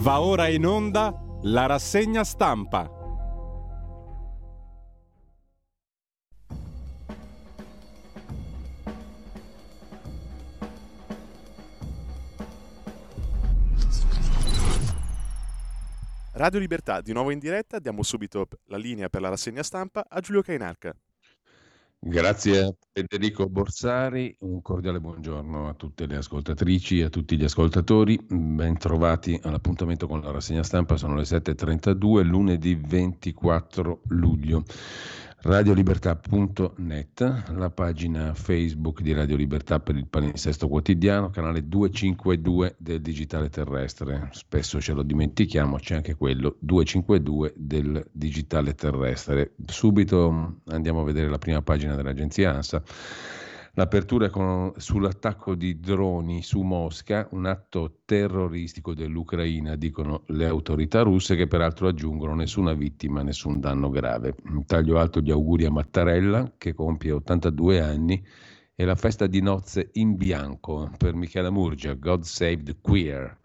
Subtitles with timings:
[0.00, 2.88] Va ora in onda la rassegna stampa.
[16.32, 20.20] Radio Libertà, di nuovo in diretta, diamo subito la linea per la rassegna stampa a
[20.20, 20.94] Giulio Cainarca.
[22.00, 27.42] Grazie a Federico Borsari, un cordiale buongiorno a tutte le ascoltatrici e a tutti gli
[27.42, 34.62] ascoltatori, ben trovati all'appuntamento con la rassegna stampa, sono le 7.32, lunedì 24 luglio
[35.40, 43.48] radiolibertà.net, la pagina Facebook di Radio Libertà per il palinsesto quotidiano, canale 252 del digitale
[43.48, 44.28] terrestre.
[44.32, 49.54] Spesso ce lo dimentichiamo, c'è anche quello 252 del digitale terrestre.
[49.66, 52.82] Subito andiamo a vedere la prima pagina dell'agenzia ANSA
[53.78, 61.36] L'apertura con, sull'attacco di droni su Mosca, un atto terroristico dell'Ucraina, dicono le autorità russe,
[61.36, 64.34] che peraltro aggiungono nessuna vittima, nessun danno grave.
[64.46, 68.26] Un taglio alto di auguri a Mattarella, che compie 82 anni,
[68.74, 73.38] e la festa di nozze in bianco per Michela Murgia, God Save the Queer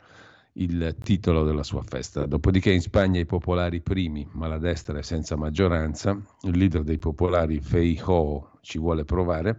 [0.54, 2.26] il titolo della sua festa.
[2.26, 6.98] Dopodiché in Spagna i popolari primi, ma la destra è senza maggioranza, il leader dei
[6.98, 9.58] popolari Feijóo ci vuole provare,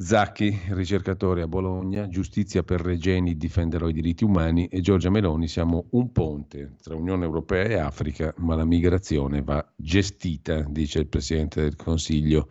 [0.00, 5.86] Zacchi, ricercatore a Bologna, giustizia per Regeni, difenderò i diritti umani e Giorgia Meloni siamo
[5.90, 11.62] un ponte tra Unione Europea e Africa, ma la migrazione va gestita, dice il Presidente
[11.62, 12.48] del Consiglio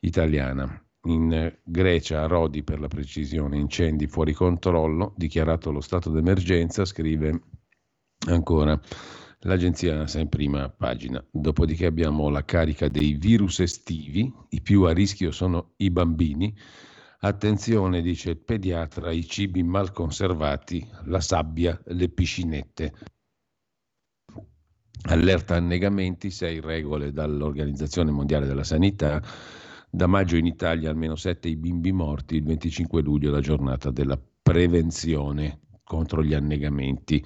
[0.00, 0.84] italiana.
[1.04, 7.40] In Grecia, a Rodi per la precisione, incendi fuori controllo, dichiarato lo stato d'emergenza, scrive
[8.28, 8.78] ancora
[9.42, 11.24] l'agenzia ANSA in prima pagina.
[11.30, 16.54] Dopodiché abbiamo la carica dei virus estivi, i più a rischio sono i bambini.
[17.20, 22.92] Attenzione, dice il pediatra, i cibi mal conservati, la sabbia, le piscinette.
[25.04, 29.22] Allerta annegamenti, sei regole dall'Organizzazione Mondiale della Sanità.
[29.90, 34.20] Da maggio in Italia almeno sette i bimbi morti, il 25 luglio la giornata della
[34.42, 37.24] prevenzione contro gli annegamenti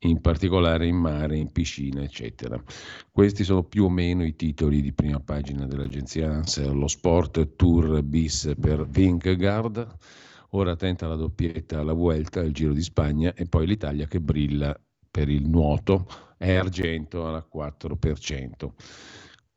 [0.00, 2.62] in particolare in mare, in piscina, eccetera.
[3.10, 6.70] Questi sono più o meno i titoli di prima pagina dell'agenzia ANSA.
[6.72, 9.96] Lo sport tour bis per Vingegaard,
[10.50, 14.78] ora tenta la doppietta alla Vuelta, il Giro di Spagna e poi l'Italia che brilla
[15.10, 18.72] per il nuoto, è argento alla 4%.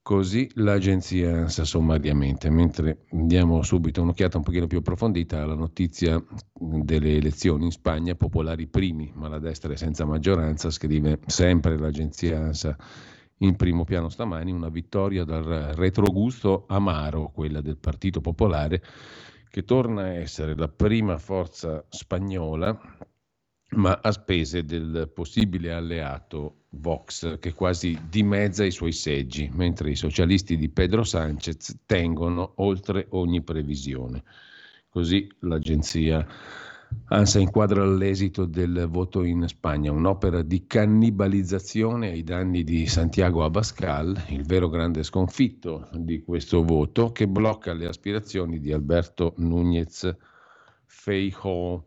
[0.07, 6.18] Così l'agenzia ANSA sommariamente, mentre diamo subito un'occhiata un pochino più approfondita alla notizia
[6.53, 12.40] delle elezioni in Spagna, popolari primi, ma la destra è senza maggioranza, scrive sempre l'agenzia
[12.40, 12.78] ANSA.
[13.40, 18.81] In primo piano stamani, una vittoria dal retrogusto amaro, quella del Partito Popolare,
[19.50, 22.79] che torna a essere la prima forza spagnola
[23.72, 29.95] ma a spese del possibile alleato Vox, che quasi dimezza i suoi seggi, mentre i
[29.95, 34.23] socialisti di Pedro Sanchez tengono oltre ogni previsione.
[34.89, 36.25] Così l'agenzia
[37.09, 44.23] ANSA inquadra l'esito del voto in Spagna, un'opera di cannibalizzazione ai danni di Santiago Abascal,
[44.29, 50.16] il vero grande sconfitto di questo voto, che blocca le aspirazioni di Alberto Núñez
[50.85, 51.85] Feijóo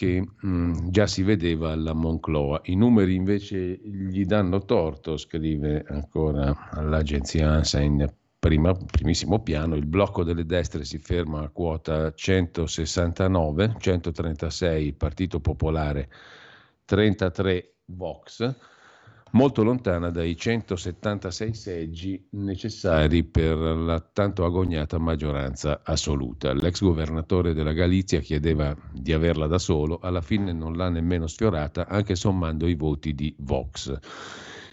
[0.00, 2.62] che mh, mm, già si vedeva alla Moncloa.
[2.64, 9.84] I numeri invece gli danno torto, scrive ancora l'agenzia ANSA in prima, primissimo piano, il
[9.84, 16.08] blocco delle destre si ferma a quota 169, 136 il Partito Popolare,
[16.86, 18.56] 33 Vox
[19.32, 26.52] molto lontana dai 176 seggi necessari per la tanto agognata maggioranza assoluta.
[26.52, 31.86] L'ex governatore della Galizia chiedeva di averla da solo, alla fine non l'ha nemmeno sfiorata,
[31.86, 33.98] anche sommando i voti di Vox.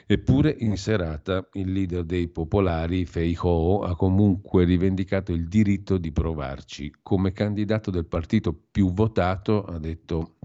[0.10, 6.94] Eppure in serata il leader dei popolari, Feijóo, ha comunque rivendicato il diritto di provarci.
[7.04, 10.36] Come candidato del partito più votato, ha detto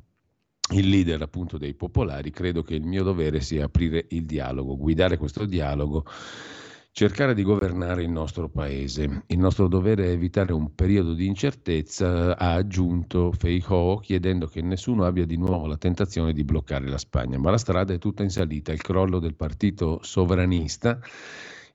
[0.70, 5.18] il leader appunto dei popolari, credo che il mio dovere sia aprire il dialogo, guidare
[5.18, 6.04] questo dialogo,
[6.92, 9.24] cercare di governare il nostro paese.
[9.26, 15.04] Il nostro dovere è evitare un periodo di incertezza, ha aggiunto Feijóo, chiedendo che nessuno
[15.04, 17.38] abbia di nuovo la tentazione di bloccare la Spagna.
[17.38, 21.00] Ma la strada è tutta in salita, il crollo del partito sovranista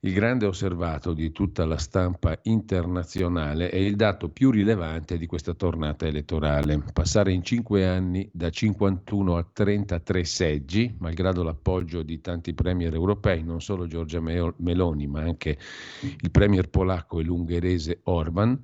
[0.02, 5.54] il grande osservato di tutta la stampa internazionale è il dato più rilevante di questa
[5.54, 6.84] tornata elettorale.
[6.94, 13.44] Passare in cinque anni da 51 a 33 seggi, malgrado l'appoggio di tanti premier europei,
[13.44, 15.58] non solo Giorgia Meloni, ma anche
[16.02, 18.60] il premier polacco e l'ungherese Orban,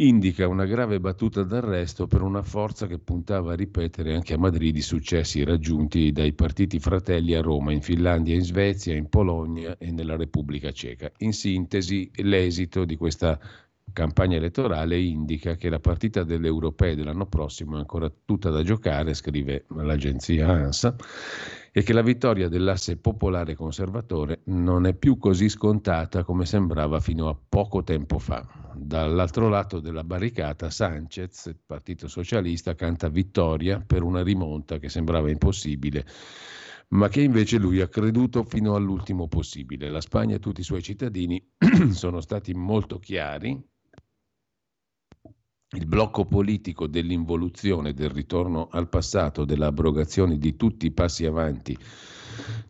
[0.00, 4.76] indica una grave battuta d'arresto per una forza che puntava a ripetere anche a Madrid
[4.76, 9.90] i successi raggiunti dai partiti fratelli a Roma, in Finlandia, in Svezia, in Polonia e
[9.90, 11.10] nella Repubblica Ceca.
[11.18, 13.38] In sintesi, l'esito di questa
[13.92, 19.14] campagna elettorale indica che la partita delle europee dell'anno prossimo è ancora tutta da giocare,
[19.14, 20.94] scrive l'agenzia ANSA,
[21.72, 27.28] e che la vittoria dell'asse popolare conservatore non è più così scontata come sembrava fino
[27.28, 28.46] a poco tempo fa.
[28.74, 35.30] Dall'altro lato della barricata Sanchez, il Partito Socialista, canta vittoria per una rimonta che sembrava
[35.30, 36.06] impossibile
[36.90, 39.90] ma che invece lui ha creduto fino all'ultimo possibile.
[39.90, 41.42] La Spagna e tutti i suoi cittadini
[41.90, 43.62] sono stati molto chiari
[45.72, 51.76] il blocco politico dell'involuzione, del ritorno al passato, dell'abrogazione di tutti i passi avanti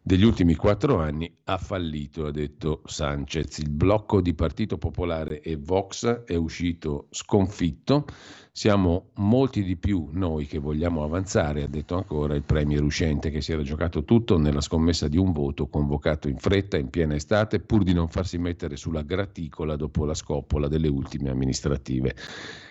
[0.03, 3.59] degli ultimi quattro anni ha fallito, ha detto Sanchez.
[3.59, 8.07] Il blocco di Partito Popolare e Vox è uscito sconfitto.
[8.51, 13.41] Siamo molti di più noi che vogliamo avanzare, ha detto ancora il premier uscente che
[13.41, 17.61] si era giocato tutto nella scommessa di un voto convocato in fretta in piena estate
[17.61, 22.17] pur di non farsi mettere sulla graticola dopo la scoppola delle ultime amministrative.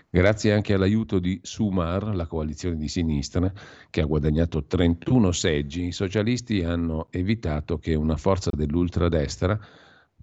[0.09, 3.51] Grazie anche all'aiuto di Sumar, la coalizione di sinistra,
[3.89, 9.59] che ha guadagnato 31 seggi, i socialisti hanno evitato che una forza dell'ultradestra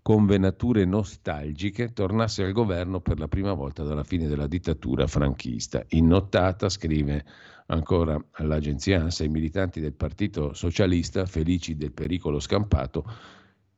[0.00, 5.84] con venature nostalgiche tornasse al governo per la prima volta dalla fine della dittatura franchista.
[5.90, 7.22] In nottata, scrive
[7.66, 13.04] ancora all'agenzia ANSA, i militanti del Partito Socialista, felici del pericolo scampato,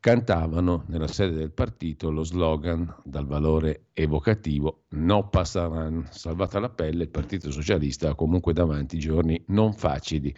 [0.01, 7.05] cantavano nella sede del partito lo slogan dal valore evocativo No passaran, salvata la pelle,
[7.05, 10.35] il Partito Socialista ha comunque davanti giorni non facili.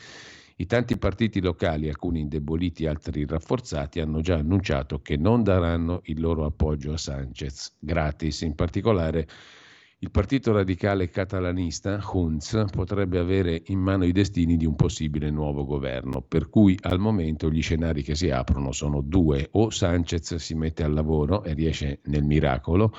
[0.56, 6.20] I tanti partiti locali, alcuni indeboliti, altri rafforzati, hanno già annunciato che non daranno il
[6.20, 9.28] loro appoggio a Sanchez gratis, in particolare
[10.00, 15.64] il partito radicale catalanista, Junts, potrebbe avere in mano i destini di un possibile nuovo
[15.64, 20.54] governo, per cui al momento gli scenari che si aprono sono due, o Sanchez si
[20.54, 22.94] mette al lavoro e riesce nel miracolo,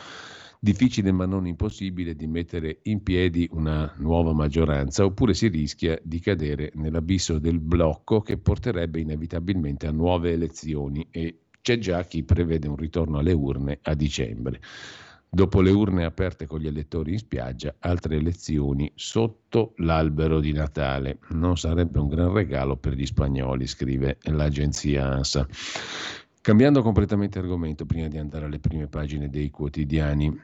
[0.60, 6.20] difficile ma non impossibile di mettere in piedi una nuova maggioranza, oppure si rischia di
[6.20, 12.68] cadere nell'abisso del blocco che porterebbe inevitabilmente a nuove elezioni e c'è già chi prevede
[12.68, 14.60] un ritorno alle urne a dicembre.
[15.32, 21.20] Dopo le urne aperte con gli elettori in spiaggia, altre elezioni sotto l'albero di Natale.
[21.30, 25.48] Non sarebbe un gran regalo per gli spagnoli, scrive l'agenzia ANSA.
[26.42, 30.36] Cambiando completamente argomento, prima di andare alle prime pagine dei quotidiani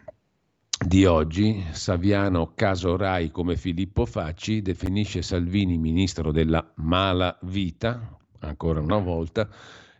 [0.86, 8.82] di oggi, Saviano caso Rai come Filippo Facci definisce Salvini ministro della mala vita, ancora
[8.82, 9.50] una volta,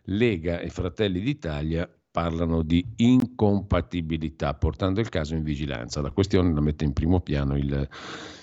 [0.04, 6.00] Lega e Fratelli d'Italia parlano di incompatibilità, portando il caso in vigilanza.
[6.00, 7.86] La questione la mette in primo piano il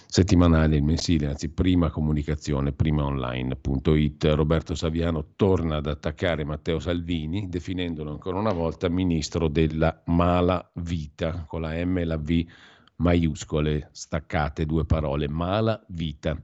[0.05, 4.25] settimanale, il mensile, anzi prima comunicazione, prima online.it.
[4.35, 11.45] Roberto Saviano torna ad attaccare Matteo Salvini, definendolo ancora una volta ministro della mala vita,
[11.47, 12.45] con la M e la V
[12.97, 16.37] maiuscole, staccate due parole, mala vita,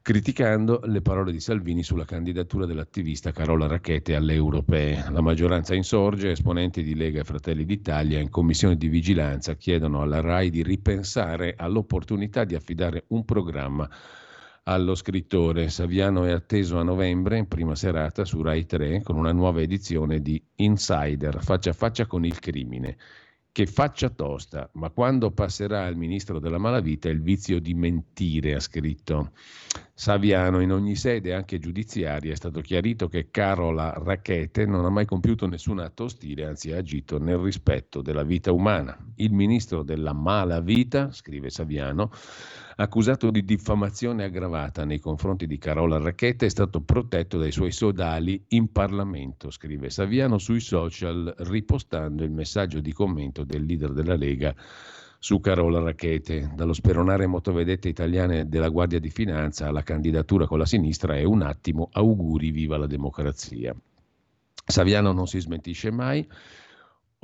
[0.00, 5.04] criticando le parole di Salvini sulla candidatura dell'attivista Carola Racchete alle europee.
[5.10, 10.20] La maggioranza insorge, esponenti di Lega e Fratelli d'Italia in commissione di vigilanza chiedono alla
[10.20, 13.88] RAI di ripensare all'opportunità di affidare un programma
[14.64, 15.68] allo scrittore.
[15.68, 20.20] Saviano è atteso a novembre, in prima serata su Rai 3, con una nuova edizione
[20.20, 22.96] di Insider, faccia a faccia con il crimine
[23.52, 28.60] che faccia tosta, ma quando passerà al ministro della malavita il vizio di mentire, ha
[28.60, 29.32] scritto
[29.92, 30.60] Saviano.
[30.60, 35.46] In ogni sede, anche giudiziaria, è stato chiarito che Carola Rachete non ha mai compiuto
[35.46, 38.96] nessun atto ostile, anzi ha agito nel rispetto della vita umana.
[39.16, 42.10] Il ministro della malavita, scrive Saviano,
[42.76, 48.44] accusato di diffamazione aggravata nei confronti di Carola Racchetta, è stato protetto dai suoi sodali
[48.48, 54.54] in Parlamento, scrive Saviano sui social, ripostando il messaggio di commento del leader della Lega
[55.18, 56.50] su Carola Racchete.
[56.54, 61.42] Dallo speronare motovedette italiane della Guardia di Finanza alla candidatura con la sinistra è un
[61.42, 63.74] attimo, auguri, viva la democrazia.
[64.64, 66.26] Saviano non si smentisce mai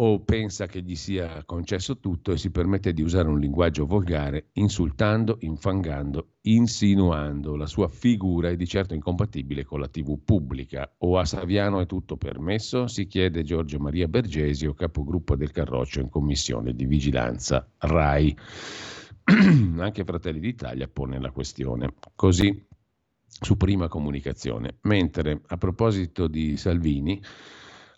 [0.01, 4.51] o pensa che gli sia concesso tutto e si permette di usare un linguaggio volgare,
[4.53, 7.57] insultando, infangando, insinuando.
[7.57, 10.95] La sua figura è di certo incompatibile con la TV pubblica.
[10.99, 12.87] O a Saviano è tutto permesso?
[12.87, 18.37] Si chiede Giorgio Maria Bergesio, capogruppo del Carroccio in commissione di vigilanza RAI.
[19.79, 21.95] Anche Fratelli d'Italia pone la questione.
[22.15, 22.67] Così
[23.27, 24.79] su prima comunicazione.
[24.83, 27.21] Mentre a proposito di Salvini,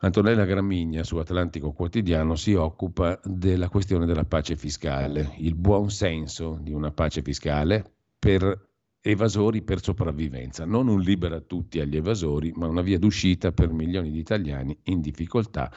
[0.02, 6.58] Antonella Gramigna su Atlantico Quotidiano si occupa della questione della pace fiscale, il buon senso
[6.62, 7.84] di una pace fiscale
[8.18, 8.68] per
[9.02, 14.10] evasori per sopravvivenza, non un libera tutti agli evasori, ma una via d'uscita per milioni
[14.10, 15.70] di italiani in difficoltà,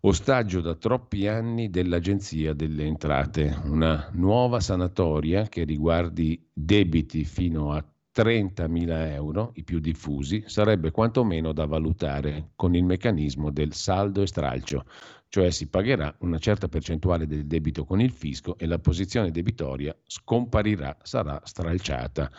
[0.00, 7.82] ostaggio da troppi anni dell'Agenzia delle Entrate, una nuova sanatoria che riguardi debiti fino a
[8.14, 14.26] 30.000 euro, i più diffusi, sarebbe quantomeno da valutare con il meccanismo del saldo e
[14.26, 14.84] stralcio,
[15.28, 19.94] cioè si pagherà una certa percentuale del debito con il fisco e la posizione debitoria
[20.06, 22.30] scomparirà, sarà stralciata.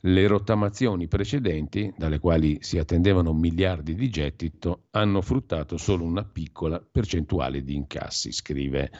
[0.00, 6.78] Le rottamazioni precedenti, dalle quali si attendevano miliardi di gettito, hanno fruttato solo una piccola
[6.78, 8.90] percentuale di incassi, scrive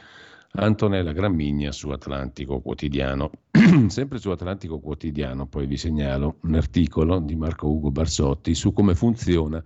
[0.56, 3.30] Antonella Gramigna su Atlantico Quotidiano.
[3.88, 8.94] Sempre su Atlantico Quotidiano poi vi segnalo un articolo di Marco Ugo Barsotti su come
[8.94, 9.62] funziona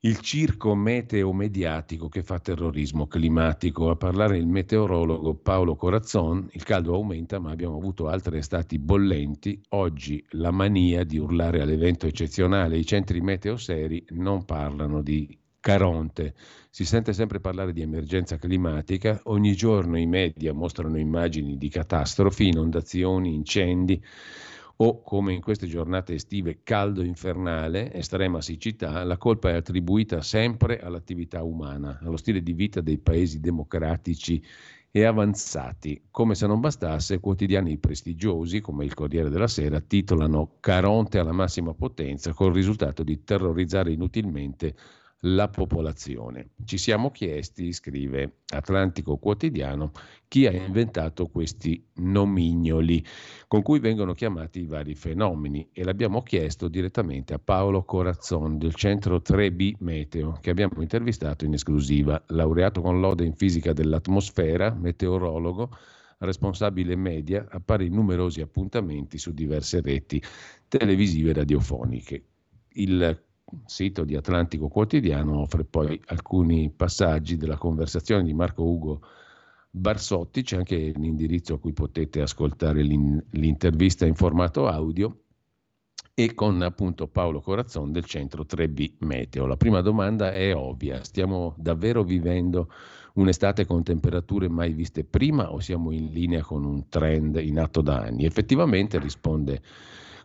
[0.00, 3.90] il circo meteo-mediatico che fa terrorismo climatico.
[3.90, 9.60] A parlare il meteorologo Paolo Corazzon, il caldo aumenta ma abbiamo avuto altre estati bollenti,
[9.70, 15.36] oggi la mania di urlare all'evento eccezionale, i centri meteo seri non parlano di
[15.66, 16.34] Caronte.
[16.70, 22.46] Si sente sempre parlare di emergenza climatica, ogni giorno i media mostrano immagini di catastrofi,
[22.46, 24.00] inondazioni, incendi
[24.76, 30.78] o come in queste giornate estive caldo infernale, estrema siccità, la colpa è attribuita sempre
[30.78, 34.40] all'attività umana, allo stile di vita dei paesi democratici
[34.92, 36.00] e avanzati.
[36.12, 41.74] Come se non bastasse, quotidiani prestigiosi come il Corriere della Sera titolano Caronte alla massima
[41.74, 44.76] potenza col risultato di terrorizzare inutilmente
[45.20, 46.50] la popolazione.
[46.64, 49.92] Ci siamo chiesti, scrive Atlantico Quotidiano,
[50.28, 53.04] chi ha inventato questi nomignoli
[53.48, 58.74] con cui vengono chiamati i vari fenomeni e l'abbiamo chiesto direttamente a Paolo Corazzon del
[58.74, 65.70] centro 3B Meteo che abbiamo intervistato in esclusiva, laureato con lode in fisica dell'atmosfera, meteorologo,
[66.18, 70.22] responsabile media, appare in numerosi appuntamenti su diverse reti
[70.68, 72.24] televisive e radiofoniche.
[72.78, 73.25] Il
[73.64, 79.00] sito di Atlantico Quotidiano offre poi alcuni passaggi della conversazione di Marco Ugo
[79.70, 85.20] Barsotti, c'è anche l'indirizzo a cui potete ascoltare l'in- l'intervista in formato audio
[86.14, 89.44] e con appunto Paolo Corazzon del centro 3B Meteo.
[89.44, 92.70] La prima domanda è ovvia, stiamo davvero vivendo
[93.14, 97.82] un'estate con temperature mai viste prima o siamo in linea con un trend in atto
[97.82, 98.24] da anni?
[98.24, 99.60] Effettivamente risponde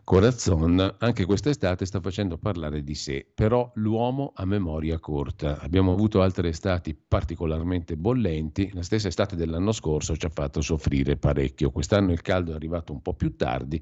[0.04, 5.60] Corazzon anche quest'estate sta facendo parlare di sé, però l'uomo ha memoria corta.
[5.60, 11.16] Abbiamo avuto altre estati particolarmente bollenti, la stessa estate dell'anno scorso ci ha fatto soffrire
[11.16, 11.70] parecchio.
[11.70, 13.80] Quest'anno il caldo è arrivato un po' più tardi,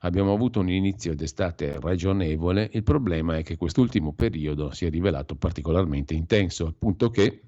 [0.00, 5.36] abbiamo avuto un inizio d'estate ragionevole, il problema è che quest'ultimo periodo si è rivelato
[5.36, 7.42] particolarmente intenso, al punto che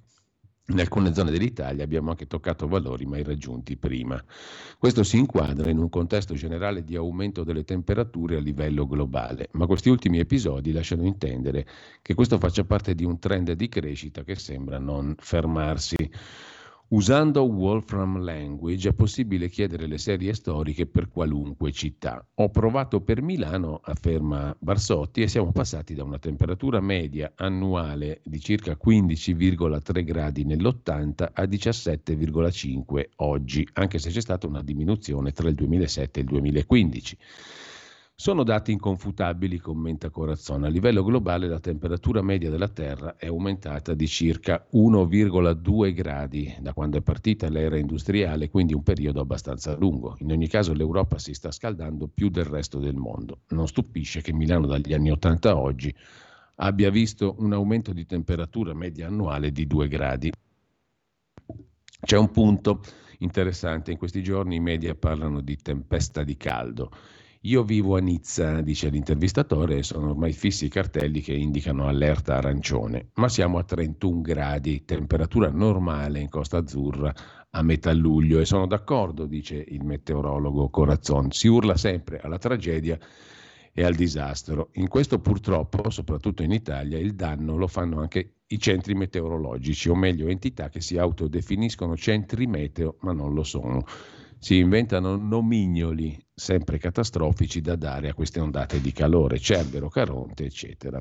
[0.67, 4.23] in alcune zone dell'Italia abbiamo anche toccato valori mai raggiunti prima.
[4.79, 9.67] Questo si inquadra in un contesto generale di aumento delle temperature a livello globale, ma
[9.67, 11.67] questi ultimi episodi lasciano intendere
[12.01, 16.11] che questo faccia parte di un trend di crescita che sembra non fermarsi.
[16.93, 22.23] Usando Wolfram Language è possibile chiedere le serie storiche per qualunque città.
[22.35, 28.39] Ho provato per Milano, afferma Barsotti, e siamo passati da una temperatura media annuale di
[28.41, 35.55] circa 15,3 gradi nell'80 a 17,5 oggi, anche se c'è stata una diminuzione tra il
[35.55, 37.19] 2007 e il 2015.
[38.15, 40.67] Sono dati inconfutabili, commenta Corazzone.
[40.67, 46.73] A livello globale la temperatura media della Terra è aumentata di circa 1,2 gradi da
[46.73, 50.15] quando è partita l'era industriale, quindi un periodo abbastanza lungo.
[50.19, 53.41] In ogni caso l'Europa si sta scaldando più del resto del mondo.
[53.49, 55.93] Non stupisce che Milano dagli anni 80 a oggi
[56.57, 60.31] abbia visto un aumento di temperatura media annuale di 2 gradi.
[62.05, 62.83] C'è un punto
[63.19, 66.93] interessante, in questi giorni i media parlano di tempesta di caldo.
[67.45, 72.37] Io vivo a Nizza, dice l'intervistatore, e sono ormai fissi i cartelli che indicano allerta
[72.37, 77.13] arancione, ma siamo a 31 gradi, temperatura normale in Costa Azzurra
[77.51, 82.97] a metà luglio e sono d'accordo, dice il meteorologo Corazzon, si urla sempre alla tragedia
[83.73, 84.69] e al disastro.
[84.75, 89.97] In questo purtroppo, soprattutto in Italia, il danno lo fanno anche i centri meteorologici, o
[89.97, 93.85] meglio entità che si autodefiniscono centri meteo ma non lo sono
[94.43, 101.01] si inventano nomignoli sempre catastrofici da dare a queste ondate di calore, Cerbero, Caronte, eccetera.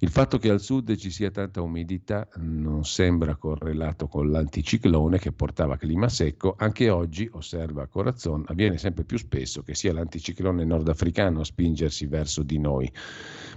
[0.00, 5.32] Il fatto che al sud ci sia tanta umidità non sembra correlato con l'anticiclone che
[5.32, 11.40] portava clima secco, anche oggi, osserva Corazzon, avviene sempre più spesso che sia l'anticiclone nordafricano
[11.40, 12.92] a spingersi verso di noi,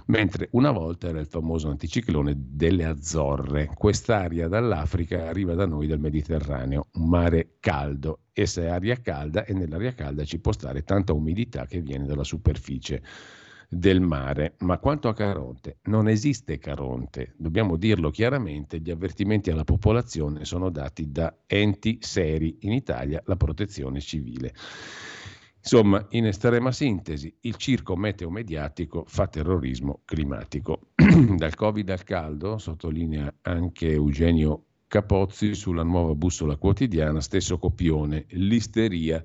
[0.06, 3.68] mentre una volta era il famoso anticiclone delle Azzorre.
[3.74, 8.20] Quest'aria dall'Africa arriva da noi dal Mediterraneo, un mare caldo.
[8.32, 12.24] Essa è aria calda e nell'aria calda ci può stare tanta umidità che viene dalla
[12.24, 13.02] superficie
[13.68, 14.54] del mare.
[14.60, 20.70] Ma quanto a Caronte, non esiste Caronte, dobbiamo dirlo chiaramente, gli avvertimenti alla popolazione sono
[20.70, 24.52] dati da enti seri, in Italia la protezione civile.
[25.62, 30.88] Insomma, in estrema sintesi, il circo meteo-mediatico fa terrorismo climatico.
[31.36, 39.22] Dal Covid al caldo, sottolinea anche Eugenio Capozzi sulla nuova bussola quotidiana, stesso copione, l'isteria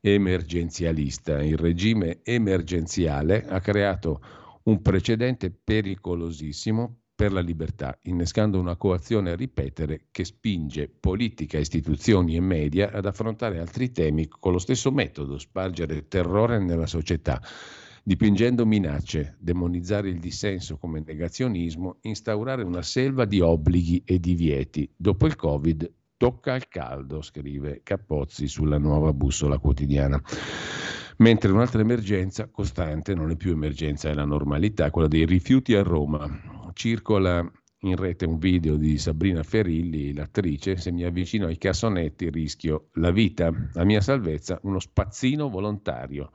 [0.00, 1.42] emergenzialista.
[1.42, 4.20] Il regime emergenziale ha creato
[4.64, 12.36] un precedente pericolosissimo per la libertà, innescando una coazione a ripetere che spinge politica, istituzioni
[12.36, 17.42] e media ad affrontare altri temi con lo stesso metodo, spargere terrore nella società,
[18.04, 24.88] dipingendo minacce, demonizzare il dissenso come negazionismo, instaurare una selva di obblighi e divieti.
[24.96, 30.20] Dopo il Covid tocca al caldo, scrive Capozzi sulla nuova bussola quotidiana.
[31.18, 35.82] Mentre un'altra emergenza costante, non è più emergenza, è la normalità, quella dei rifiuti a
[35.82, 36.28] Roma
[36.74, 37.50] circola
[37.82, 43.12] in rete un video di Sabrina Ferilli, l'attrice, se mi avvicino ai cassonetti rischio la
[43.12, 46.30] vita, la mia salvezza, uno spazzino volontario.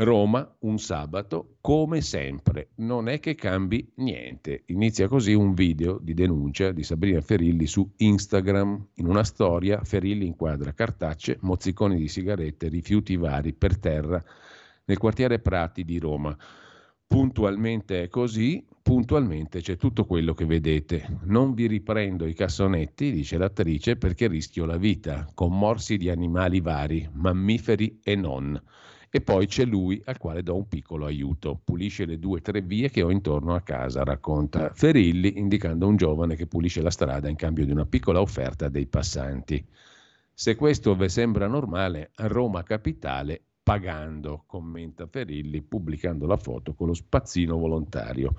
[0.00, 4.62] Roma, un sabato, come sempre, non è che cambi niente.
[4.66, 8.90] Inizia così un video di denuncia di Sabrina Ferilli su Instagram.
[8.94, 14.22] In una storia, Ferilli inquadra cartacce, mozziconi di sigarette, rifiuti vari per terra
[14.84, 16.36] nel quartiere Prati di Roma.
[17.04, 21.18] Puntualmente è così, puntualmente c'è tutto quello che vedete.
[21.24, 26.60] Non vi riprendo i cassonetti, dice l'attrice, perché rischio la vita, con morsi di animali
[26.60, 28.62] vari, mammiferi e non.
[29.10, 31.58] E poi c'è lui al quale do un piccolo aiuto.
[31.62, 35.96] Pulisce le due o tre vie che ho intorno a casa, racconta Ferilli, indicando un
[35.96, 39.64] giovane che pulisce la strada in cambio di una piccola offerta dei passanti.
[40.32, 46.94] Se questo vi sembra normale, Roma Capitale pagando, commenta Ferilli, pubblicando la foto con lo
[46.94, 48.34] spazzino volontario.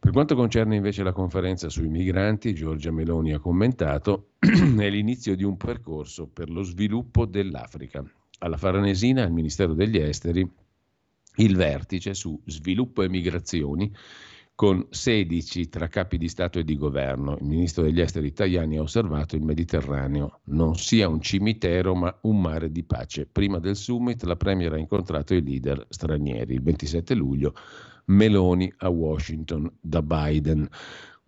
[0.00, 5.44] Per quanto concerne invece la conferenza sui migranti, Giorgia Meloni ha commentato, è l'inizio di
[5.44, 8.02] un percorso per lo sviluppo dell'Africa.
[8.42, 10.48] Alla Farnesina, al Ministero degli Esteri,
[11.36, 13.92] il vertice su sviluppo e migrazioni
[14.54, 17.36] con 16 tra capi di Stato e di governo.
[17.38, 22.40] Il ministro degli esteri italiani ha osservato il Mediterraneo non sia un cimitero ma un
[22.40, 23.26] mare di pace.
[23.26, 26.54] Prima del summit la Premier ha incontrato i leader stranieri.
[26.54, 27.54] Il 27 luglio
[28.06, 30.68] Meloni a Washington da Biden.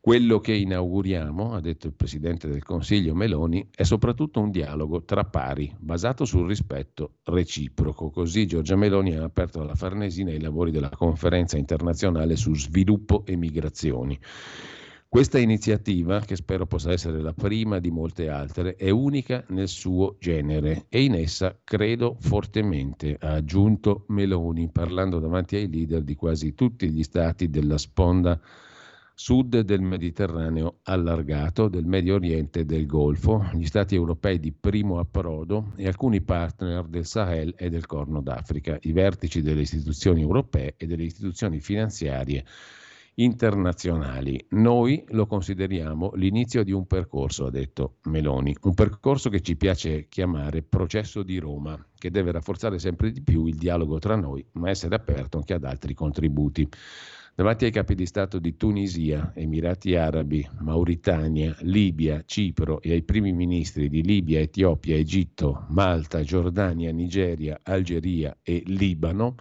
[0.04, 5.22] Quello che inauguriamo, ha detto il Presidente del Consiglio Meloni, è soprattutto un dialogo tra
[5.22, 8.10] pari, basato sul rispetto reciproco.
[8.10, 13.36] Così Giorgia Meloni ha aperto alla Farnesina i lavori della conferenza internazionale su sviluppo e
[13.36, 14.18] migrazioni.
[15.08, 20.16] Questa iniziativa, che spero possa essere la prima di molte altre, è unica nel suo
[20.18, 26.54] genere e in essa credo fortemente, ha aggiunto Meloni, parlando davanti ai leader di quasi
[26.54, 28.40] tutti gli stati della sponda
[29.14, 34.98] sud del Mediterraneo allargato, del Medio Oriente e del Golfo, gli stati europei di primo
[34.98, 40.74] approdo e alcuni partner del Sahel e del Corno d'Africa, i vertici delle istituzioni europee
[40.76, 42.44] e delle istituzioni finanziarie
[43.14, 44.42] internazionali.
[44.50, 50.08] Noi lo consideriamo l'inizio di un percorso, ha detto Meloni, un percorso che ci piace
[50.08, 54.70] chiamare processo di Roma, che deve rafforzare sempre di più il dialogo tra noi, ma
[54.70, 56.66] essere aperto anche ad altri contributi.
[57.34, 63.32] Davanti ai capi di Stato di Tunisia, Emirati Arabi, Mauritania, Libia, Cipro e ai primi
[63.32, 69.36] ministri di Libia, Etiopia, Egitto, Malta, Giordania, Nigeria, Algeria e Libano,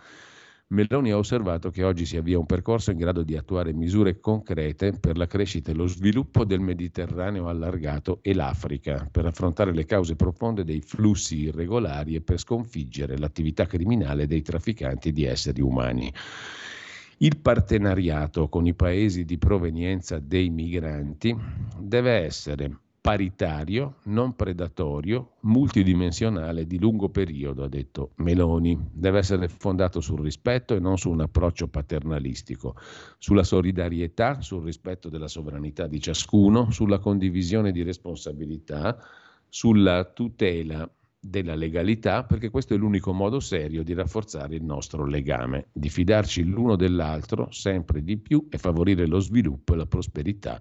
[0.68, 4.94] Meloni ha osservato che oggi si avvia un percorso in grado di attuare misure concrete
[4.94, 10.16] per la crescita e lo sviluppo del Mediterraneo allargato e l'Africa, per affrontare le cause
[10.16, 16.10] profonde dei flussi irregolari e per sconfiggere l'attività criminale dei trafficanti di esseri umani.
[17.24, 21.38] Il partenariato con i paesi di provenienza dei migranti
[21.78, 28.76] deve essere paritario, non predatorio, multidimensionale di lungo periodo, ha detto Meloni.
[28.92, 32.76] Deve essere fondato sul rispetto e non su un approccio paternalistico,
[33.20, 38.98] sulla solidarietà, sul rispetto della sovranità di ciascuno, sulla condivisione di responsabilità,
[39.48, 40.90] sulla tutela
[41.22, 46.44] della legalità, perché questo è l'unico modo serio di rafforzare il nostro legame, di fidarci
[46.44, 50.60] l'uno dell'altro sempre di più e favorire lo sviluppo e la prosperità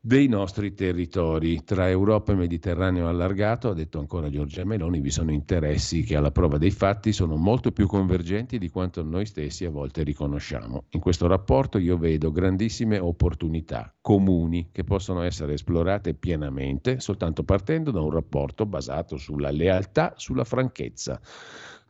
[0.00, 1.64] dei nostri territori.
[1.64, 6.30] Tra Europa e Mediterraneo allargato, ha detto ancora Giorgia Meloni, vi sono interessi che alla
[6.30, 10.84] prova dei fatti sono molto più convergenti di quanto noi stessi a volte riconosciamo.
[10.90, 17.90] In questo rapporto io vedo grandissime opportunità comuni che possono essere esplorate pienamente soltanto partendo
[17.90, 21.20] da un rapporto basato sulla lealtà, sulla franchezza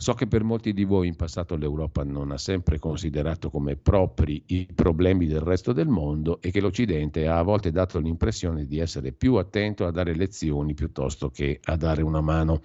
[0.00, 4.40] So che per molti di voi in passato l'Europa non ha sempre considerato come propri
[4.46, 8.78] i problemi del resto del mondo e che l'Occidente ha a volte dato l'impressione di
[8.78, 12.61] essere più attento a dare lezioni piuttosto che a dare una mano.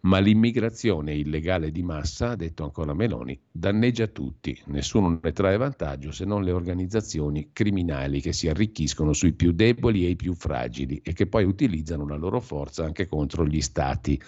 [0.00, 6.10] Ma l'immigrazione illegale di massa, ha detto ancora Meloni, danneggia tutti, nessuno ne trae vantaggio
[6.10, 11.00] se non le organizzazioni criminali che si arricchiscono sui più deboli e i più fragili
[11.04, 14.20] e che poi utilizzano la loro forza anche contro gli stati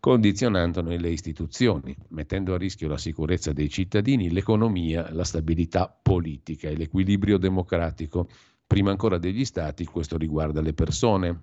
[0.00, 6.76] condizionandone le istituzioni, mettendo a rischio la sicurezza dei cittadini, l'economia, la stabilità politica e
[6.76, 8.28] l'equilibrio democratico.
[8.66, 11.42] Prima ancora degli stati, questo riguarda le persone,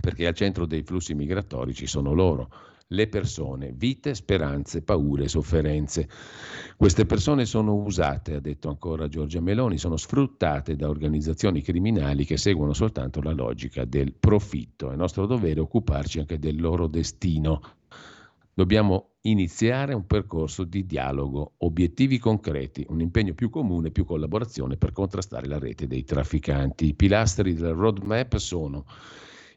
[0.00, 2.50] perché al centro dei flussi migratori ci sono loro,
[2.94, 6.08] le persone, vite, speranze, paure, sofferenze.
[6.76, 12.36] Queste persone sono usate, ha detto ancora Giorgia Meloni, sono sfruttate da organizzazioni criminali che
[12.36, 14.90] seguono soltanto la logica del profitto.
[14.90, 17.60] È nostro dovere occuparci anche del loro destino.
[18.56, 24.92] Dobbiamo iniziare un percorso di dialogo, obiettivi concreti, un impegno più comune, più collaborazione per
[24.92, 26.86] contrastare la rete dei trafficanti.
[26.86, 28.84] I pilastri del roadmap sono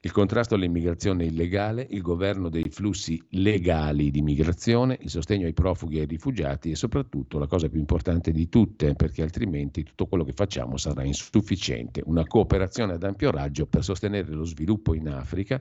[0.02, 5.98] il contrasto all'immigrazione illegale, il governo dei flussi legali di migrazione, il sostegno ai profughi
[5.98, 10.24] e ai rifugiati e soprattutto la cosa più importante di tutte, perché altrimenti tutto quello
[10.24, 15.60] che facciamo sarà insufficiente, una cooperazione ad ampio raggio per sostenere lo sviluppo in Africa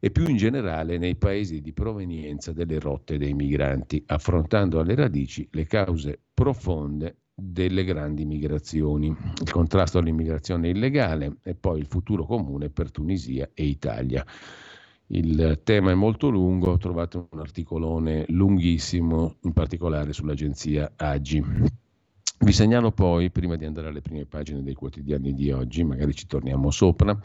[0.00, 5.48] e più in generale nei paesi di provenienza delle rotte dei migranti, affrontando alle radici
[5.52, 12.70] le cause profonde delle grandi migrazioni, il contrasto all'immigrazione illegale e poi il futuro comune
[12.70, 14.24] per Tunisia e Italia.
[15.08, 21.44] Il tema è molto lungo, ho trovato un articolone lunghissimo, in particolare sull'agenzia AGI.
[22.38, 26.26] Vi segnalo poi, prima di andare alle prime pagine dei quotidiani di oggi, magari ci
[26.26, 27.18] torniamo sopra,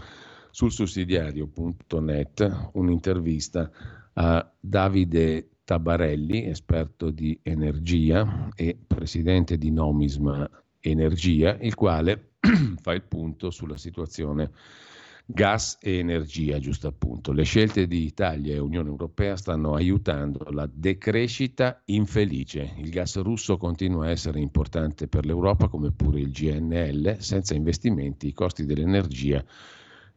[0.51, 3.69] sul sussidiario.net un'intervista
[4.13, 12.31] a Davide Tabarelli, esperto di energia e presidente di Nomisma Energia, il quale
[12.81, 14.49] fa il punto sulla situazione
[15.27, 17.31] gas e energia, giusto appunto.
[17.31, 22.73] Le scelte di Italia e Unione Europea stanno aiutando la decrescita infelice.
[22.77, 28.25] Il gas russo continua a essere importante per l'Europa come pure il GNL, senza investimenti
[28.25, 29.45] i costi dell'energia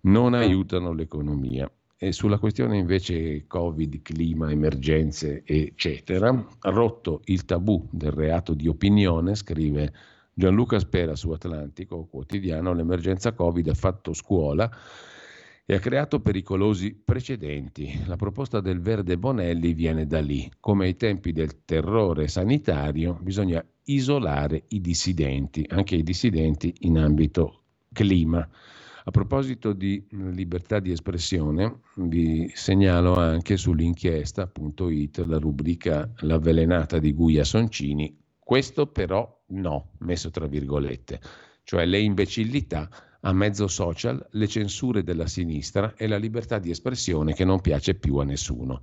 [0.04, 1.70] non aiutano l'economia.
[2.04, 8.66] E sulla questione invece Covid, clima, emergenze, eccetera, ha rotto il tabù del reato di
[8.66, 9.92] opinione, scrive
[10.34, 14.68] Gianluca Spera su Atlantico quotidiano, l'emergenza Covid ha fatto scuola
[15.64, 18.02] e ha creato pericolosi precedenti.
[18.06, 20.50] La proposta del Verde Bonelli viene da lì.
[20.58, 27.62] Come ai tempi del terrore sanitario, bisogna isolare i dissidenti, anche i dissidenti in ambito
[27.92, 28.44] clima.
[29.04, 37.42] A proposito di libertà di espressione, vi segnalo anche sull'inchiesta.it la rubrica L'avvelenata di Guia
[37.42, 38.16] Soncini.
[38.38, 41.20] Questo però no, messo tra virgolette,
[41.64, 42.88] cioè le imbecillità
[43.22, 47.94] a mezzo social, le censure della sinistra e la libertà di espressione che non piace
[47.94, 48.82] più a nessuno.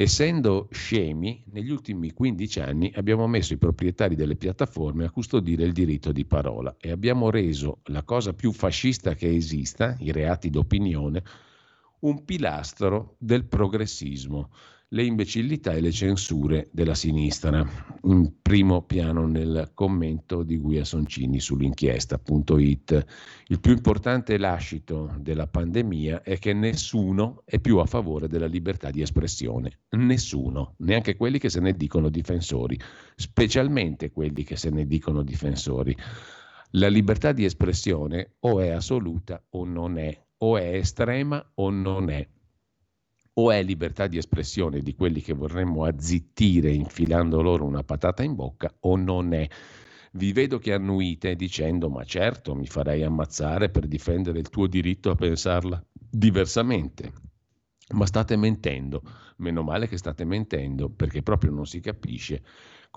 [0.00, 5.72] Essendo scemi, negli ultimi 15 anni abbiamo messo i proprietari delle piattaforme a custodire il
[5.72, 11.24] diritto di parola e abbiamo reso la cosa più fascista che esista, i reati d'opinione,
[12.02, 14.50] un pilastro del progressismo
[14.90, 17.66] le imbecillità e le censure della sinistra.
[18.04, 23.04] In primo piano nel commento di Guia Soncini sull'inchiesta.it.
[23.48, 28.90] Il più importante lascito della pandemia è che nessuno è più a favore della libertà
[28.90, 29.80] di espressione.
[29.90, 32.78] Nessuno, neanche quelli che se ne dicono difensori,
[33.14, 35.94] specialmente quelli che se ne dicono difensori.
[36.72, 42.10] La libertà di espressione o è assoluta o non è, o è estrema o non
[42.10, 42.26] è
[43.40, 48.34] o è libertà di espressione di quelli che vorremmo azzittire infilando loro una patata in
[48.34, 49.48] bocca o non è.
[50.12, 55.10] Vi vedo che annuite dicendo ma certo mi farei ammazzare per difendere il tuo diritto
[55.10, 57.12] a pensarla diversamente.
[57.90, 59.02] Ma state mentendo,
[59.36, 62.42] meno male che state mentendo, perché proprio non si capisce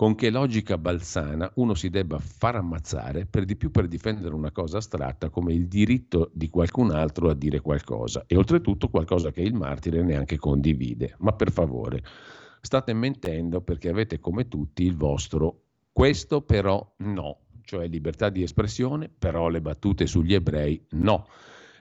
[0.02, 4.50] con che logica balzana uno si debba far ammazzare per di più per difendere una
[4.50, 9.42] cosa astratta come il diritto di qualcun altro a dire qualcosa e oltretutto qualcosa che
[9.42, 11.14] il martire neanche condivide.
[11.18, 12.02] Ma per favore,
[12.60, 19.08] state mentendo perché avete come tutti il vostro questo però no, cioè libertà di espressione,
[19.08, 21.28] però le battute sugli ebrei no.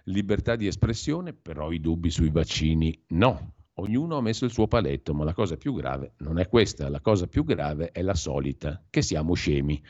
[0.03, 3.53] Libertà di espressione, però i dubbi sui vaccini no.
[3.81, 6.99] Ognuno ha messo il suo paletto, ma la cosa più grave non è questa, la
[6.99, 9.81] cosa più grave è la solita, che siamo scemi.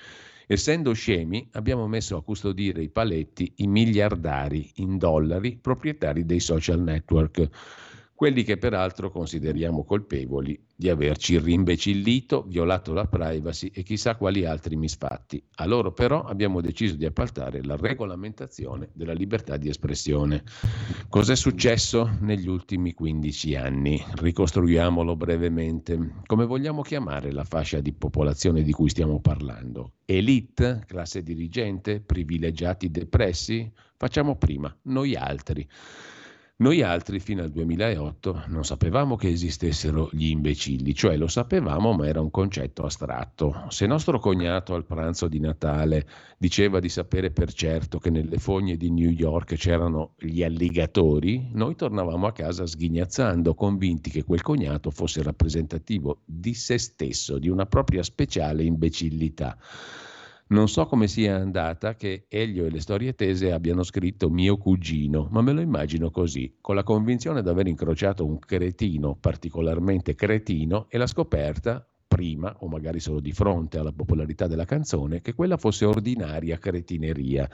[0.47, 6.79] Essendo scemi, abbiamo messo a custodire i paletti i miliardari in dollari proprietari dei social
[6.79, 7.49] network
[8.21, 14.75] quelli che peraltro consideriamo colpevoli di averci rimbecillito, violato la privacy e chissà quali altri
[14.75, 15.43] misfatti.
[15.55, 20.43] A loro però abbiamo deciso di appaltare la regolamentazione della libertà di espressione.
[21.09, 23.99] Cos'è successo negli ultimi 15 anni?
[24.17, 26.21] Ricostruiamolo brevemente.
[26.27, 29.93] Come vogliamo chiamare la fascia di popolazione di cui stiamo parlando?
[30.05, 33.67] Elite, classe dirigente, privilegiati depressi?
[33.97, 35.67] Facciamo prima, noi altri.
[36.61, 42.05] Noi altri fino al 2008 non sapevamo che esistessero gli imbecilli, cioè lo sapevamo ma
[42.05, 43.65] era un concetto astratto.
[43.69, 48.77] Se nostro cognato al pranzo di Natale diceva di sapere per certo che nelle fogne
[48.77, 54.91] di New York c'erano gli alligatori, noi tornavamo a casa sghignazzando, convinti che quel cognato
[54.91, 59.57] fosse rappresentativo di se stesso, di una propria speciale imbecillità.
[60.51, 65.29] Non so come sia andata che Elio e le storie tese abbiano scritto mio cugino,
[65.31, 70.87] ma me lo immagino così, con la convinzione di aver incrociato un cretino particolarmente cretino
[70.89, 75.55] e la scoperta, prima o magari solo di fronte alla popolarità della canzone, che quella
[75.55, 77.49] fosse ordinaria cretineria.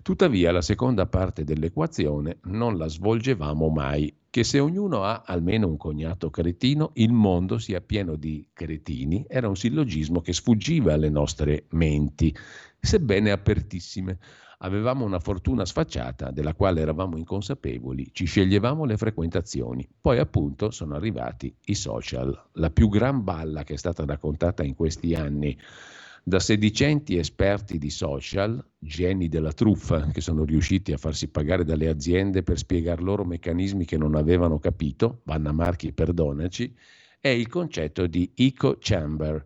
[0.00, 5.78] Tuttavia la seconda parte dell'equazione non la svolgevamo mai che se ognuno ha almeno un
[5.78, 11.64] cognato cretino, il mondo sia pieno di cretini, era un sillogismo che sfuggiva alle nostre
[11.70, 12.36] menti,
[12.78, 14.18] sebbene apertissime.
[14.58, 19.88] Avevamo una fortuna sfacciata della quale eravamo inconsapevoli, ci sceglievamo le frequentazioni.
[19.98, 24.74] Poi appunto sono arrivati i social, la più gran balla che è stata raccontata in
[24.74, 25.58] questi anni
[26.28, 31.86] da sedicenti esperti di social, geni della truffa, che sono riusciti a farsi pagare dalle
[31.86, 36.74] aziende per spiegar loro meccanismi che non avevano capito, Vanna Marchi perdonaci,
[37.20, 39.44] è il concetto di eco chamber.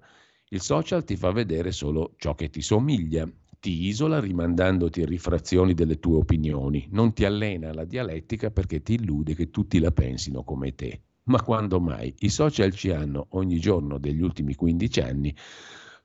[0.49, 5.99] Il social ti fa vedere solo ciò che ti somiglia, ti isola rimandandoti rifrazioni delle
[5.99, 10.75] tue opinioni, non ti allena alla dialettica perché ti illude che tutti la pensino come
[10.75, 11.03] te.
[11.25, 12.15] Ma quando mai?
[12.21, 15.37] I social ci hanno ogni giorno degli ultimi 15 anni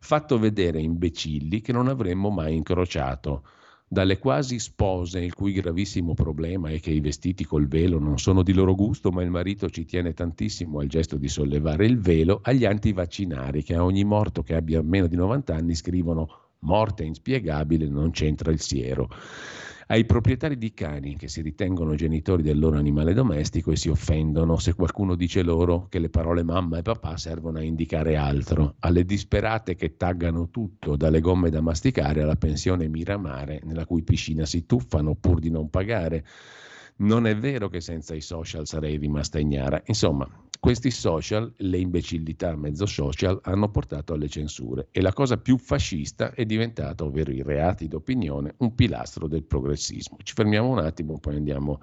[0.06, 3.44] fatto vedere imbecilli che non avremmo mai incrociato.
[3.88, 8.44] Dalle quasi spose, il cui gravissimo problema è che i vestiti col velo non sono
[8.44, 12.40] di loro gusto, ma il marito ci tiene tantissimo al gesto di sollevare il velo,
[12.44, 17.88] agli antivaccinari che a ogni morto che abbia meno di 90 anni scrivono morte inspiegabile,
[17.88, 19.10] non c'entra il siero
[19.88, 24.58] ai proprietari di cani che si ritengono genitori del loro animale domestico e si offendono
[24.58, 29.06] se qualcuno dice loro che le parole mamma e papà servono a indicare altro, alle
[29.06, 34.66] disperate che taggano tutto, dalle gomme da masticare alla pensione Miramare nella cui piscina si
[34.66, 36.26] tuffano pur di non pagare.
[36.98, 39.82] Non è vero che senza i social sarei rimasta ignara.
[39.86, 40.30] Insomma,
[40.60, 46.32] questi social, le imbecillità mezzo social, hanno portato alle censure e la cosa più fascista
[46.32, 50.18] è diventata, ovvero i reati d'opinione, un pilastro del progressismo.
[50.24, 51.82] Ci fermiamo un attimo, poi andiamo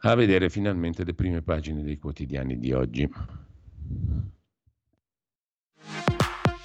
[0.00, 3.08] a vedere finalmente le prime pagine dei quotidiani di oggi.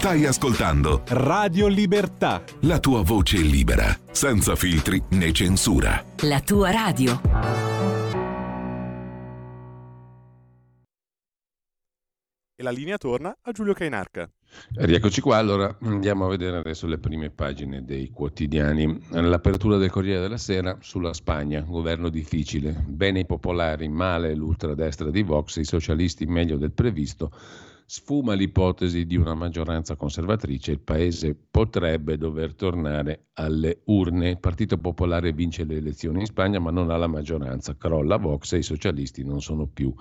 [0.00, 2.42] Stai ascoltando Radio Libertà.
[2.60, 6.02] La tua voce libera, senza filtri né censura.
[6.22, 7.20] La tua radio.
[12.56, 14.26] E la linea torna a Giulio Cainarca.
[14.72, 19.02] Rieccoci qua, allora andiamo a vedere adesso le prime pagine dei quotidiani.
[19.10, 25.22] L'apertura del Corriere della Sera sulla Spagna, governo difficile, bene i popolari, male l'ultradestra di
[25.22, 27.30] Vox, i socialisti meglio del previsto
[27.92, 34.30] sfuma l'ipotesi di una maggioranza conservatrice, il Paese potrebbe dover tornare alle urne.
[34.30, 38.52] Il Partito Popolare vince le elezioni in Spagna ma non ha la maggioranza, crolla Vox
[38.52, 39.92] e i socialisti non sono più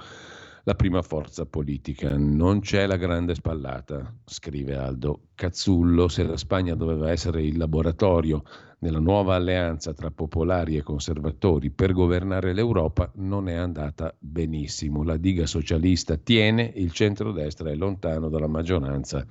[0.65, 2.15] la prima forza politica.
[2.15, 8.43] Non c'è la grande spallata, scrive Aldo Cazzullo, se la Spagna doveva essere il laboratorio
[8.79, 15.03] nella nuova alleanza tra popolari e conservatori per governare l'Europa non è andata benissimo.
[15.03, 19.25] La diga socialista tiene, il centrodestra è lontano dalla maggioranza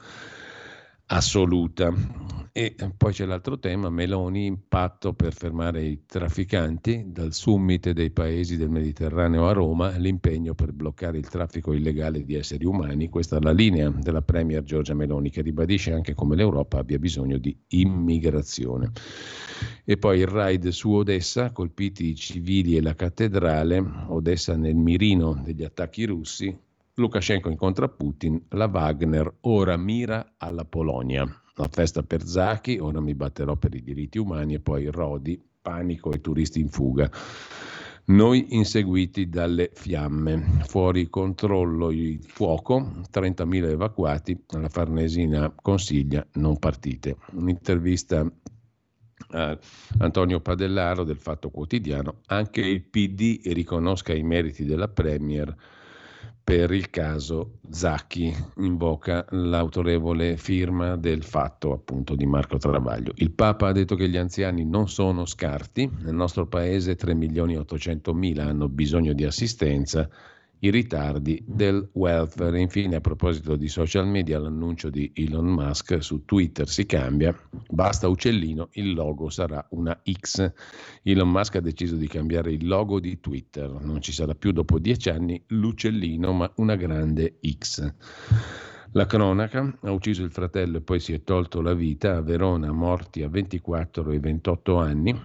[1.08, 1.92] assoluta.
[2.50, 8.56] E poi c'è l'altro tema, Meloni, impatto per fermare i trafficanti, dal summit dei paesi
[8.56, 13.10] del Mediterraneo a Roma, l'impegno per bloccare il traffico illegale di esseri umani.
[13.10, 17.38] Questa è la linea della Premier Giorgia Meloni che ribadisce anche come l'Europa abbia bisogno
[17.38, 18.90] di immigrazione.
[19.84, 25.40] E poi il raid su Odessa, colpiti i civili e la cattedrale, Odessa nel mirino
[25.44, 26.66] degli attacchi russi,
[26.98, 31.24] Lukashenko incontra Putin, la Wagner ora mira alla Polonia.
[31.54, 36.12] La festa per Zaki, ora mi batterò per i diritti umani e poi Rodi, panico
[36.12, 37.08] e turisti in fuga.
[38.06, 47.16] Noi inseguiti dalle fiamme, fuori controllo il fuoco, 30.000 evacuati, la Farnesina consiglia non partite.
[47.32, 48.28] Un'intervista
[49.30, 49.58] a
[49.98, 55.54] Antonio Padellaro del Fatto Quotidiano, anche il PD riconosca i meriti della Premier
[56.48, 63.12] per il caso Zacchi, invoca l'autorevole firma del fatto appunto di Marco Travaglio.
[63.16, 67.52] Il Papa ha detto che gli anziani non sono scarti, nel nostro paese 3 milioni
[67.52, 70.08] e 800 mila hanno bisogno di assistenza
[70.60, 72.58] i ritardi del welfare.
[72.58, 77.38] Infine, a proposito di social media, l'annuncio di Elon Musk su Twitter si cambia,
[77.78, 80.52] basta uccellino, il logo sarà una X.
[81.04, 84.80] Elon Musk ha deciso di cambiare il logo di Twitter, non ci sarà più dopo
[84.80, 87.94] dieci anni l'uccellino, ma una grande X.
[88.92, 92.72] La cronaca ha ucciso il fratello e poi si è tolto la vita a Verona,
[92.72, 95.22] morti a 24 e 28 anni.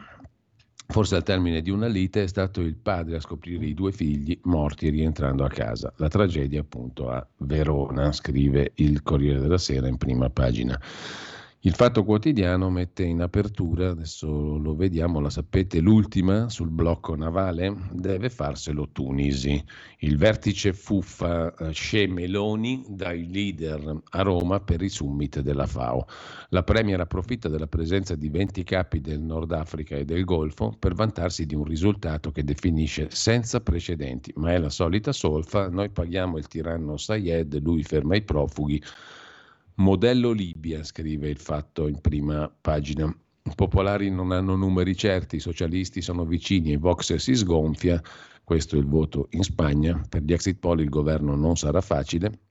[0.85, 4.39] Forse al termine di una lite è stato il padre a scoprire i due figli
[4.43, 5.91] morti rientrando a casa.
[5.95, 10.79] La tragedia appunto a Verona, scrive il Corriere della Sera in prima pagina.
[11.65, 17.73] Il Fatto Quotidiano mette in apertura, adesso lo vediamo, la sapete, l'ultima sul blocco navale
[17.93, 19.63] deve farselo Tunisi.
[19.99, 26.05] Il vertice fuffa eh, Scemeloni dai leader a Roma per i summit della FAO.
[26.49, 30.93] La Premier approfitta della presenza di 20 capi del Nord Africa e del Golfo per
[30.95, 36.37] vantarsi di un risultato che definisce senza precedenti, ma è la solita solfa, noi paghiamo
[36.37, 38.83] il tiranno Sayed, lui ferma i profughi
[39.75, 43.05] Modello Libia, scrive il fatto in prima pagina.
[43.05, 47.99] I popolari non hanno numeri certi, i socialisti sono vicini e Vox si sgonfia.
[48.43, 49.99] Questo è il voto in Spagna.
[50.07, 52.41] Per gli exit poll il governo non sarà facile.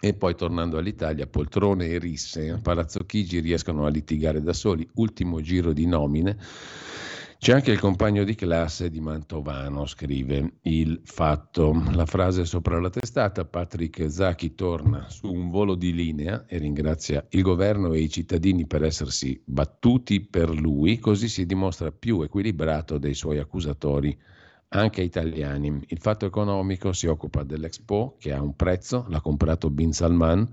[0.00, 5.40] E poi tornando all'Italia, poltrone e risse, Palazzo Chigi riescono a litigare da soli, ultimo
[5.40, 6.38] giro di nomine
[7.40, 11.72] c'è anche il compagno di classe di Mantovano, scrive il fatto.
[11.92, 17.24] La frase sopra la testata, Patrick Zacchi torna su un volo di linea e ringrazia
[17.30, 22.98] il governo e i cittadini per essersi battuti per lui, così si dimostra più equilibrato
[22.98, 24.18] dei suoi accusatori
[24.70, 25.80] anche italiani.
[25.86, 30.44] Il fatto economico si occupa dell'Expo che ha un prezzo, l'ha comprato Bin Salman,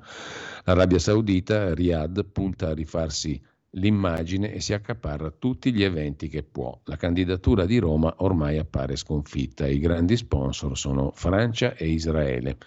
[0.63, 3.41] l'Arabia Saudita, Riyadh punta a rifarsi
[3.75, 6.77] l'immagine e si accaparra tutti gli eventi che può.
[6.85, 9.67] La candidatura di Roma ormai appare sconfitta.
[9.67, 12.57] I grandi sponsor sono Francia e Israele.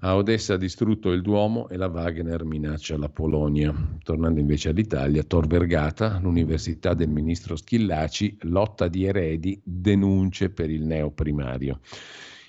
[0.00, 3.74] A Odessa ha distrutto il Duomo e la Wagner minaccia la Polonia.
[4.02, 10.84] Tornando invece all'Italia, Tor Vergata, l'Università del ministro Schillaci, lotta di eredi, denunce per il
[10.84, 11.80] neoprimario.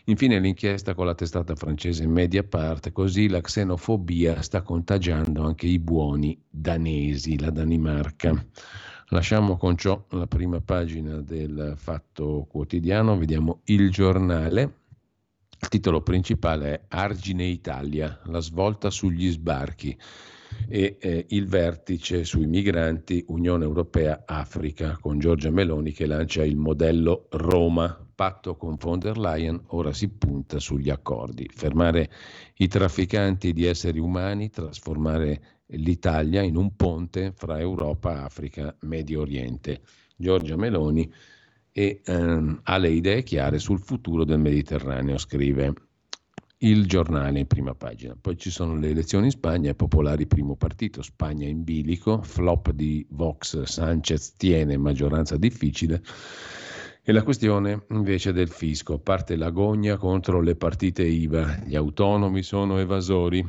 [0.10, 6.36] Infine l'inchiesta con la testata francese Mediapart, così la xenofobia sta contagiando anche i buoni
[6.50, 8.34] danesi, la Danimarca.
[9.10, 14.78] Lasciamo con ciò la prima pagina del Fatto Quotidiano, vediamo il giornale.
[15.62, 19.96] Il titolo principale è Argine Italia, la svolta sugli sbarchi
[20.68, 27.28] e eh, il vertice sui migranti Unione Europea-Africa con Giorgia Meloni che lancia il modello
[27.30, 32.10] Roma, patto con von der Leyen, ora si punta sugli accordi, fermare
[32.56, 39.84] i trafficanti di esseri umani, trasformare l'Italia in un ponte fra Europa, Africa, Medio Oriente.
[40.18, 41.10] Giorgia Meloni
[41.72, 45.74] e, ehm, ha le idee chiare sul futuro del Mediterraneo, scrive
[46.58, 48.18] il giornale in prima pagina.
[48.20, 53.08] Poi ci sono le elezioni in Spagna, Popolari primo partito, Spagna in bilico, flop di
[53.12, 56.04] Vox, Sanchez tiene maggioranza difficile.
[57.10, 62.78] E la questione invece del fisco, parte l'agonia contro le partite IVA, gli autonomi sono
[62.78, 63.44] evasori,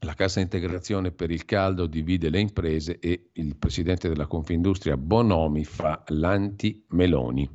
[0.00, 5.64] la cassa integrazione per il caldo divide le imprese e il presidente della Confindustria Bonomi
[5.64, 7.48] fa l'anti-Meloni.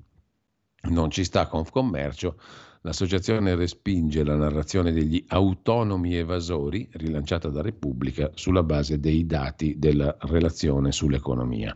[0.90, 2.40] Non ci sta Confcommercio,
[2.84, 10.18] L'associazione respinge la narrazione degli autonomi evasori, rilanciata da Repubblica, sulla base dei dati della
[10.22, 11.76] relazione sull'economia.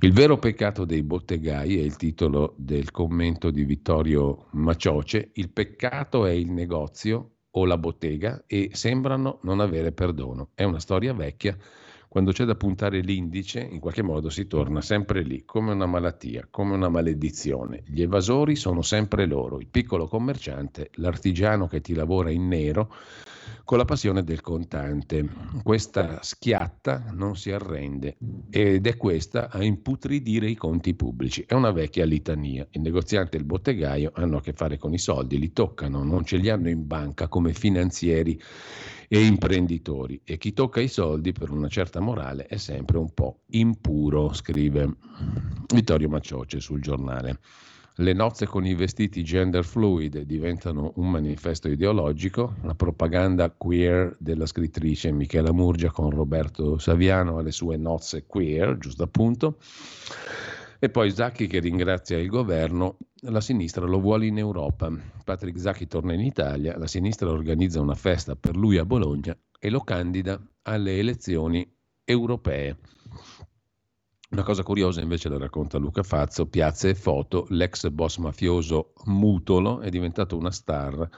[0.00, 5.32] Il vero peccato dei bottegai è il titolo del commento di Vittorio Macioce.
[5.34, 10.48] Il peccato è il negozio o la bottega e sembrano non avere perdono.
[10.54, 11.54] È una storia vecchia
[12.16, 16.48] quando c'è da puntare l'indice, in qualche modo si torna sempre lì, come una malattia,
[16.50, 17.82] come una maledizione.
[17.84, 22.90] Gli evasori sono sempre loro, il piccolo commerciante, l'artigiano che ti lavora in nero
[23.64, 25.28] con la passione del contante.
[25.62, 28.16] Questa schiatta non si arrende
[28.48, 31.44] ed è questa a imputridire i conti pubblici.
[31.46, 32.66] È una vecchia litania.
[32.70, 36.24] Il negoziante e il bottegaio hanno a che fare con i soldi, li toccano, non
[36.24, 38.40] ce li hanno in banca come finanzieri
[39.08, 43.40] e imprenditori e chi tocca i soldi per una certa morale è sempre un po'
[43.50, 44.96] impuro, scrive
[45.72, 47.38] Vittorio Maccioce sul giornale.
[47.98, 54.44] Le nozze con i vestiti gender fluid diventano un manifesto ideologico, la propaganda queer della
[54.44, 59.56] scrittrice Michela Murgia con Roberto Saviano alle sue nozze queer, giusto appunto.
[60.78, 64.90] E poi Zacchi che ringrazia il governo, la sinistra lo vuole in Europa.
[65.24, 69.70] Patrick Zacchi torna in Italia, la sinistra organizza una festa per lui a Bologna e
[69.70, 71.66] lo candida alle elezioni
[72.04, 72.76] europee.
[74.30, 79.80] Una cosa curiosa invece la racconta Luca Fazzo, piazze e foto, l'ex boss mafioso Mutolo
[79.80, 81.08] è diventato una star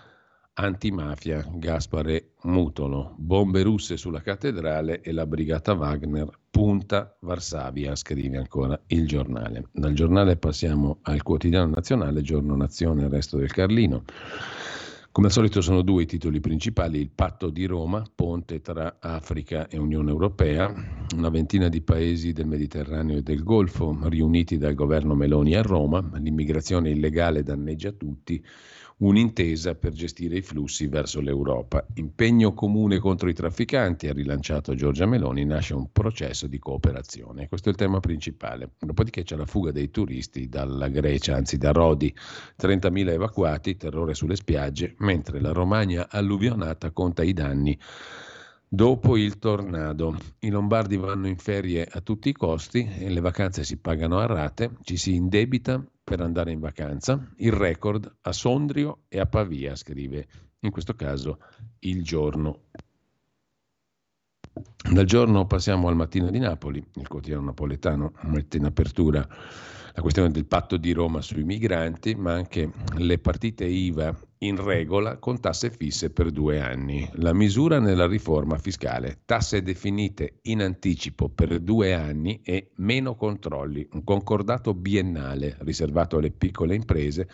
[0.60, 8.78] antimafia Gaspare Mutolo, bombe russe sulla cattedrale e la brigata Wagner punta Varsavia, scrive ancora
[8.88, 9.68] il giornale.
[9.72, 14.02] Dal giornale passiamo al quotidiano nazionale, giorno nazione, il resto del Carlino.
[15.12, 19.68] Come al solito sono due i titoli principali, il patto di Roma, ponte tra Africa
[19.68, 20.72] e Unione Europea,
[21.16, 26.04] una ventina di paesi del Mediterraneo e del Golfo riuniti dal governo Meloni a Roma,
[26.14, 28.44] l'immigrazione illegale danneggia tutti,
[28.98, 31.86] un'intesa per gestire i flussi verso l'Europa.
[31.94, 37.48] Impegno comune contro i trafficanti, ha rilanciato Giorgia Meloni, nasce un processo di cooperazione.
[37.48, 38.70] Questo è il tema principale.
[38.78, 42.14] Dopodiché c'è la fuga dei turisti dalla Grecia, anzi da Rodi,
[42.60, 47.78] 30.000 evacuati, terrore sulle spiagge, mentre la Romagna alluvionata conta i danni
[48.70, 53.64] Dopo il tornado, i lombardi vanno in ferie a tutti i costi e le vacanze
[53.64, 59.00] si pagano a rate, ci si indebita per andare in vacanza, il record a Sondrio
[59.08, 60.26] e a Pavia, scrive
[60.60, 61.38] in questo caso
[61.80, 62.62] il giorno.
[64.90, 69.18] Dal giorno passiamo al mattino di Napoli, il quotidiano napoletano mette in apertura
[69.92, 75.16] la questione del patto di Roma sui migranti, ma anche le partite IVA in regola
[75.18, 77.08] con tasse fisse per due anni.
[77.14, 83.88] La misura nella riforma fiscale, tasse definite in anticipo per due anni e meno controlli,
[83.92, 87.28] un concordato biennale riservato alle piccole imprese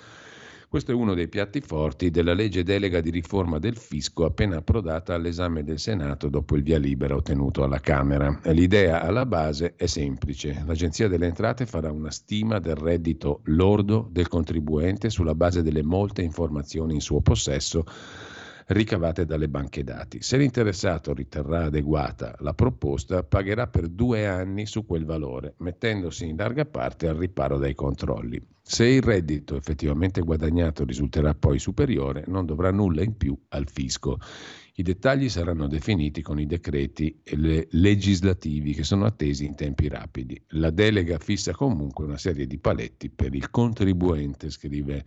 [0.75, 5.15] questo è uno dei piatti forti della legge delega di riforma del fisco appena approdata
[5.15, 8.41] all'esame del Senato dopo il via libera ottenuto alla Camera.
[8.47, 10.65] L'idea alla base è semplice.
[10.67, 16.23] L'Agenzia delle Entrate farà una stima del reddito lordo del contribuente sulla base delle molte
[16.23, 17.85] informazioni in suo possesso
[18.67, 20.23] ricavate dalle banche dati.
[20.23, 26.37] Se l'interessato riterrà adeguata la proposta, pagherà per due anni su quel valore, mettendosi in
[26.37, 28.54] larga parte al riparo dai controlli.
[28.67, 34.19] Se il reddito effettivamente guadagnato risulterà poi superiore, non dovrà nulla in più al fisco.
[34.77, 40.43] I dettagli saranno definiti con i decreti legislativi che sono attesi in tempi rapidi.
[40.53, 45.05] La delega fissa comunque una serie di paletti per il contribuente, scrive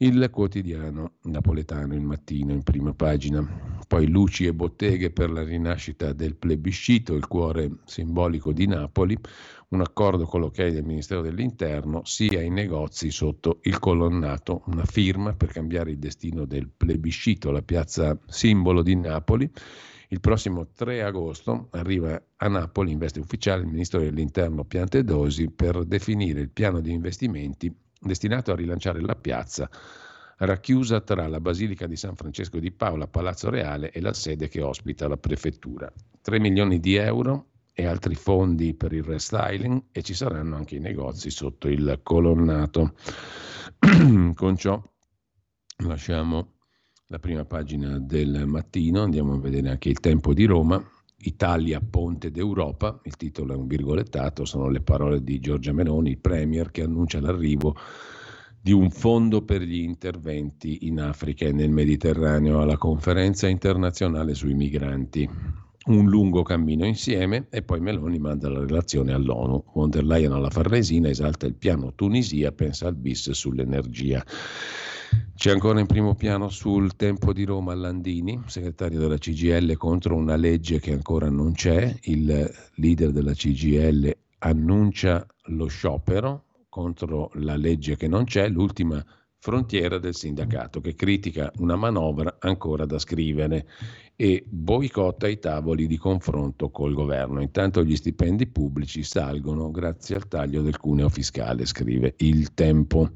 [0.00, 3.46] il quotidiano napoletano il mattino in prima pagina.
[3.86, 9.18] Poi luci e botteghe per la rinascita del plebiscito, il cuore simbolico di Napoli,
[9.68, 15.34] un accordo con l'ok del Ministero dell'Interno, sia i negozi sotto il colonnato, una firma
[15.34, 19.50] per cambiare il destino del plebiscito, la piazza simbolo di Napoli.
[20.10, 25.84] Il prossimo 3 agosto arriva a Napoli in veste ufficiale il Ministro dell'Interno Piantedosi per
[25.84, 29.68] definire il piano di investimenti destinato a rilanciare la piazza
[30.38, 34.62] racchiusa tra la Basilica di San Francesco di Paola, Palazzo Reale e la sede che
[34.62, 35.92] ospita la prefettura.
[36.22, 37.47] 3 milioni di euro
[37.80, 42.94] e altri fondi per il restyling e ci saranno anche i negozi sotto il colonnato.
[44.34, 44.82] Con ciò
[45.84, 46.54] lasciamo
[47.06, 50.84] la prima pagina del mattino, andiamo a vedere anche il tempo di Roma.
[51.18, 56.18] Italia ponte d'Europa, il titolo è un virgolettato, sono le parole di Giorgia Meloni, il
[56.18, 57.76] Premier che annuncia l'arrivo
[58.60, 64.54] di un fondo per gli interventi in Africa e nel Mediterraneo alla conferenza internazionale sui
[64.54, 65.67] migranti.
[65.88, 69.64] Un lungo cammino insieme e poi Meloni manda la relazione all'ONU.
[69.72, 74.22] Von der Leyen alla Farnesina esalta il piano Tunisia, pensa al bis sull'energia.
[75.34, 80.36] C'è ancora in primo piano sul tempo di Roma Landini, segretario della CGL, contro una
[80.36, 81.96] legge che ancora non c'è.
[82.02, 89.02] Il leader della CGL annuncia lo sciopero contro la legge che non c'è, l'ultima
[89.40, 93.66] frontiera del sindacato che critica una manovra ancora da scrivere
[94.20, 97.40] e boicotta i tavoli di confronto col governo.
[97.40, 103.10] Intanto gli stipendi pubblici salgono grazie al taglio del cuneo fiscale, scrive Il Tempo.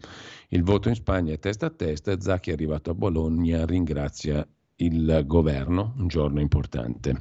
[0.51, 4.47] Il voto in Spagna è testa a testa e Zacchi è arrivato a Bologna, ringrazia
[4.77, 7.21] il governo, un giorno importante.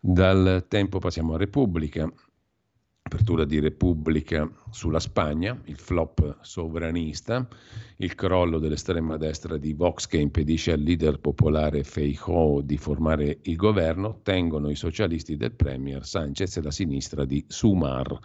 [0.00, 2.12] Dal Tempo passiamo a Repubblica
[3.06, 7.46] apertura di Repubblica sulla Spagna, il flop sovranista,
[7.98, 13.54] il crollo dell'estrema destra di Vox che impedisce al leader popolare Feijóo di formare il
[13.54, 18.18] governo, tengono i socialisti del Premier Sanchez e la sinistra di Sumar.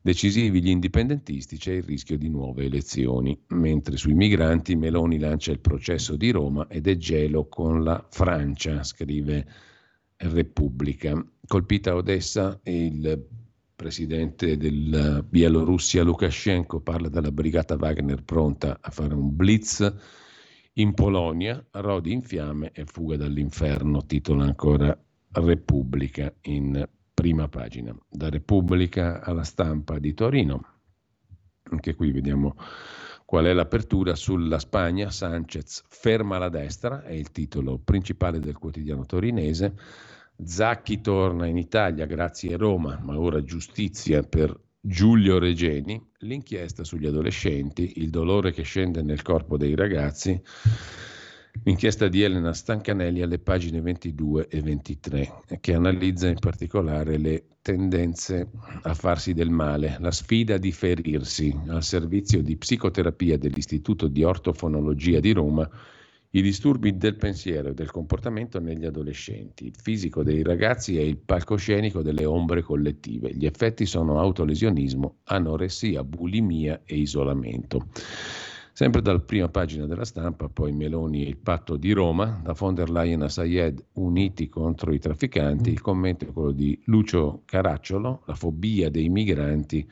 [0.00, 5.58] Decisivi gli indipendentisti, c'è il rischio di nuove elezioni, mentre sui migranti Meloni lancia il
[5.58, 9.44] processo di Roma ed è gelo con la Francia, scrive
[10.18, 11.20] Repubblica.
[11.48, 13.38] Colpita Odessa il
[13.80, 19.90] presidente della Bielorussia Lukashenko parla della brigata Wagner pronta a fare un blitz
[20.74, 24.94] in Polonia, Rodi in fiamme e fuga dall'inferno, titola ancora
[25.32, 27.96] Repubblica in prima pagina.
[28.06, 30.62] Da Repubblica alla stampa di Torino,
[31.62, 32.56] anche qui vediamo
[33.24, 39.06] qual è l'apertura sulla Spagna, Sanchez ferma la destra, è il titolo principale del quotidiano
[39.06, 39.74] torinese.
[40.44, 47.06] Zacchi torna in Italia grazie a Roma, ma ora giustizia per Giulio Regeni, l'inchiesta sugli
[47.06, 50.40] adolescenti, il dolore che scende nel corpo dei ragazzi,
[51.64, 58.50] l'inchiesta di Elena Stancanelli alle pagine 22 e 23, che analizza in particolare le tendenze
[58.82, 65.20] a farsi del male, la sfida di ferirsi al servizio di psicoterapia dell'Istituto di Ortofonologia
[65.20, 65.68] di Roma
[66.32, 69.66] i disturbi del pensiero e del comportamento negli adolescenti.
[69.66, 73.34] Il fisico dei ragazzi è il palcoscenico delle ombre collettive.
[73.34, 77.88] Gli effetti sono autolesionismo, anoressia, bulimia e isolamento.
[78.72, 82.74] Sempre dalla prima pagina della stampa, poi Meloni e il patto di Roma, da von
[82.74, 88.22] der Leyen a Sayed uniti contro i trafficanti, il commento è quello di Lucio Caracciolo,
[88.26, 89.86] la fobia dei migranti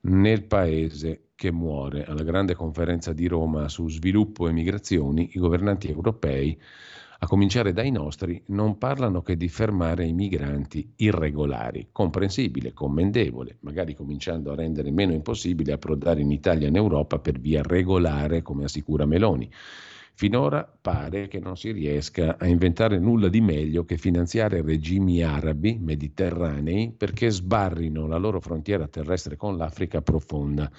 [0.00, 2.04] nel paese che muore.
[2.04, 6.58] Alla grande conferenza di Roma su sviluppo e migrazioni, i governanti europei,
[7.18, 11.88] a cominciare dai nostri, non parlano che di fermare i migranti irregolari.
[11.92, 17.38] Comprensibile, commendevole, magari cominciando a rendere meno impossibile approdare in Italia e in Europa per
[17.38, 19.50] via regolare, come assicura Meloni.
[20.18, 25.78] Finora pare che non si riesca a inventare nulla di meglio che finanziare regimi arabi
[25.78, 30.70] mediterranei perché sbarrino la loro frontiera terrestre con l'Africa profonda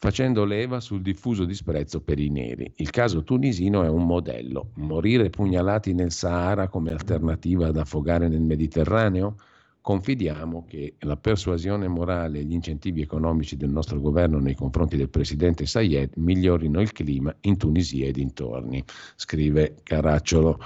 [0.00, 2.72] facendo leva sul diffuso disprezzo per i neri.
[2.76, 4.70] Il caso tunisino è un modello.
[4.76, 9.36] Morire pugnalati nel Sahara come alternativa ad affogare nel Mediterraneo?
[9.82, 15.10] Confidiamo che la persuasione morale e gli incentivi economici del nostro governo nei confronti del
[15.10, 18.82] presidente Sayed migliorino il clima in Tunisia e dintorni,
[19.16, 20.58] scrive Caracciolo.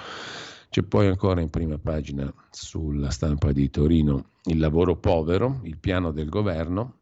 [0.71, 6.13] C'è poi ancora in prima pagina sulla stampa di Torino il lavoro povero, il piano
[6.13, 6.99] del governo,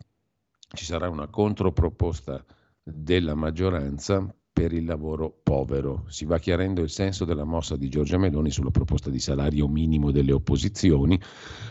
[0.74, 2.44] ci sarà una controproposta
[2.82, 6.04] della maggioranza per il lavoro povero.
[6.08, 10.10] Si va chiarendo il senso della mossa di Giorgia Meloni sulla proposta di salario minimo
[10.10, 11.18] delle opposizioni.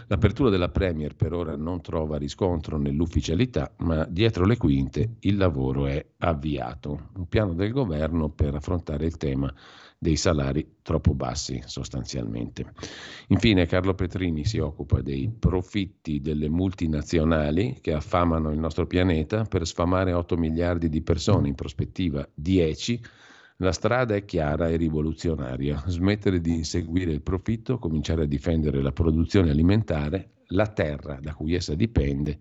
[0.07, 5.85] L'apertura della Premier per ora non trova riscontro nell'ufficialità, ma dietro le quinte il lavoro
[5.85, 7.09] è avviato.
[7.15, 9.53] Un piano del governo per affrontare il tema
[10.03, 12.73] dei salari troppo bassi sostanzialmente.
[13.27, 19.67] Infine Carlo Petrini si occupa dei profitti delle multinazionali che affamano il nostro pianeta per
[19.67, 22.99] sfamare 8 miliardi di persone, in prospettiva 10.
[23.57, 25.83] La strada è chiara e rivoluzionaria.
[25.85, 31.53] Smettere di inseguire il profitto, cominciare a difendere la produzione alimentare, la terra da cui
[31.53, 32.39] essa dipende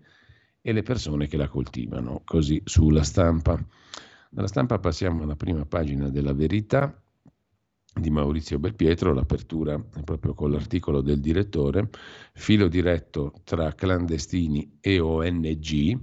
[0.61, 2.23] e le persone che la coltivano.
[2.25, 3.63] Così sulla stampa.
[4.31, 7.00] Dalla stampa passiamo alla prima pagina della verità
[7.93, 11.89] di Maurizio Belpietro, l'apertura è proprio con l'articolo del direttore,
[12.33, 15.99] filo diretto tra clandestini e ONG,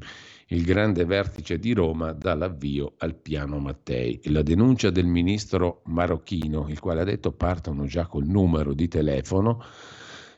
[0.50, 4.20] il grande vertice di Roma dà l'avvio al piano Mattei.
[4.24, 9.62] La denuncia del ministro marocchino, il quale ha detto partono già col numero di telefono,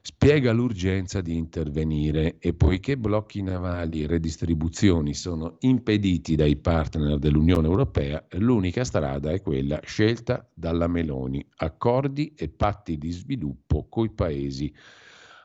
[0.02, 7.66] spiega l'urgenza di intervenire e poiché blocchi navali e redistribuzioni sono impediti dai partner dell'Unione
[7.66, 14.72] Europea, l'unica strada è quella scelta dalla Meloni, accordi e patti di sviluppo coi paesi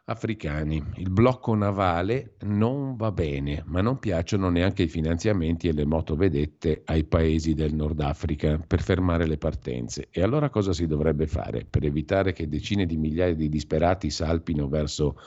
[0.05, 0.83] africani.
[0.97, 6.83] Il blocco navale non va bene, ma non piacciono neanche i finanziamenti e le motovedette
[6.85, 10.07] ai paesi del Nord Africa per fermare le partenze.
[10.11, 14.67] E allora cosa si dovrebbe fare per evitare che decine di migliaia di disperati salpino
[14.67, 15.17] verso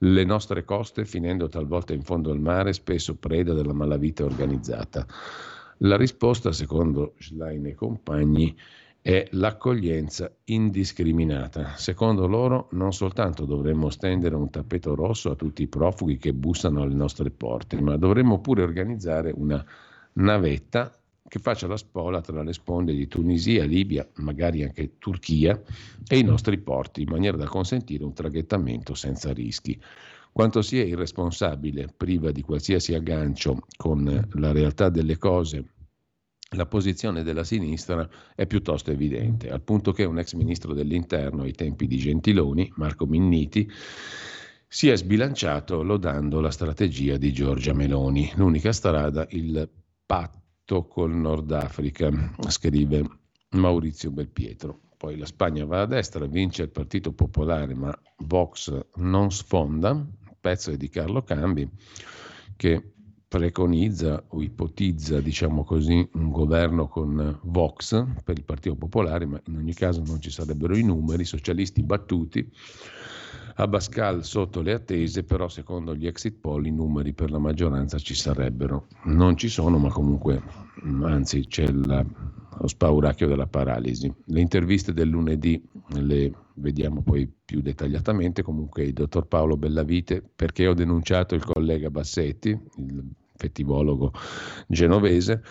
[0.00, 5.06] le nostre coste, finendo talvolta in fondo al mare, spesso preda della malavita organizzata?
[5.80, 8.85] La risposta, secondo Schlein e compagni, è
[9.30, 11.76] l'accoglienza indiscriminata.
[11.76, 16.82] Secondo loro non soltanto dovremmo stendere un tappeto rosso a tutti i profughi che bussano
[16.82, 19.64] alle nostre porte, ma dovremmo pure organizzare una
[20.14, 20.92] navetta
[21.28, 25.60] che faccia la spola tra le sponde di Tunisia, Libia, magari anche Turchia
[26.08, 29.80] e i nostri porti, in maniera da consentire un traghettamento senza rischi.
[30.32, 35.64] Quanto sia irresponsabile, priva di qualsiasi aggancio con la realtà delle cose
[36.50, 41.52] la posizione della sinistra è piuttosto evidente, al punto che un ex ministro dell'interno ai
[41.52, 43.68] tempi di Gentiloni, Marco Minniti,
[44.68, 48.30] si è sbilanciato lodando la strategia di Giorgia Meloni.
[48.36, 49.68] L'unica strada, il
[50.04, 52.10] patto col Nord Africa,
[52.48, 53.04] scrive
[53.50, 54.80] Maurizio Belpietro.
[54.96, 60.06] Poi la Spagna va a destra, vince il Partito Popolare, ma Vox non sfonda,
[60.40, 61.68] pezzo è di Carlo Cambi,
[62.56, 62.92] che
[63.28, 69.56] preconizza o ipotizza, diciamo così, un governo con Vox per il Partito Popolare, ma in
[69.56, 72.48] ogni caso non ci sarebbero i numeri, socialisti battuti,
[73.58, 78.14] Abascal sotto le attese, però secondo gli exit poll i numeri per la maggioranza ci
[78.14, 78.86] sarebbero.
[79.04, 80.42] Non ci sono, ma comunque,
[81.02, 82.04] anzi, c'è la,
[82.58, 84.12] lo spauracchio della paralisi.
[84.26, 85.62] Le interviste del lunedì
[85.94, 91.90] le vediamo poi più dettagliatamente, comunque il dottor Paolo Bellavite, perché ho denunciato il collega
[91.90, 93.04] Bassetti, il
[93.36, 94.12] fettivologo
[94.66, 95.42] genovese,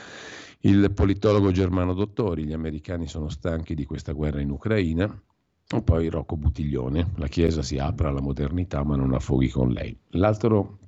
[0.62, 5.22] il politologo Germano Dottori, gli americani sono stanchi di questa guerra in Ucraina,
[5.68, 9.98] e poi Rocco Buttiglione, la Chiesa si apre alla modernità ma non affoghi con lei.
[10.10, 10.80] L'altro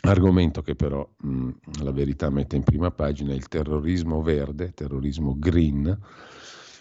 [0.00, 1.50] argomento che però mh,
[1.82, 5.98] la verità mette in prima pagina è il terrorismo verde, terrorismo green,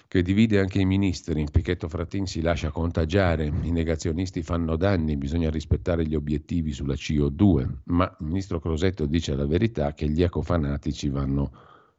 [0.08, 1.40] che divide anche i ministri.
[1.40, 6.94] In Pichetto Frattin si lascia contagiare, i negazionisti fanno danni, bisogna rispettare gli obiettivi sulla
[6.94, 11.52] CO2, ma il ministro Crosetto dice la verità che gli ecofanatici vanno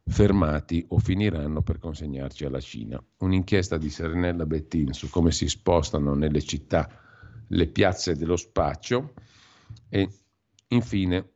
[0.09, 3.01] fermati o finiranno per consegnarci alla Cina.
[3.19, 6.89] Un'inchiesta di Serenella Bettin su come si spostano nelle città
[7.47, 9.13] le piazze dello spaccio
[9.87, 10.09] e
[10.69, 11.33] infine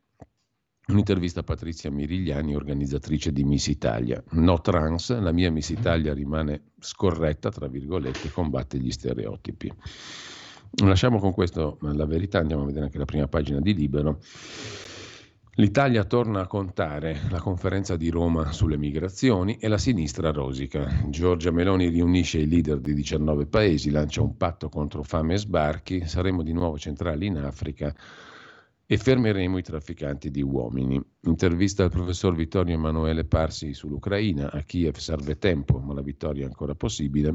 [0.86, 4.22] Un'intervista a Patrizia Mirigliani, organizzatrice di Miss Italia.
[4.32, 9.72] No trans, la mia Miss Italia rimane scorretta, tra virgolette, combatte gli stereotipi.
[10.84, 14.20] Lasciamo con questo la verità, andiamo a vedere anche la prima pagina di Libero.
[15.58, 21.04] L'Italia torna a contare la conferenza di Roma sulle migrazioni e la sinistra rosica.
[21.10, 26.08] Giorgia Meloni riunisce i leader di 19 paesi, lancia un patto contro fame e sbarchi,
[26.08, 27.96] saremo di nuovo centrali in Africa
[28.84, 31.00] e fermeremo i trafficanti di uomini.
[31.26, 36.48] Intervista al professor Vittorio Emanuele Parsi sull'Ucraina, a Kiev serve tempo, ma la vittoria è
[36.48, 37.32] ancora possibile.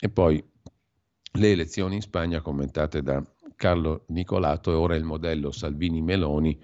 [0.00, 0.42] E poi
[1.32, 3.22] le elezioni in Spagna commentate da
[3.56, 6.58] Carlo Nicolato e ora il modello Salvini-Meloni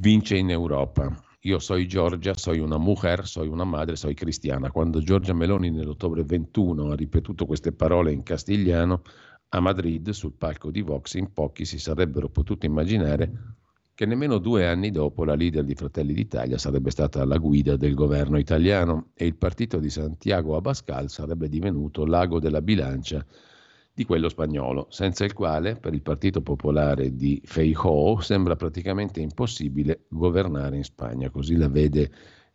[0.00, 1.14] vince in Europa.
[1.40, 4.70] Io sono Giorgia, sono una mujer, sono una madre, sono cristiana.
[4.70, 9.02] Quando Giorgia Meloni nell'ottobre 21 ha ripetuto queste parole in castigliano,
[9.50, 13.56] a Madrid, sul palco di Vox, in pochi si sarebbero potuti immaginare
[13.94, 17.92] che nemmeno due anni dopo la leader di Fratelli d'Italia sarebbe stata alla guida del
[17.92, 23.22] governo italiano e il partito di Santiago Abascal sarebbe divenuto l'ago della bilancia
[24.00, 30.06] di quello spagnolo, senza il quale per il Partito Popolare di Feijóo sembra praticamente impossibile
[30.08, 32.10] governare in Spagna, così la vede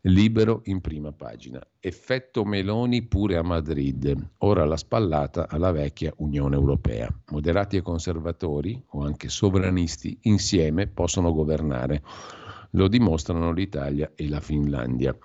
[0.08, 1.64] Libero in prima pagina.
[1.80, 4.30] Effetto Meloni pure a Madrid.
[4.40, 7.14] Ora la spallata alla vecchia Unione Europea.
[7.30, 12.02] Moderati e conservatori, o anche sovranisti, insieme possono governare.
[12.72, 15.16] Lo dimostrano l'Italia e la Finlandia.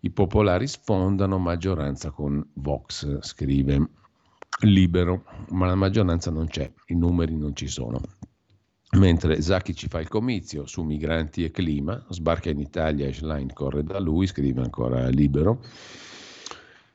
[0.00, 3.88] I popolari sfondano maggioranza con Vox, scrive
[4.60, 8.00] Libero, ma la maggioranza non c'è, i numeri non ci sono.
[8.92, 13.52] Mentre Zacchi ci fa il comizio su migranti e clima, sbarca in Italia e Schlein
[13.52, 15.62] corre da lui, scrive ancora libero.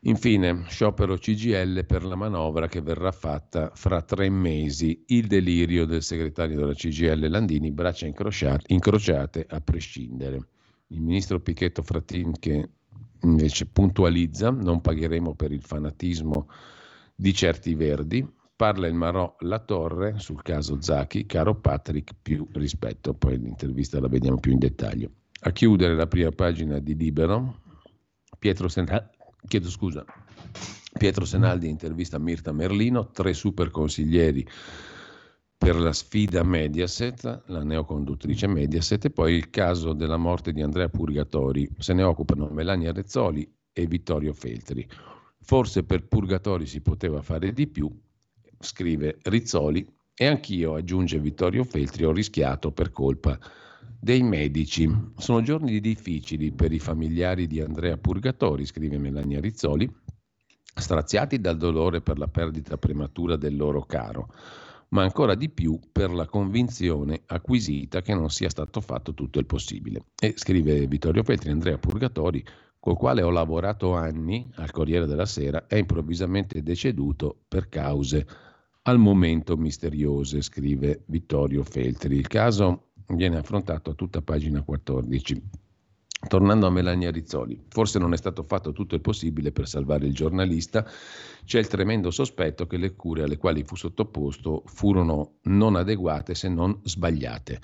[0.06, 5.04] Infine, sciopero CGL per la manovra che verrà fatta fra tre mesi.
[5.08, 10.48] Il delirio del segretario della CGL Landini, braccia incrociate, a prescindere.
[10.88, 12.70] Il ministro Pichetto Frattin che
[13.22, 16.48] invece puntualizza, non pagheremo per il fanatismo
[17.16, 23.14] di certi verdi, Parla il Marò La Torre sul caso Zacchi, caro Patrick, più rispetto.
[23.14, 25.10] Poi l'intervista la vediamo più in dettaglio.
[25.42, 27.62] A chiudere la prima pagina di Libero,
[28.38, 29.10] Pietro Senaldi,
[29.48, 30.06] chiedo scusa,
[30.98, 34.48] Pietro Senaldi intervista Mirta Merlino, tre super consiglieri
[35.58, 40.90] per la sfida Mediaset, la neoconduttrice Mediaset, e poi il caso della morte di Andrea
[40.90, 41.68] Purgatori.
[41.80, 44.88] Se ne occupano Melania Rezzoli e Vittorio Feltri.
[45.46, 47.92] Forse per Purgatori si poteva fare di più,
[48.60, 49.86] scrive Rizzoli,
[50.16, 53.38] e anch'io, aggiunge Vittorio Feltri, ho rischiato per colpa
[54.00, 54.90] dei medici.
[55.18, 59.92] Sono giorni difficili per i familiari di Andrea Purgatori, scrive Melania Rizzoli,
[60.76, 64.30] straziati dal dolore per la perdita prematura del loro caro
[64.94, 69.48] ma ancora di più per la convinzione acquisita che non sia stato fatto tutto il
[69.48, 70.06] possibile.
[70.22, 72.46] E scrive Vittorio Petri, Andrea Purgatori,
[72.84, 78.28] col quale ho lavorato anni al Corriere della Sera, è improvvisamente deceduto per cause
[78.82, 82.18] al momento misteriose, scrive Vittorio Feltri.
[82.18, 85.42] Il caso viene affrontato a tutta pagina 14.
[86.28, 90.14] Tornando a Melania Rizzoli, forse non è stato fatto tutto il possibile per salvare il
[90.14, 90.86] giornalista,
[91.46, 96.48] c'è il tremendo sospetto che le cure alle quali fu sottoposto furono non adeguate se
[96.48, 97.60] non sbagliate.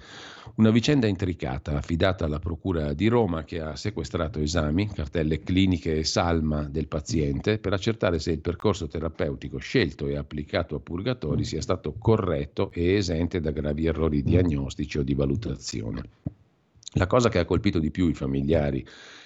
[0.55, 6.03] Una vicenda intricata affidata alla Procura di Roma che ha sequestrato esami, cartelle cliniche e
[6.03, 11.61] salma del paziente per accertare se il percorso terapeutico scelto e applicato a Purgatori sia
[11.61, 16.01] stato corretto e esente da gravi errori diagnostici o di valutazione.
[16.93, 18.83] La cosa che ha colpito di più i familiari,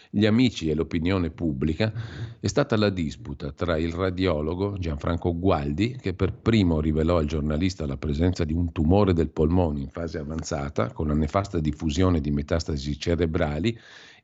[0.10, 1.92] gli amici e l'opinione pubblica
[2.40, 7.88] è stata la disputa tra il radiologo Gianfranco Gualdi, che per primo rivelò al giornalista
[7.88, 12.32] la presenza di un tumore del polmone in fase avanzata, con la nefasta diffusione di
[12.32, 13.76] metastasi cerebrali,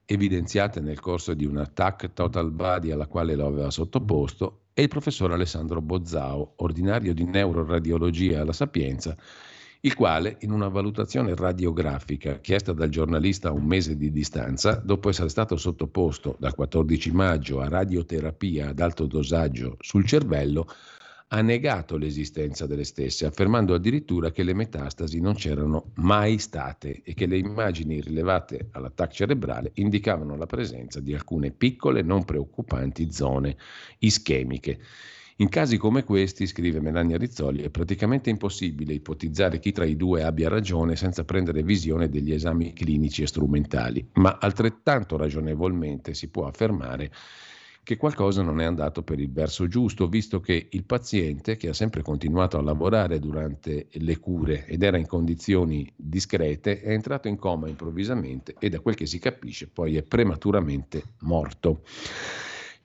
[0.06, 4.90] evidenziate nel corso di una TAC total body alla quale lo aveva sottoposto, e il
[4.90, 9.18] professor Alessandro Bozzao, ordinario di neuroradiologia alla Sapienza,
[9.82, 15.08] il quale, in una valutazione radiografica chiesta dal giornalista a un mese di distanza, dopo
[15.08, 20.68] essere stato sottoposto dal 14 maggio a radioterapia ad alto dosaggio sul cervello,
[21.32, 27.14] ha negato l'esistenza delle stesse, affermando addirittura che le metastasi non c'erano mai state e
[27.14, 33.56] che le immagini rilevate all'attacco cerebrale indicavano la presenza di alcune piccole, non preoccupanti zone
[34.00, 34.80] ischemiche.
[35.42, 40.24] In casi come questi, scrive Melania Rizzoli, è praticamente impossibile ipotizzare chi tra i due
[40.24, 46.46] abbia ragione senza prendere visione degli esami clinici e strumentali, ma altrettanto ragionevolmente si può
[46.46, 47.10] affermare
[47.84, 51.74] che qualcosa non è andato per il verso giusto, visto che il paziente, che ha
[51.74, 57.38] sempre continuato a lavorare durante le cure ed era in condizioni discrete, è entrato in
[57.38, 61.84] coma improvvisamente e da quel che si capisce poi è prematuramente morto.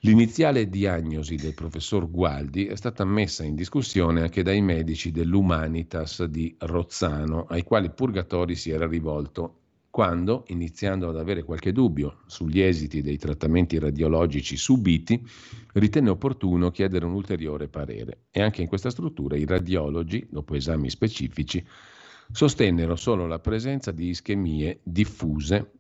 [0.05, 6.55] L'iniziale diagnosi del professor Gualdi è stata messa in discussione anche dai medici dell'Humanitas di
[6.59, 13.01] Rozzano, ai quali Purgatori si era rivolto quando, iniziando ad avere qualche dubbio sugli esiti
[13.01, 15.27] dei trattamenti radiologici subiti,
[15.73, 18.25] ritenne opportuno chiedere un ulteriore parere.
[18.31, 21.67] E anche in questa struttura i radiologi, dopo esami specifici,
[22.31, 25.71] sostennero solo la presenza di ischemie diffuse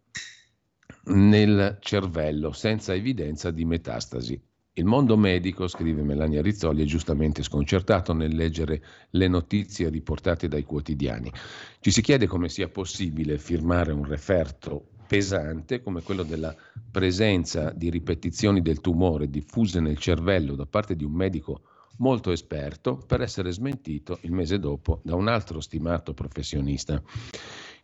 [1.05, 4.41] nel cervello senza evidenza di metastasi.
[4.76, 10.64] Il mondo medico, scrive Melania Rizzoli, è giustamente sconcertato nel leggere le notizie riportate dai
[10.64, 11.30] quotidiani.
[11.78, 16.55] Ci si chiede come sia possibile firmare un referto pesante come quello della
[16.91, 21.62] presenza di ripetizioni del tumore diffuse nel cervello da parte di un medico
[21.99, 27.01] molto esperto per essere smentito il mese dopo da un altro stimato professionista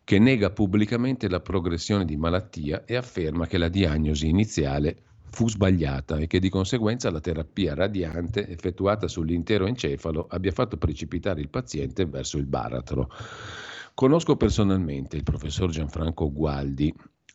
[0.03, 6.17] che nega pubblicamente la progressione di malattia e afferma che la diagnosi iniziale fu sbagliata
[6.17, 12.05] e che di conseguenza la terapia radiante effettuata sull'intero encefalo abbia fatto precipitare il paziente
[12.05, 13.09] verso il baratro.
[13.93, 16.93] Conosco personalmente il professor Gianfranco Gualdi.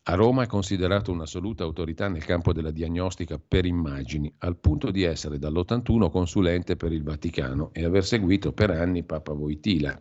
[0.09, 5.03] A Roma è considerato un'assoluta autorità nel campo della diagnostica per immagini, al punto di
[5.03, 9.99] essere dall'81 consulente per il Vaticano e aver seguito per anni Papa Voitila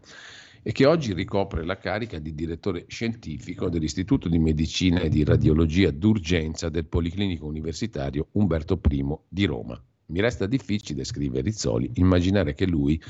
[0.67, 5.93] e che oggi ricopre la carica di direttore scientifico dell'Istituto di Medicina e di Radiologia
[5.93, 9.81] d'Urgenza del Policlinico Universitario Umberto I di Roma.
[10.07, 13.01] Mi resta difficile, scrive Rizzoli, immaginare che lui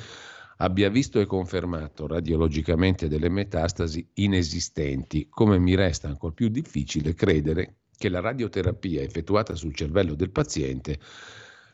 [0.58, 7.76] abbia visto e confermato radiologicamente delle metastasi inesistenti, come mi resta ancora più difficile credere
[7.96, 10.98] che la radioterapia effettuata sul cervello del paziente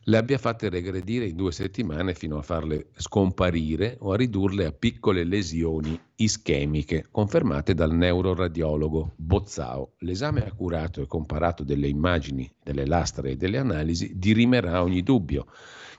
[0.06, 4.72] le abbia fatte regredire in due settimane fino a farle scomparire o a ridurle a
[4.72, 9.94] piccole lesioni ischemiche, confermate dal neuroradiologo Bozzao.
[9.98, 15.46] L'esame accurato e comparato delle immagini, delle lastre e delle analisi dirimerà ogni dubbio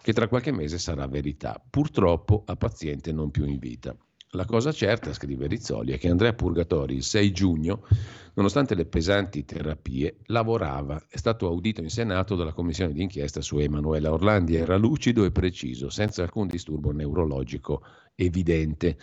[0.01, 3.95] che tra qualche mese sarà verità, purtroppo a paziente non più in vita.
[4.35, 7.85] La cosa certa, scrive Rizzoli, è che Andrea Purgatori il 6 giugno,
[8.33, 10.99] nonostante le pesanti terapie, lavorava.
[11.07, 14.55] È stato audito in Senato dalla commissione d'inchiesta su Emanuela Orlandi.
[14.55, 17.83] Era lucido e preciso, senza alcun disturbo neurologico
[18.15, 18.97] evidente.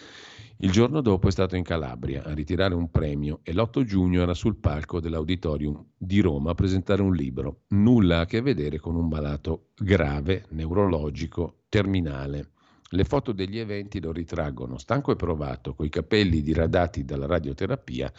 [0.56, 4.34] Il giorno dopo è stato in Calabria a ritirare un premio e l'8 giugno era
[4.34, 7.60] sul palco dell'Auditorium di Roma a presentare un libro.
[7.68, 12.50] Nulla a che vedere con un malato grave, neurologico, terminale.
[12.92, 18.12] Le foto degli eventi lo ritraggono stanco e provato, coi capelli diradati dalla radioterapia,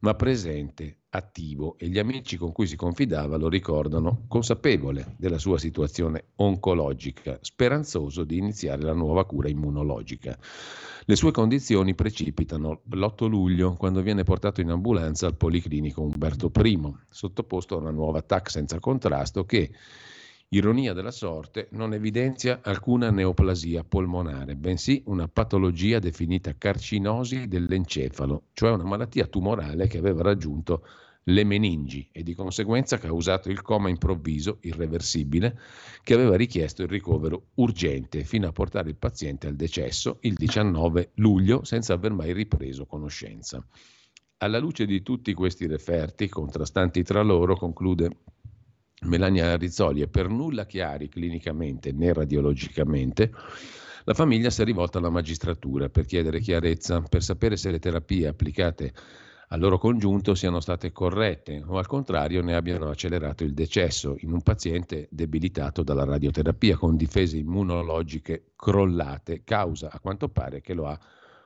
[0.00, 5.56] ma presente, attivo e gli amici con cui si confidava lo ricordano consapevole della sua
[5.58, 10.36] situazione oncologica, speranzoso di iniziare la nuova cura immunologica.
[11.04, 16.92] Le sue condizioni precipitano l'8 luglio quando viene portato in ambulanza al Policlinico Umberto I,
[17.08, 19.70] sottoposto a una nuova TAC senza contrasto che
[20.50, 28.70] Ironia della sorte, non evidenzia alcuna neoplasia polmonare, bensì una patologia definita carcinosi dell'encefalo, cioè
[28.70, 30.86] una malattia tumorale che aveva raggiunto
[31.24, 35.58] le meningi e di conseguenza causato il coma improvviso, irreversibile,
[36.02, 41.10] che aveva richiesto il ricovero urgente fino a portare il paziente al decesso il 19
[41.16, 43.62] luglio senza aver mai ripreso conoscenza.
[44.38, 48.16] Alla luce di tutti questi referti, contrastanti tra loro, conclude
[49.02, 53.32] Melania Rizzoli è per nulla chiari clinicamente né radiologicamente,
[54.04, 58.26] la famiglia si è rivolta alla magistratura per chiedere chiarezza, per sapere se le terapie
[58.26, 58.92] applicate
[59.48, 64.32] al loro congiunto siano state corrette o al contrario ne abbiano accelerato il decesso in
[64.32, 70.86] un paziente debilitato dalla radioterapia con difese immunologiche crollate, causa a quanto pare che lo
[70.86, 70.98] ha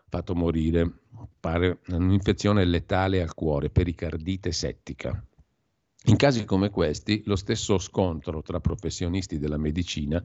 [0.08, 0.90] fatto morire.
[1.38, 5.24] Pare un'infezione letale al cuore, pericardite settica.
[6.06, 10.20] In casi come questi, lo stesso scontro tra professionisti della medicina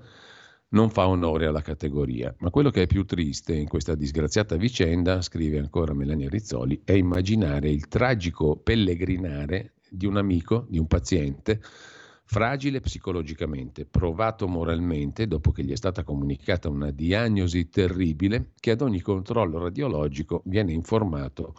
[0.69, 2.33] non fa onore alla categoria.
[2.39, 6.93] Ma quello che è più triste in questa disgraziata vicenda, scrive ancora Melania Rizzoli, è
[6.93, 11.61] immaginare il tragico pellegrinare di un amico, di un paziente,
[12.25, 18.81] fragile psicologicamente, provato moralmente dopo che gli è stata comunicata una diagnosi terribile, che ad
[18.81, 21.53] ogni controllo radiologico viene informato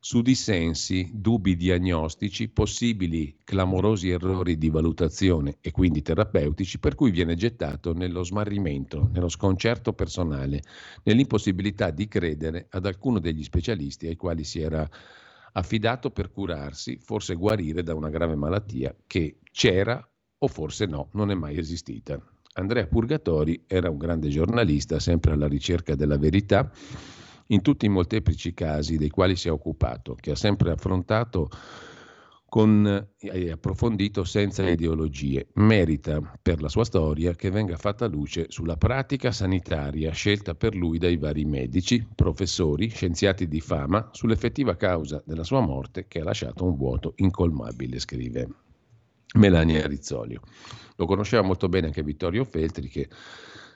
[0.00, 7.34] su dissensi, dubbi diagnostici, possibili clamorosi errori di valutazione e quindi terapeutici, per cui viene
[7.34, 10.62] gettato nello smarrimento, nello sconcerto personale,
[11.02, 14.88] nell'impossibilità di credere ad alcuno degli specialisti ai quali si era
[15.52, 21.32] affidato per curarsi, forse guarire da una grave malattia che c'era o forse no, non
[21.32, 22.20] è mai esistita.
[22.54, 26.70] Andrea Purgatori era un grande giornalista, sempre alla ricerca della verità
[27.48, 31.48] in tutti i molteplici casi dei quali si è occupato, che ha sempre affrontato
[32.48, 35.48] con, e approfondito senza ideologie.
[35.54, 40.98] Merita per la sua storia che venga fatta luce sulla pratica sanitaria scelta per lui
[40.98, 46.64] dai vari medici, professori, scienziati di fama, sull'effettiva causa della sua morte che ha lasciato
[46.64, 48.48] un vuoto incolmabile, scrive
[49.34, 50.40] Melania Rizzolio.
[50.96, 53.08] Lo conosceva molto bene anche Vittorio Feltri che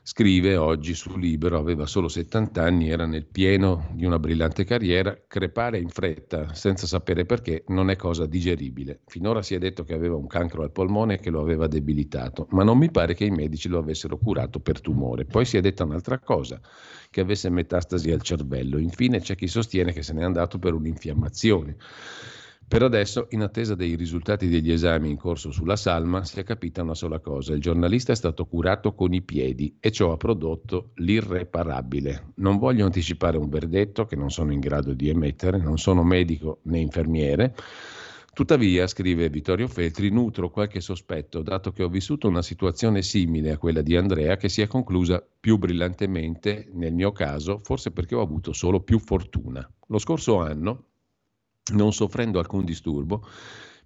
[0.04, 5.16] Scrive oggi su Libero, aveva solo 70 anni, era nel pieno di una brillante carriera,
[5.28, 9.02] crepare in fretta, senza sapere perché, non è cosa digeribile.
[9.06, 12.64] Finora si è detto che aveva un cancro al polmone che lo aveva debilitato, ma
[12.64, 15.24] non mi pare che i medici lo avessero curato per tumore.
[15.24, 16.60] Poi si è detta un'altra cosa,
[17.08, 18.78] che avesse metastasi al cervello.
[18.78, 21.76] Infine c'è chi sostiene che se n'è andato per un'infiammazione.
[22.68, 26.82] Per adesso, in attesa dei risultati degli esami in corso sulla salma, si è capita
[26.82, 27.52] una sola cosa.
[27.52, 32.32] Il giornalista è stato curato con i piedi e ciò ha prodotto l'irreparabile.
[32.36, 36.60] Non voglio anticipare un verdetto che non sono in grado di emettere, non sono medico
[36.62, 37.54] né infermiere.
[38.34, 43.58] Tuttavia, scrive Vittorio Feltri, nutro qualche sospetto, dato che ho vissuto una situazione simile a
[43.58, 48.22] quella di Andrea che si è conclusa più brillantemente nel mio caso, forse perché ho
[48.22, 49.70] avuto solo più fortuna.
[49.88, 50.91] Lo scorso anno,
[51.74, 53.24] non soffrendo alcun disturbo,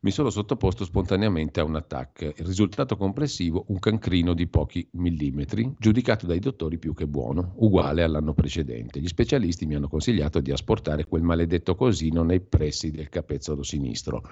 [0.00, 2.24] mi sono sottoposto spontaneamente a un attacco.
[2.24, 8.02] Il risultato complessivo, un cancrino di pochi millimetri, giudicato dai dottori più che buono, uguale
[8.02, 9.00] all'anno precedente.
[9.00, 14.22] Gli specialisti mi hanno consigliato di asportare quel maledetto cosino nei pressi del capezzolo sinistro.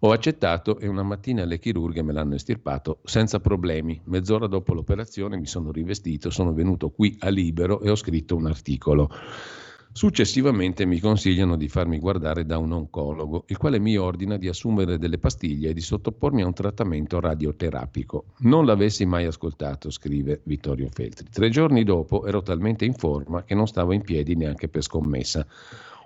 [0.00, 4.00] Ho accettato e una mattina le chirurghe me l'hanno estirpato senza problemi.
[4.04, 8.46] Mezz'ora dopo l'operazione mi sono rivestito, sono venuto qui a libero e ho scritto un
[8.46, 9.10] articolo.
[9.92, 14.98] Successivamente mi consigliano di farmi guardare da un oncologo, il quale mi ordina di assumere
[14.98, 18.26] delle pastiglie e di sottopormi a un trattamento radioterapico.
[18.38, 21.28] Non l'avessi mai ascoltato, scrive Vittorio Feltri.
[21.28, 25.44] Tre giorni dopo ero talmente in forma che non stavo in piedi neanche per scommessa.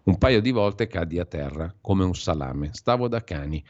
[0.04, 2.70] Un paio di volte caddi a terra come un salame.
[2.72, 3.62] Stavo da cani.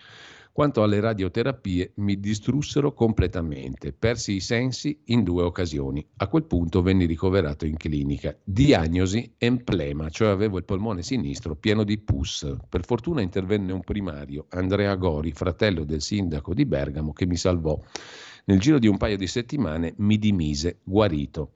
[0.54, 6.06] Quanto alle radioterapie, mi distrussero completamente, persi i sensi in due occasioni.
[6.18, 8.38] A quel punto venni ricoverato in clinica.
[8.44, 12.46] Diagnosi emplema, cioè avevo il polmone sinistro pieno di pus.
[12.68, 17.76] Per fortuna intervenne un primario, Andrea Gori, fratello del sindaco di Bergamo, che mi salvò.
[18.44, 21.54] Nel giro di un paio di settimane mi dimise guarito.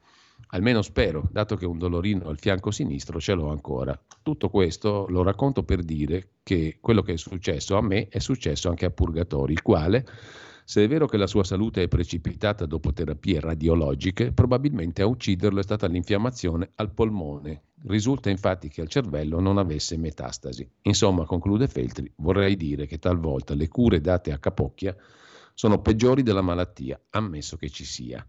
[0.50, 4.00] Almeno spero, dato che un dolorino al fianco sinistro ce l'ho ancora.
[4.22, 8.70] Tutto questo lo racconto per dire che quello che è successo a me è successo
[8.70, 10.06] anche a Purgatori, il quale,
[10.64, 15.60] se è vero che la sua salute è precipitata dopo terapie radiologiche, probabilmente a ucciderlo
[15.60, 17.64] è stata l'infiammazione al polmone.
[17.86, 20.66] Risulta infatti che al cervello non avesse metastasi.
[20.82, 24.96] Insomma, conclude Feltri, vorrei dire che talvolta le cure date a capocchia
[25.52, 28.26] sono peggiori della malattia, ammesso che ci sia.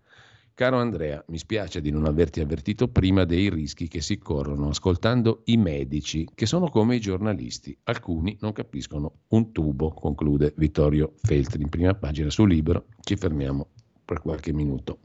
[0.60, 5.44] Caro Andrea, mi spiace di non averti avvertito prima dei rischi che si corrono ascoltando
[5.46, 7.78] i medici, che sono come i giornalisti.
[7.84, 12.88] Alcuni non capiscono un tubo, conclude Vittorio Feltri in prima pagina sul libro.
[13.00, 13.68] Ci fermiamo
[14.04, 15.00] per qualche minuto.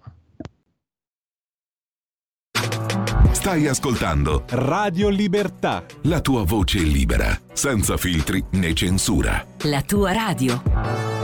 [3.30, 5.86] Stai ascoltando Radio Libertà.
[6.02, 9.46] La tua voce libera, senza filtri né censura.
[9.62, 11.23] La tua radio.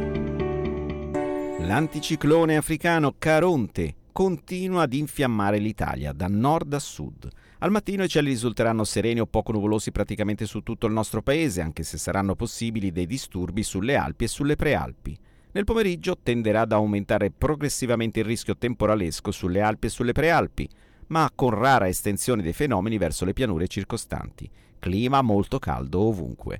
[1.63, 7.29] L'anticiclone africano Caronte continua ad infiammare l'Italia da nord a sud.
[7.59, 11.61] Al mattino i cieli risulteranno sereni o poco nuvolosi praticamente su tutto il nostro paese,
[11.61, 15.17] anche se saranno possibili dei disturbi sulle Alpi e sulle Prealpi.
[15.53, 20.67] Nel pomeriggio tenderà ad aumentare progressivamente il rischio temporalesco sulle Alpi e sulle Prealpi,
[21.07, 24.49] ma con rara estensione dei fenomeni verso le pianure circostanti.
[24.79, 26.59] Clima molto caldo ovunque.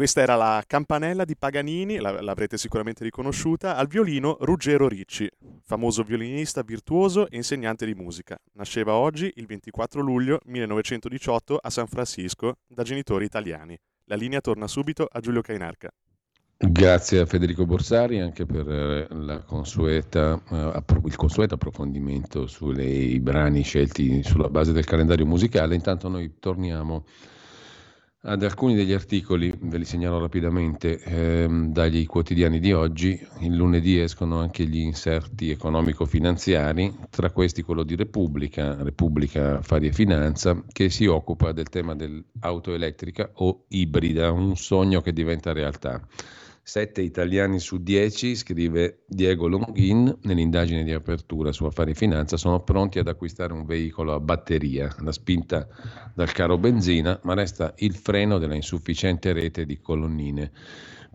[0.00, 5.28] Questa era la campanella di Paganini, l'avrete sicuramente riconosciuta, al violino Ruggero Ricci,
[5.62, 8.38] famoso violinista virtuoso e insegnante di musica.
[8.54, 13.78] Nasceva oggi, il 24 luglio 1918, a San Francisco, da genitori italiani.
[14.04, 15.90] La linea torna subito a Giulio Cainarca.
[16.56, 24.22] Grazie a Federico Borsari anche per eh, consueta, eh, il consueto approfondimento sui brani scelti
[24.22, 25.74] sulla base del calendario musicale.
[25.74, 27.04] Intanto noi torniamo
[28.22, 33.18] ad alcuni degli articoli, ve li segnalo rapidamente, ehm, dagli quotidiani di oggi.
[33.40, 39.92] Il lunedì escono anche gli inserti economico-finanziari, tra questi quello di Repubblica, Repubblica Affari e
[39.92, 46.06] Finanza, che si occupa del tema dell'auto elettrica o ibrida, un sogno che diventa realtà.
[46.70, 53.00] 7 italiani su 10, scrive Diego Longhin nell'indagine di apertura su affari finanza, sono pronti
[53.00, 55.66] ad acquistare un veicolo a batteria, la spinta
[56.14, 60.52] dal caro benzina, ma resta il freno della insufficiente rete di colonnine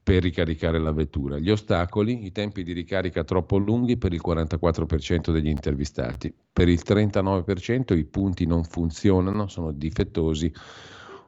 [0.04, 1.40] per ricaricare la vettura.
[1.40, 6.34] Gli ostacoli, i tempi di ricarica troppo lunghi per il 44% degli intervistati.
[6.52, 10.52] Per il 39% i punti non funzionano, sono difettosi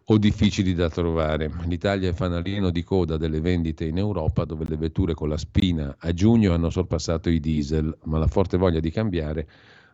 [0.10, 1.52] o difficili da trovare.
[1.66, 5.96] L'Italia è fanalino di coda delle vendite in Europa dove le vetture con la spina
[6.00, 9.48] a giugno hanno sorpassato i diesel, ma la forte voglia di cambiare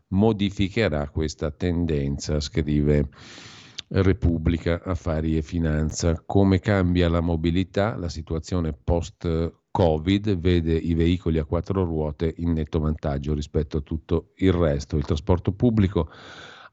[0.09, 3.09] modificherà questa tendenza, scrive
[3.88, 6.21] Repubblica Affari e Finanza.
[6.25, 7.96] Come cambia la mobilità?
[7.96, 9.28] La situazione post
[9.71, 14.96] Covid vede i veicoli a quattro ruote in netto vantaggio rispetto a tutto il resto.
[14.97, 16.09] Il trasporto pubblico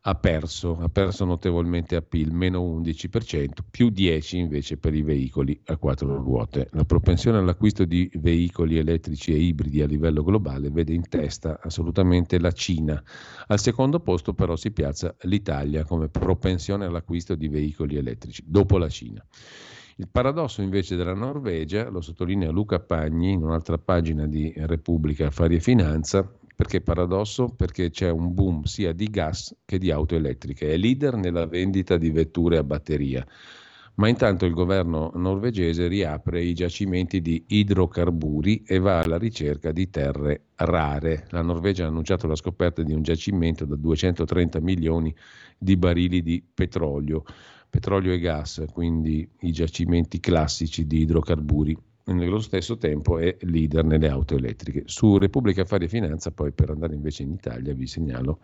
[0.02, 5.60] ha perso, ha perso notevolmente a PIL, meno 11%, più 10% invece per i veicoli
[5.66, 6.68] a quattro ruote.
[6.72, 12.38] La propensione all'acquisto di veicoli elettrici e ibridi a livello globale vede in testa assolutamente
[12.38, 13.02] la Cina.
[13.48, 18.88] Al secondo posto però si piazza l'Italia come propensione all'acquisto di veicoli elettrici, dopo la
[18.88, 19.22] Cina.
[19.96, 25.56] Il paradosso invece della Norvegia, lo sottolinea Luca Pagni in un'altra pagina di Repubblica Affari
[25.56, 26.26] e Finanza,
[26.60, 27.48] perché paradosso?
[27.48, 30.70] Perché c'è un boom sia di gas che di auto elettriche.
[30.70, 33.26] È leader nella vendita di vetture a batteria.
[33.94, 39.88] Ma intanto il governo norvegese riapre i giacimenti di idrocarburi e va alla ricerca di
[39.88, 41.28] terre rare.
[41.30, 45.16] La Norvegia ha annunciato la scoperta di un giacimento da 230 milioni
[45.56, 47.24] di barili di petrolio,
[47.70, 51.74] petrolio e gas, quindi i giacimenti classici di idrocarburi
[52.04, 54.82] nello stesso tempo è leader nelle auto elettriche.
[54.86, 58.38] Su Repubblica Affari e Finanza, poi per andare invece in Italia, vi segnalo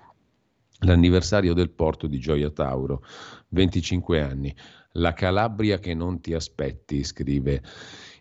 [0.81, 3.03] l'anniversario del porto di Gioia Tauro,
[3.49, 4.55] 25 anni.
[4.93, 7.63] La Calabria che non ti aspetti, scrive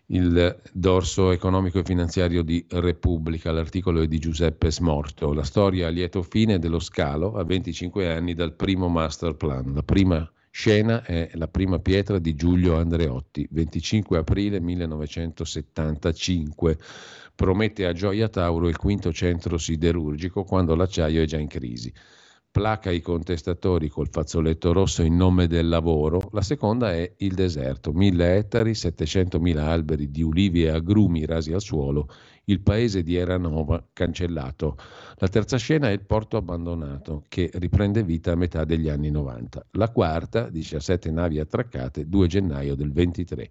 [0.06, 5.90] il dorso economico e finanziario di Repubblica, l'articolo è di Giuseppe Smorto, la storia a
[5.90, 11.28] lieto fine dello scalo a 25 anni dal primo master plan, la prima Scena è
[11.34, 16.78] la prima pietra di Giulio Andreotti, 25 aprile 1975.
[17.34, 21.92] Promette a Gioia Tauro il quinto centro siderurgico quando l'acciaio è già in crisi.
[22.56, 26.30] Placa i contestatori col fazzoletto rosso in nome del lavoro.
[26.32, 31.60] La seconda è il deserto, 1000 ettari, 700.000 alberi di ulivi e agrumi rasi al
[31.60, 32.08] suolo
[32.44, 34.78] il paese di Eranova cancellato.
[35.16, 39.66] La terza scena è il porto abbandonato, che riprende vita a metà degli anni 90.
[39.72, 43.50] La quarta, 17 navi attraccate, 2 gennaio del 23.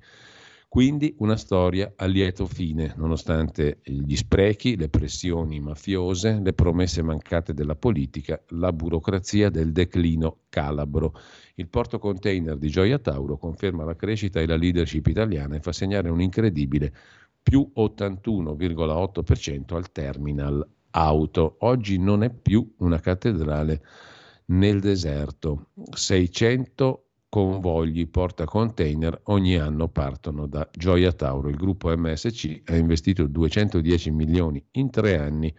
[0.75, 7.53] Quindi una storia a lieto fine, nonostante gli sprechi, le pressioni mafiose, le promesse mancate
[7.53, 11.13] della politica, la burocrazia del declino calabro.
[11.55, 15.71] Il porto container di Gioia Tauro conferma la crescita e la leadership italiana e fa
[15.71, 16.93] segnare un incredibile
[17.41, 21.55] più 81,8% al terminal auto.
[21.59, 23.81] Oggi non è più una cattedrale
[24.47, 25.69] nel deserto.
[25.89, 27.04] 600
[27.35, 31.49] convogli porta container ogni anno partono da Gioia Tauro.
[31.49, 35.53] Il gruppo MSC ha investito 210 milioni in tre anni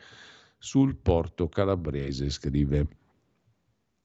[0.57, 2.86] sul porto calabrese, scrive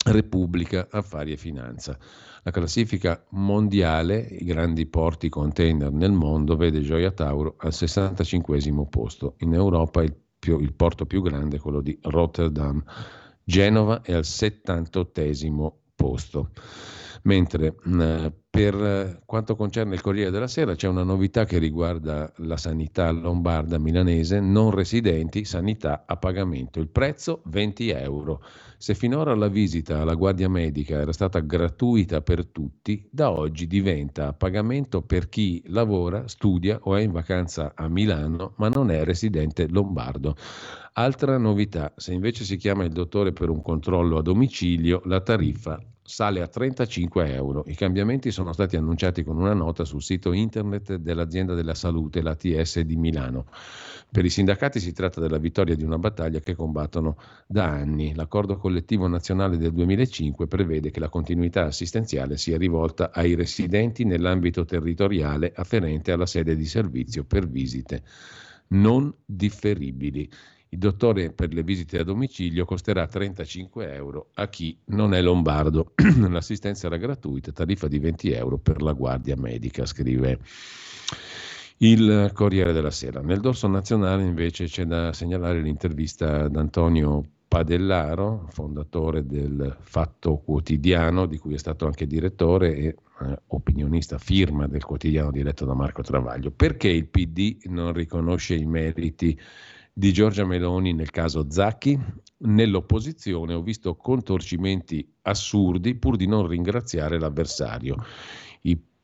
[0.04, 1.98] Repubblica Affari e Finanza.
[2.44, 9.36] La classifica mondiale, i grandi porti container nel mondo, vede Gioia Tauro al 65 posto.
[9.38, 12.84] In Europa il, più, il porto più grande è quello di Rotterdam.
[13.46, 15.22] Genova è al 78
[15.96, 16.50] posto.
[17.24, 22.58] Mentre mh, per quanto concerne il Corriere della Sera c'è una novità che riguarda la
[22.58, 26.80] sanità lombarda milanese, non residenti, sanità a pagamento.
[26.80, 28.44] Il prezzo 20 euro.
[28.78, 34.28] Se finora la visita alla guardia medica era stata gratuita per tutti, da oggi diventa
[34.28, 39.04] a pagamento per chi lavora, studia o è in vacanza a Milano ma non è
[39.04, 40.36] residente lombardo.
[40.94, 45.80] Altra novità, se invece si chiama il dottore per un controllo a domicilio, la tariffa
[46.04, 47.64] sale a 35 euro.
[47.68, 52.80] I cambiamenti sono stati annunciati con una nota sul sito internet dell'azienda della salute, l'ATS
[52.80, 53.46] di Milano.
[54.12, 57.18] Per i sindacati si tratta della vittoria di una battaglia che combattono
[57.48, 58.14] da anni.
[58.14, 64.66] L'accordo collettivo nazionale del 2005 prevede che la continuità assistenziale sia rivolta ai residenti nell'ambito
[64.66, 68.04] territoriale afferente alla sede di servizio per visite
[68.72, 70.30] non differibili.
[70.74, 75.92] Il dottore per le visite a domicilio costerà 35 euro a chi non è lombardo.
[76.30, 80.40] L'assistenza era gratuita, tariffa di 20 euro per la guardia medica, scrive
[81.80, 83.20] il Corriere della Sera.
[83.20, 91.26] Nel dorso nazionale invece c'è da segnalare l'intervista ad Antonio Padellaro, fondatore del Fatto Quotidiano,
[91.26, 92.96] di cui è stato anche direttore e eh,
[93.48, 96.50] opinionista firma del quotidiano diretto da Marco Travaglio.
[96.50, 99.38] Perché il PD non riconosce i meriti
[99.94, 102.00] di Giorgia Meloni nel caso Zacchi.
[102.44, 107.96] Nell'opposizione ho visto contorcimenti assurdi pur di non ringraziare l'avversario.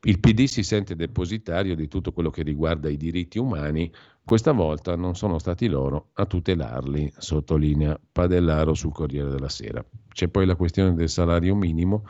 [0.02, 3.92] Il PD si sente depositario di tutto quello che riguarda i diritti umani,
[4.24, 9.84] questa volta non sono stati loro a tutelarli, sottolinea Padellaro sul Corriere della Sera.
[10.08, 12.04] C'è poi la questione del salario minimo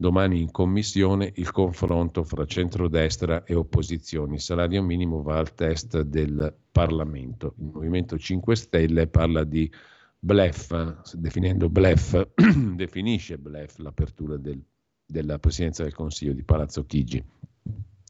[0.00, 4.34] Domani in commissione il confronto fra centrodestra e opposizioni.
[4.34, 7.54] Il salario minimo va al test del Parlamento.
[7.58, 9.68] Il Movimento 5 Stelle parla di
[10.16, 12.28] blef, definendo blef,
[12.76, 14.62] definisce blef l'apertura del,
[15.04, 17.20] della Presidenza del Consiglio di Palazzo Chigi.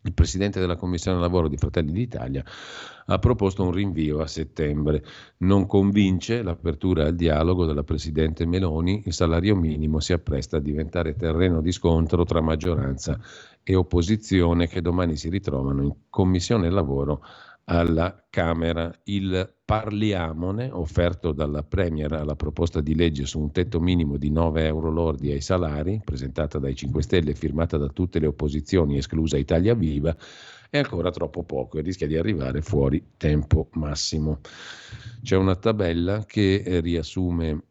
[0.05, 2.45] Il Presidente della Commissione Lavoro di Fratelli d'Italia
[3.07, 5.03] ha proposto un rinvio a settembre.
[5.39, 11.17] Non convince l'apertura al dialogo della Presidente Meloni, il salario minimo si appresta a diventare
[11.17, 13.19] terreno di scontro tra maggioranza
[13.65, 17.23] e opposizione che domani si ritrovano in Commissione Lavoro
[17.69, 18.93] alla Camera.
[19.05, 24.65] Il Parliamone, offerto dalla Premier alla proposta di legge su un tetto minimo di 9
[24.67, 29.37] euro lordi ai salari, presentata dai 5 Stelle e firmata da tutte le opposizioni, esclusa
[29.37, 30.17] Italia Viva,
[30.71, 34.41] è ancora troppo poco e rischia di arrivare fuori tempo massimo.
[35.23, 37.63] C'è una tabella che eh, riassume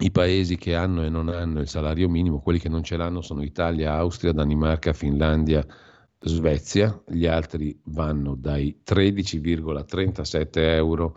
[0.00, 3.20] i paesi che hanno e non hanno il salario minimo, quelli che non ce l'hanno
[3.20, 5.64] sono Italia, Austria, Danimarca, Finlandia,
[6.20, 11.16] Svezia, gli altri vanno dai 13,37 euro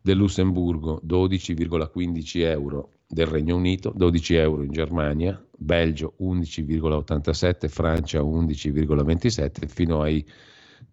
[0.00, 9.68] del Lussemburgo, 12,15 euro del Regno Unito, 12 euro in Germania, Belgio 11,87, Francia 11,27
[9.68, 10.26] fino ai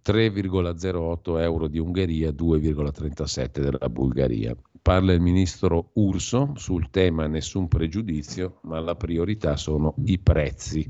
[0.05, 4.55] 3,08 euro di Ungheria, 2,37 della Bulgaria.
[4.81, 10.89] Parla il ministro Urso sul tema nessun pregiudizio, ma la priorità sono i prezzi.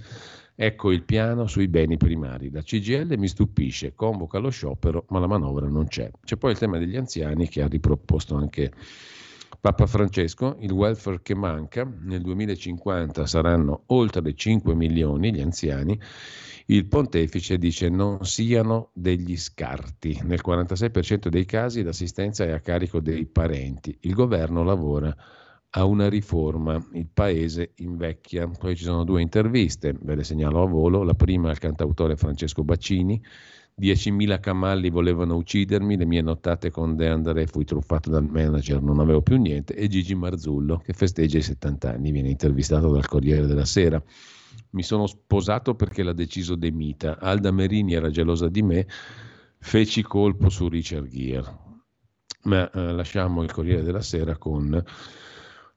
[0.62, 2.52] Ecco il piano sui beni primari.
[2.52, 6.12] La CGL mi stupisce, convoca lo sciopero, ma la manovra non c'è.
[6.22, 8.70] C'è poi il tema degli anziani che ha riproposto anche
[9.62, 15.98] Papa Francesco, il welfare che manca, nel 2050 saranno oltre 5 milioni gli anziani,
[16.66, 20.20] il pontefice dice non siano degli scarti.
[20.24, 23.98] Nel 46% dei casi l'assistenza è a carico dei parenti.
[24.02, 25.16] Il governo lavora
[25.72, 26.84] a una riforma.
[26.94, 28.48] Il paese invecchia.
[28.48, 31.04] Poi ci sono due interviste, ve le segnalo a volo.
[31.04, 33.22] La prima al cantautore Francesco Baccini.
[33.80, 39.00] 10.000 camalli volevano uccidermi, le mie nottate con De André fui truffato dal manager, non
[39.00, 43.48] avevo più niente, e Gigi Marzullo che festeggia i 70 anni, viene intervistato dal Corriere
[43.48, 44.04] della Sera.
[44.72, 48.86] Mi sono sposato perché l'ha deciso De Mita, Alda Merini era gelosa di me,
[49.60, 51.58] feci colpo su Richard Gere.
[52.44, 54.84] Ma eh, lasciamo il Corriere della Sera con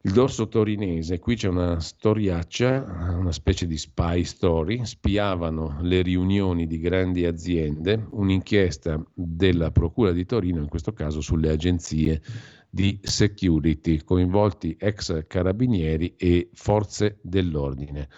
[0.04, 6.66] il dorso torinese, qui c'è una storiaccia, una specie di spy story, spiavano le riunioni
[6.66, 12.20] di grandi aziende, un'inchiesta della Procura di Torino, in questo caso sulle agenzie
[12.68, 18.08] di security, coinvolti ex carabinieri e forze dell'ordine.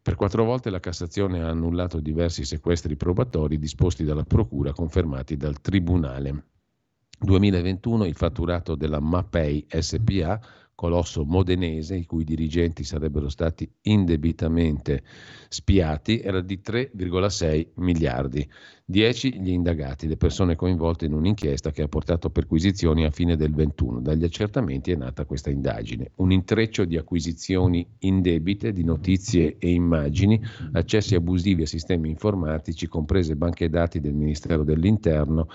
[0.00, 5.60] Per quattro volte la Cassazione ha annullato diversi sequestri probatori disposti dalla Procura, confermati dal
[5.60, 6.44] Tribunale.
[7.20, 10.40] 2021 il fatturato della Mapei SPA
[10.78, 15.02] colosso modenese, i cui dirigenti sarebbero stati indebitamente
[15.48, 18.48] spiati, era di 3,6 miliardi.
[18.84, 23.52] 10 gli indagati, le persone coinvolte in un'inchiesta che ha portato perquisizioni a fine del
[23.52, 24.00] 21.
[24.00, 26.12] Dagli accertamenti è nata questa indagine.
[26.18, 30.40] Un intreccio di acquisizioni indebite, di notizie e immagini,
[30.74, 35.48] accessi abusivi a sistemi informatici, comprese banche dati del Ministero dell'Interno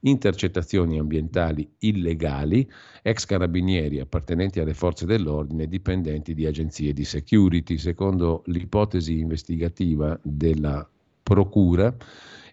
[0.00, 2.68] intercettazioni ambientali illegali,
[3.02, 7.78] ex carabinieri appartenenti alle forze dell'ordine dipendenti di agenzie di security.
[7.78, 10.88] Secondo l'ipotesi investigativa della
[11.22, 11.94] Procura,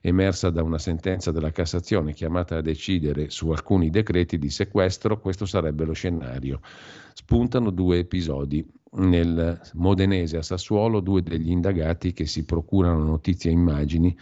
[0.01, 5.45] emersa da una sentenza della Cassazione chiamata a decidere su alcuni decreti di sequestro, questo
[5.45, 6.59] sarebbe lo scenario.
[7.13, 8.67] Spuntano due episodi.
[8.97, 14.17] Nel Modenese a Sassuolo, due degli indagati che si procurano notizie e immagini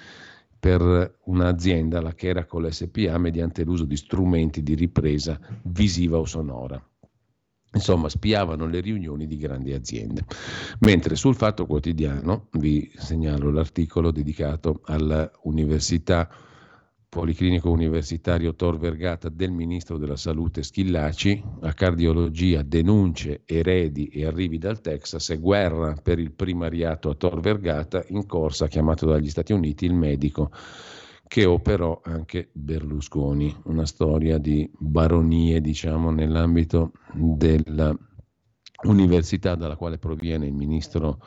[0.64, 6.82] per un'azienda, la Keracol SPA, mediante l'uso di strumenti di ripresa visiva o sonora.
[7.74, 10.24] Insomma, spiavano le riunioni di grandi aziende.
[10.80, 16.30] Mentre sul Fatto Quotidiano vi segnalo l'articolo dedicato all'Università
[17.14, 24.58] Policlinico Universitario Tor Vergata del Ministro della Salute Schillaci, a cardiologia, denunce, eredi e arrivi
[24.58, 29.54] dal Texas e guerra per il primariato a Tor Vergata, in corsa chiamato dagli Stati
[29.54, 30.50] Uniti il medico
[31.28, 40.54] che operò anche Berlusconi, una storia di baronie diciamo nell'ambito dell'università dalla quale proviene il
[40.54, 41.20] ministro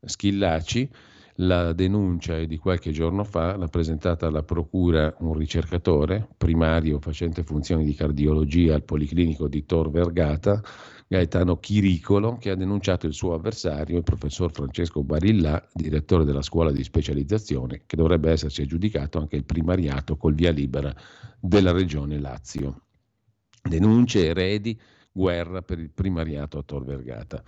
[0.00, 0.90] Schillaci
[1.36, 7.42] la denuncia è di qualche giorno fa, l'ha presentata alla procura un ricercatore primario facente
[7.42, 10.62] funzioni di cardiologia al Policlinico di Tor Vergata,
[11.08, 16.72] Gaetano Chiricolo, che ha denunciato il suo avversario, il professor Francesco Barilla, direttore della scuola
[16.72, 20.94] di specializzazione, che dovrebbe essersi aggiudicato anche il primariato col via libera
[21.38, 22.82] della regione Lazio.
[23.62, 24.78] Denunce eredi
[25.16, 27.42] guerra per il primariato a Tor Vergata.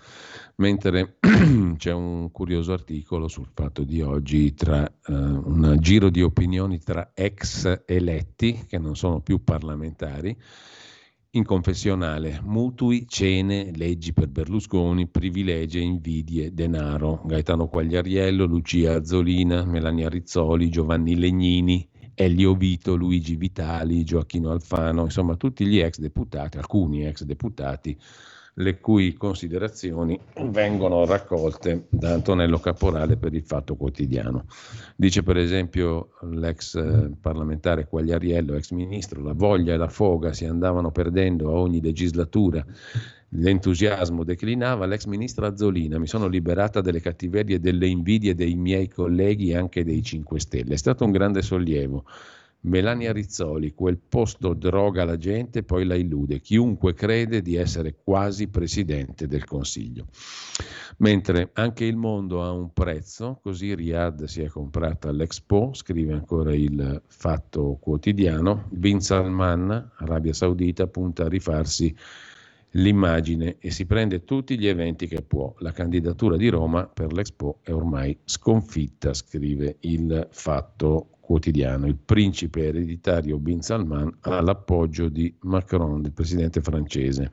[0.56, 1.18] Mentre
[1.76, 7.10] c'è un curioso articolo sul fatto di oggi tra uh, un giro di opinioni tra
[7.14, 10.36] ex eletti che non sono più parlamentari
[11.32, 17.20] in confessionale, mutui, cene, leggi per Berlusconi, privilegi, invidie, denaro.
[17.26, 21.86] Gaetano Quagliariello, Lucia Azzolina, Melania Rizzoli, Giovanni Legnini,
[22.20, 27.96] Elio Vito, Luigi Vitali, Gioacchino Alfano, insomma tutti gli ex deputati, alcuni ex deputati,
[28.54, 34.46] le cui considerazioni vengono raccolte da Antonello Caporale per il Fatto Quotidiano.
[34.96, 40.44] Dice per esempio l'ex eh, parlamentare Quagliariello, ex ministro, la voglia e la foga si
[40.44, 42.66] andavano perdendo a ogni legislatura
[43.30, 48.88] L'entusiasmo declinava, l'ex ministra Azzolina, mi sono liberata delle cattiverie e delle invidie dei miei
[48.88, 50.74] colleghi e anche dei 5 Stelle.
[50.74, 52.04] È stato un grande sollievo.
[52.60, 56.40] Melania Rizzoli, quel posto droga la gente, poi la illude.
[56.40, 60.06] Chiunque crede di essere quasi presidente del Consiglio.
[60.96, 66.52] Mentre anche il mondo ha un prezzo, così Riyadh si è comprata l'Expo, scrive ancora
[66.52, 68.64] il Fatto Quotidiano.
[68.70, 71.94] Bin Salman, Arabia Saudita, punta a rifarsi
[72.72, 75.54] l'immagine e si prende tutti gli eventi che può.
[75.58, 81.86] La candidatura di Roma per l'Expo è ormai sconfitta, scrive il Fatto Quotidiano.
[81.86, 87.32] Il principe ereditario Bin Salman ha l'appoggio di Macron, del presidente francese.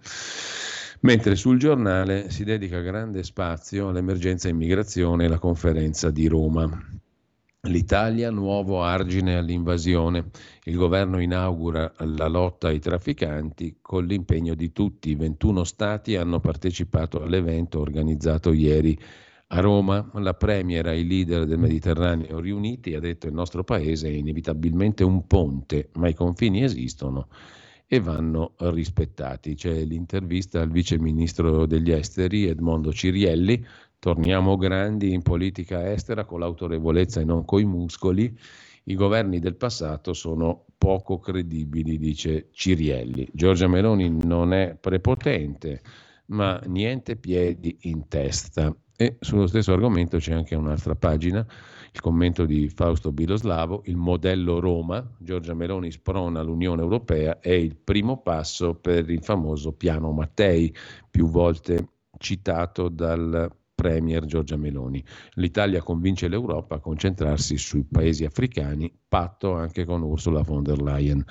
[1.02, 6.68] Mentre sul giornale si dedica grande spazio all'emergenza immigrazione e alla conferenza di Roma.
[7.66, 10.30] L'Italia nuovo argine all'invasione.
[10.66, 15.16] Il governo inaugura la lotta ai trafficanti con l'impegno di tutti.
[15.16, 18.98] 21 stati hanno partecipato all'evento organizzato ieri
[19.48, 20.12] a Roma.
[20.14, 24.12] La Premier e i leader del Mediterraneo riuniti ha detto che il nostro paese è
[24.12, 27.28] inevitabilmente un ponte, ma i confini esistono
[27.88, 29.56] e vanno rispettati.
[29.56, 33.66] C'è l'intervista al vice ministro degli esteri Edmondo Cirielli
[34.06, 38.38] Torniamo grandi in politica estera con l'autorevolezza e non coi muscoli.
[38.84, 43.28] I governi del passato sono poco credibili, dice Cirielli.
[43.34, 45.82] Giorgia Meloni non è prepotente,
[46.28, 48.72] ma niente piedi in testa.
[48.96, 51.44] E sullo stesso argomento c'è anche un'altra pagina,
[51.92, 57.76] il commento di Fausto Biloslavo, il modello Roma, Giorgia Meloni sprona l'Unione Europea, è il
[57.76, 60.72] primo passo per il famoso piano Mattei,
[61.10, 61.88] più volte
[62.20, 63.52] citato dal
[63.86, 65.04] Premier Giorgia Meloni.
[65.34, 71.24] L'Italia convince l'Europa a concentrarsi sui paesi africani, patto anche con Ursula von der Leyen.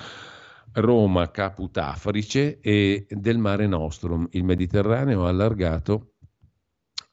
[0.74, 6.12] Roma caput Africe e del Mare Nostrum, il Mediterraneo allargato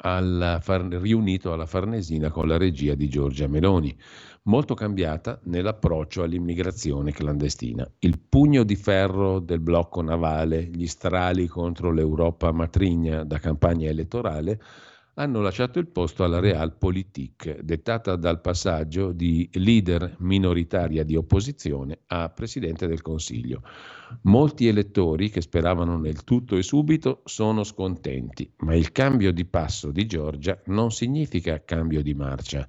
[0.03, 3.95] alla, riunito alla Farnesina con la regia di Giorgia Meloni,
[4.43, 7.89] molto cambiata nell'approccio all'immigrazione clandestina.
[7.99, 14.59] Il pugno di ferro del blocco navale, gli strali contro l'Europa matrigna da campagna elettorale,
[15.21, 22.29] hanno lasciato il posto alla Realpolitik, dettata dal passaggio di leader minoritaria di opposizione a
[22.29, 23.61] Presidente del Consiglio.
[24.23, 29.91] Molti elettori che speravano nel tutto e subito sono scontenti, ma il cambio di passo
[29.91, 32.67] di Giorgia non significa cambio di marcia.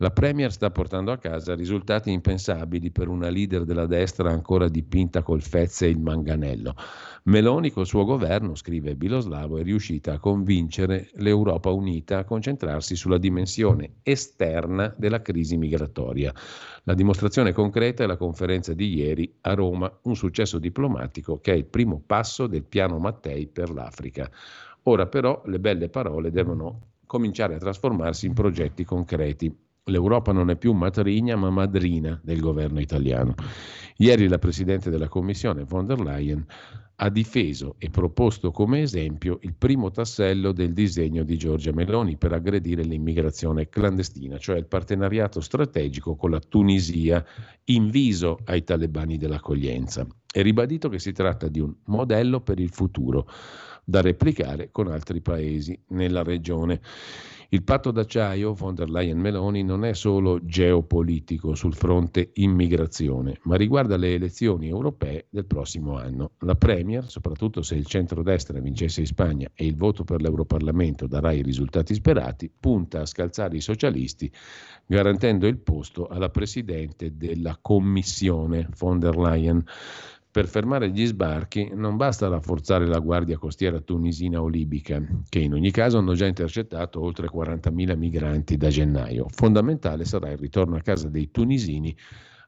[0.00, 5.22] La Premier sta portando a casa risultati impensabili per una leader della destra ancora dipinta
[5.22, 6.74] col fezze e il manganello.
[7.22, 13.16] Meloni col suo governo, scrive Biloslavo, è riuscita a convincere l'Europa unita a concentrarsi sulla
[13.16, 16.30] dimensione esterna della crisi migratoria.
[16.82, 21.56] La dimostrazione concreta è la conferenza di ieri a Roma, un successo diplomatico che è
[21.56, 24.30] il primo passo del piano Mattei per l'Africa.
[24.82, 29.64] Ora però le belle parole devono cominciare a trasformarsi in progetti concreti.
[29.88, 33.34] L'Europa non è più matrigna ma madrina del governo italiano.
[33.98, 36.44] Ieri la Presidente della Commissione von der Leyen
[36.96, 42.32] ha difeso e proposto come esempio il primo tassello del disegno di Giorgia Meloni per
[42.32, 47.24] aggredire l'immigrazione clandestina, cioè il partenariato strategico con la Tunisia
[47.66, 50.04] inviso ai talebani dell'accoglienza.
[50.32, 53.28] È ribadito che si tratta di un modello per il futuro
[53.84, 56.80] da replicare con altri paesi nella regione.
[57.50, 63.54] Il patto d'acciaio von der Leyen Meloni non è solo geopolitico sul fronte immigrazione, ma
[63.54, 66.32] riguarda le elezioni europee del prossimo anno.
[66.40, 71.30] La Premier, soprattutto se il centrodestra vincesse in Spagna e il voto per l'Europarlamento darà
[71.30, 74.28] i risultati sperati, punta a scalzare i socialisti
[74.84, 79.64] garantendo il posto alla Presidente della Commissione von der Leyen
[80.36, 85.54] per fermare gli sbarchi non basta rafforzare la guardia costiera tunisina o libica, che in
[85.54, 89.28] ogni caso hanno già intercettato oltre 40.000 migranti da gennaio.
[89.30, 91.96] Fondamentale sarà il ritorno a casa dei tunisini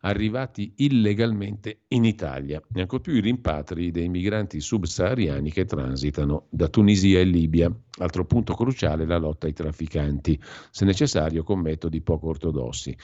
[0.00, 6.68] arrivati illegalmente in Italia e ancor più i rimpatri dei migranti subsahariani che transitano da
[6.68, 7.74] Tunisia e Libia.
[8.00, 10.38] Altro punto cruciale è la lotta ai trafficanti,
[10.70, 12.94] se necessario con metodi poco ortodossi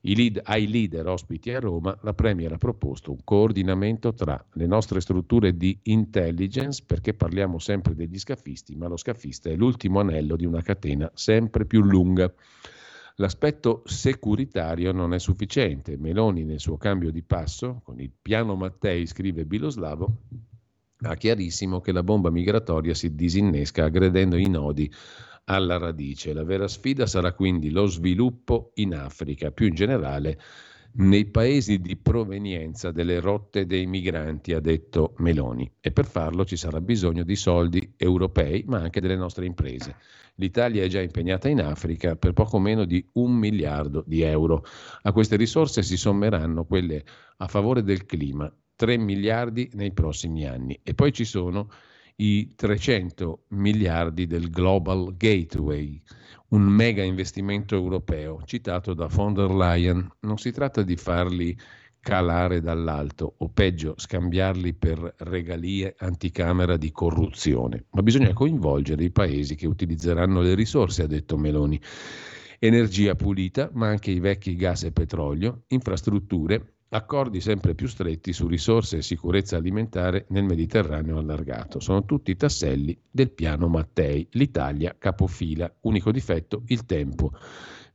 [0.00, 5.00] lead, ai leader ospiti a Roma, la Premier ha proposto un coordinamento tra le nostre
[5.00, 10.44] strutture di intelligence, perché parliamo sempre degli scafisti, ma lo scafista è l'ultimo anello di
[10.44, 12.32] una catena sempre più lunga.
[13.16, 15.96] L'aspetto securitario non è sufficiente.
[15.96, 20.18] Meloni nel suo cambio di passo, con il piano Mattei, scrive Biloslavo,
[21.00, 24.92] ha chiarissimo che la bomba migratoria si disinnesca aggredendo i nodi
[25.48, 26.32] alla radice.
[26.32, 30.38] La vera sfida sarà quindi lo sviluppo in Africa, più in generale
[30.90, 35.70] nei paesi di provenienza delle rotte dei migranti, ha detto Meloni.
[35.80, 39.96] E per farlo ci sarà bisogno di soldi europei, ma anche delle nostre imprese.
[40.36, 44.64] L'Italia è già impegnata in Africa per poco meno di un miliardo di euro.
[45.02, 47.04] A queste risorse si sommeranno quelle
[47.36, 50.78] a favore del clima, 3 miliardi nei prossimi anni.
[50.82, 51.70] E poi ci sono
[52.20, 56.00] i 300 miliardi del Global Gateway,
[56.48, 60.10] un mega investimento europeo citato da von der Leyen.
[60.20, 61.56] Non si tratta di farli
[62.00, 69.54] calare dall'alto o peggio scambiarli per regalie anticamera di corruzione, ma bisogna coinvolgere i paesi
[69.54, 71.80] che utilizzeranno le risorse, ha detto Meloni.
[72.58, 78.46] Energia pulita, ma anche i vecchi gas e petrolio, infrastrutture accordi sempre più stretti su
[78.46, 81.80] risorse e sicurezza alimentare nel Mediterraneo allargato.
[81.80, 84.26] Sono tutti tasselli del piano Mattei.
[84.32, 87.32] L'Italia capofila, unico difetto il tempo.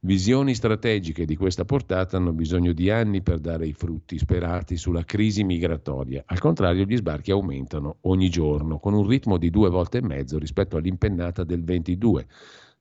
[0.01, 5.05] Visioni strategiche di questa portata hanno bisogno di anni per dare i frutti sperati sulla
[5.05, 6.23] crisi migratoria.
[6.25, 10.37] Al contrario, gli sbarchi aumentano ogni giorno, con un ritmo di due volte e mezzo
[10.37, 12.27] rispetto all'impennata del 22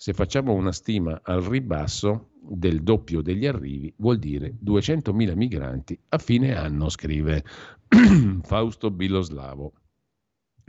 [0.02, 6.18] se facciamo una stima al ribasso del doppio degli arrivi, vuol dire 200.000 migranti a
[6.18, 7.44] fine anno, scrive
[8.42, 9.74] Fausto Biloslavo.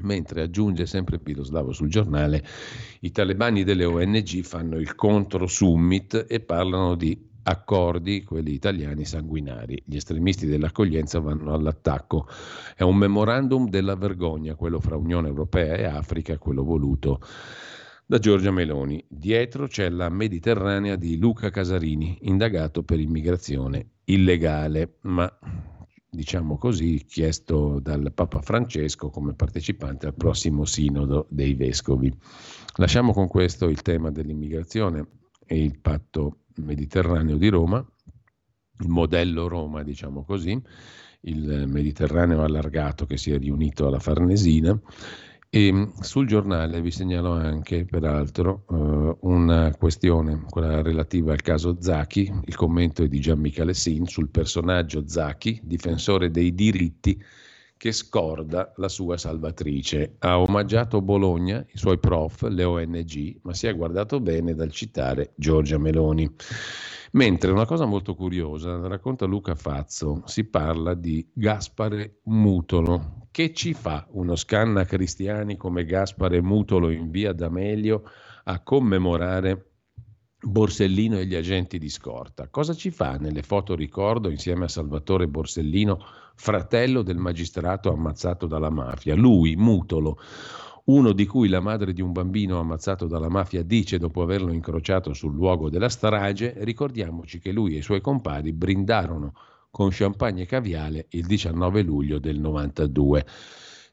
[0.03, 2.45] Mentre aggiunge sempre Biloslavo sul giornale,
[2.99, 9.81] i talebani delle ONG fanno il contro summit e parlano di accordi, quelli italiani sanguinari.
[9.83, 12.27] Gli estremisti dell'accoglienza vanno all'attacco.
[12.75, 17.19] È un memorandum della vergogna, quello fra Unione Europea e Africa, quello voluto
[18.05, 19.03] da Giorgia Meloni.
[19.07, 25.31] Dietro c'è la Mediterranea di Luca Casarini, indagato per immigrazione illegale, ma
[26.09, 32.13] diciamo così, chiesto dal Papa Francesco come partecipante al prossimo sinodo dei vescovi.
[32.75, 35.07] Lasciamo con questo il tema dell'immigrazione
[35.45, 37.85] e il patto mediterraneo di Roma,
[38.79, 40.59] il modello Roma, diciamo così,
[41.21, 44.77] il Mediterraneo allargato che si è riunito alla Farnesina
[45.55, 51.77] E mm, sul giornale vi segnalo anche, peraltro, eh, una questione, quella relativa al caso
[51.79, 52.33] Zacchi.
[52.45, 57.23] Il commento è di Gianmichele Sin sul personaggio Zacchi, difensore dei diritti,
[57.77, 60.15] che scorda la sua salvatrice.
[60.17, 65.33] Ha omaggiato Bologna, i suoi prof, le ONG, ma si è guardato bene dal citare
[65.35, 66.33] Giorgia Meloni.
[67.15, 73.27] Mentre una cosa molto curiosa, racconta Luca Fazzo, si parla di Gaspare Mutolo.
[73.29, 78.03] Che ci fa uno scanna cristiani come Gaspare Mutolo in via D'Amelio
[78.45, 79.73] a commemorare
[80.41, 82.47] Borsellino e gli agenti di scorta?
[82.49, 85.99] Cosa ci fa nelle foto ricordo insieme a Salvatore Borsellino,
[86.33, 89.13] fratello del magistrato ammazzato dalla mafia?
[89.13, 90.17] Lui, Mutolo
[90.85, 95.13] uno di cui la madre di un bambino ammazzato dalla mafia dice dopo averlo incrociato
[95.13, 99.33] sul luogo della strage, ricordiamoci che lui e i suoi compari brindarono
[99.71, 103.25] con champagne e caviale il 19 luglio del 92.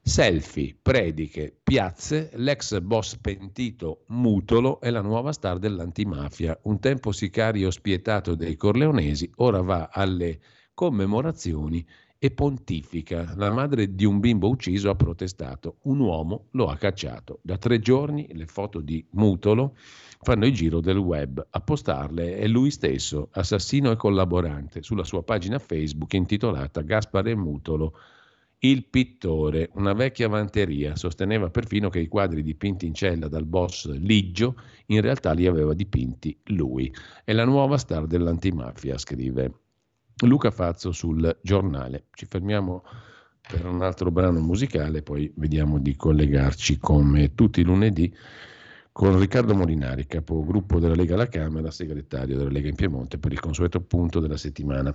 [0.02, 6.58] Selfie, prediche, piazze, l'ex boss pentito Mutolo è la nuova star dell'antimafia.
[6.62, 10.40] Un tempo sicario spietato dei corleonesi, ora va alle
[10.74, 11.86] commemorazioni
[12.22, 13.32] e pontifica.
[13.34, 17.38] La madre di un bimbo ucciso ha protestato, un uomo lo ha cacciato.
[17.40, 19.74] Da tre giorni le foto di Mutolo
[20.20, 21.44] fanno il giro del web.
[21.48, 27.94] A postarle è lui stesso, assassino e collaborante, sulla sua pagina Facebook intitolata Gaspare Mutolo.
[28.58, 33.90] Il pittore, una vecchia vanteria, sosteneva perfino che i quadri dipinti in cella dal boss
[33.92, 34.56] Liggio
[34.88, 36.92] in realtà li aveva dipinti lui.
[37.24, 39.59] È la nuova star dell'antimafia, scrive
[40.26, 42.04] Luca Fazzo sul giornale.
[42.12, 42.82] Ci fermiamo
[43.50, 48.14] per un altro brano musicale, poi vediamo di collegarci come tutti i lunedì
[48.92, 53.40] con Riccardo Molinari, capogruppo della Lega alla Camera, segretario della Lega in Piemonte per il
[53.40, 54.94] consueto punto della settimana.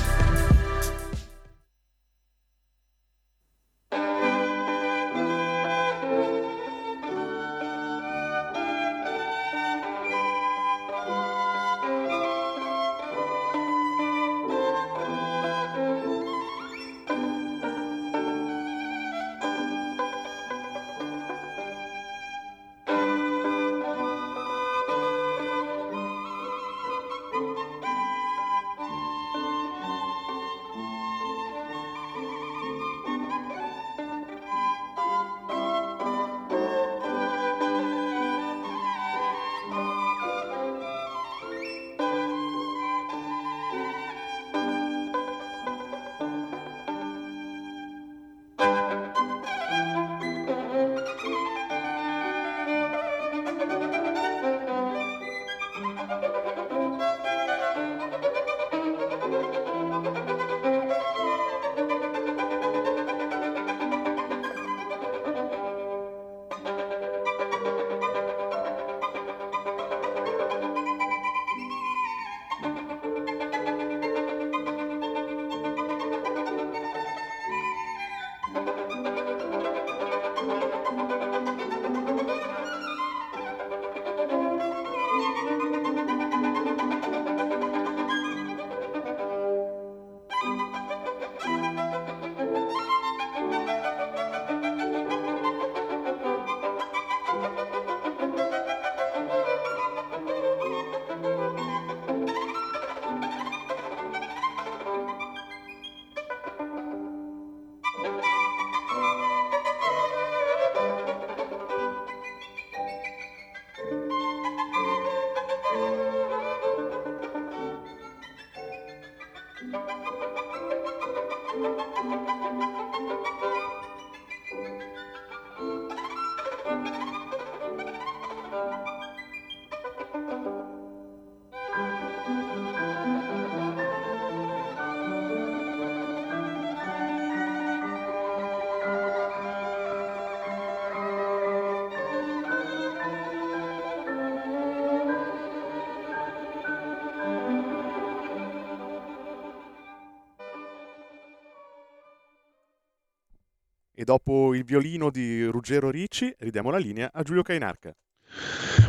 [154.11, 157.95] Dopo il violino di Ruggero Ricci, ridiamo la linea a Giulio Cainarca.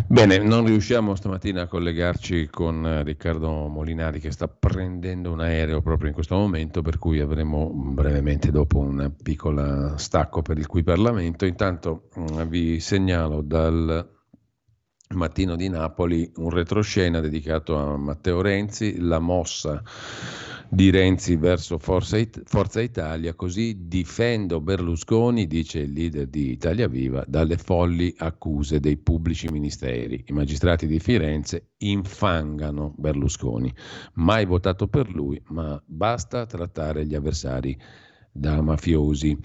[0.09, 5.81] Bene, non riusciamo stamattina a collegarci con eh, Riccardo Molinari che sta prendendo un aereo
[5.81, 10.83] proprio in questo momento, per cui avremo brevemente dopo un piccolo stacco per il qui
[10.83, 11.47] Parlamento.
[11.47, 14.11] Intanto mm, vi segnalo dal
[15.11, 19.83] mattino di Napoli un retroscena dedicato a Matteo Renzi, la mossa
[20.75, 26.89] di Renzi verso Forza, It- Forza, Italia, così difendo Berlusconi, dice il leader di Italia
[26.89, 30.25] Viva, dalle folli accuse dei pubblici ministeri.
[30.29, 33.71] I magistrati di Firenze infangano Berlusconi.
[34.15, 37.79] Mai votato per lui, ma basta trattare gli avversari
[38.33, 39.39] da mafiosi.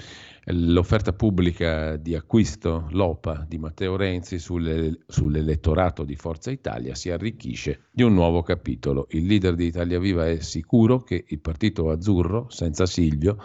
[0.49, 7.81] L'offerta pubblica di acquisto, l'OPA di Matteo Renzi sulle, sull'elettorato di Forza Italia si arricchisce
[7.91, 9.07] di un nuovo capitolo.
[9.09, 13.37] Il leader di Italia Viva è sicuro che il partito azzurro, senza Silvio,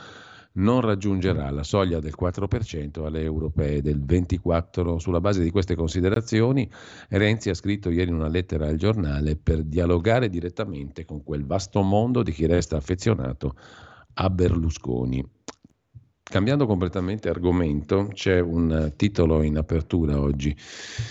[0.55, 4.99] non raggiungerà la soglia del 4% alle europee del 24%.
[4.99, 6.71] Sulla base di queste considerazioni,
[7.09, 12.23] Renzi ha scritto ieri una lettera al giornale per dialogare direttamente con quel vasto mondo
[12.23, 13.57] di chi resta affezionato
[14.15, 15.25] a Berlusconi.
[16.23, 20.57] Cambiando completamente argomento, c'è un titolo in apertura oggi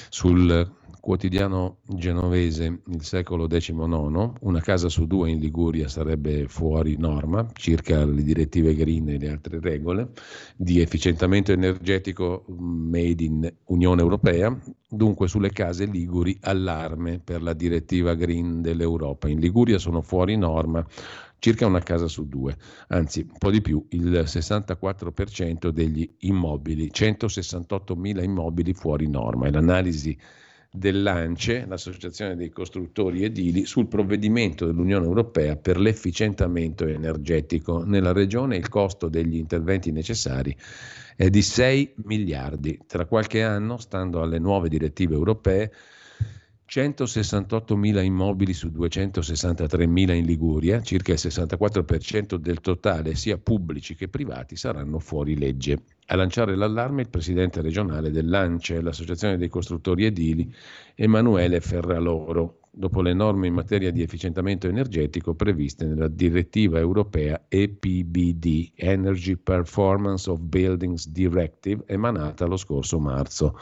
[0.10, 7.46] sul quotidiano genovese Il secolo XIX, una casa su due in Liguria sarebbe fuori norma,
[7.54, 10.12] circa le direttive green e le altre regole
[10.56, 14.56] di efficientamento energetico made in Unione Europea,
[14.88, 19.28] dunque sulle case liguri allarme per la direttiva green dell'Europa.
[19.28, 20.86] In Liguria sono fuori norma
[21.42, 22.56] circa una casa su due,
[22.90, 29.48] anzi un po' di più, il 64% degli immobili, 168 mila immobili fuori norma.
[29.48, 30.16] E l'analisi
[30.72, 37.84] dell'ANCE, l'Associazione dei costruttori edili, sul provvedimento dell'Unione Europea per l'efficientamento energetico.
[37.84, 40.56] Nella regione il costo degli interventi necessari
[41.16, 42.78] è di 6 miliardi.
[42.86, 45.72] Tra qualche anno, stando alle nuove direttive europee,
[46.72, 54.56] 168.000 immobili su 263.000 in Liguria, circa il 64% del totale, sia pubblici che privati,
[54.56, 55.84] saranno fuori legge.
[56.06, 60.50] A lanciare l'allarme il presidente regionale dell'ANCE, l'Associazione dei costruttori edili,
[60.96, 68.72] Emanuele Ferraloro, dopo le norme in materia di efficientamento energetico previste nella direttiva europea EPBD,
[68.76, 73.58] Energy Performance of Buildings Directive, emanata lo scorso marzo.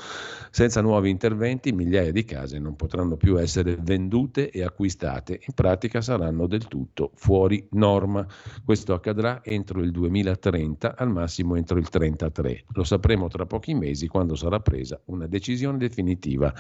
[0.52, 6.02] Senza nuovi interventi migliaia di case non potranno più essere vendute e acquistate, in pratica
[6.02, 8.26] saranno del tutto fuori norma.
[8.64, 12.66] Questo accadrà entro il 2030, al massimo entro il 2033.
[12.74, 16.54] Lo sapremo tra pochi mesi quando sarà presa una decisione definitiva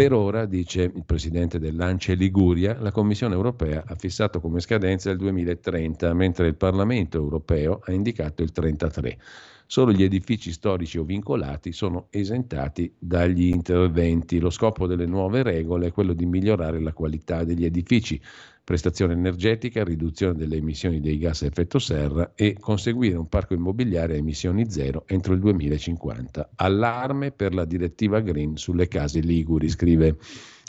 [0.00, 5.18] per ora, dice il presidente dell'Ance Liguria, la Commissione europea ha fissato come scadenza il
[5.18, 9.18] 2030, mentre il Parlamento europeo ha indicato il 33.
[9.66, 14.38] Solo gli edifici storici o vincolati sono esentati dagli interventi.
[14.38, 18.18] Lo scopo delle nuove regole è quello di migliorare la qualità degli edifici,
[18.62, 24.14] prestazione energetica, riduzione delle emissioni dei gas a effetto serra e conseguire un parco immobiliare
[24.14, 26.50] a emissioni zero entro il 2050.
[26.56, 30.16] Allarme per la direttiva Green sulle case liguri, scrive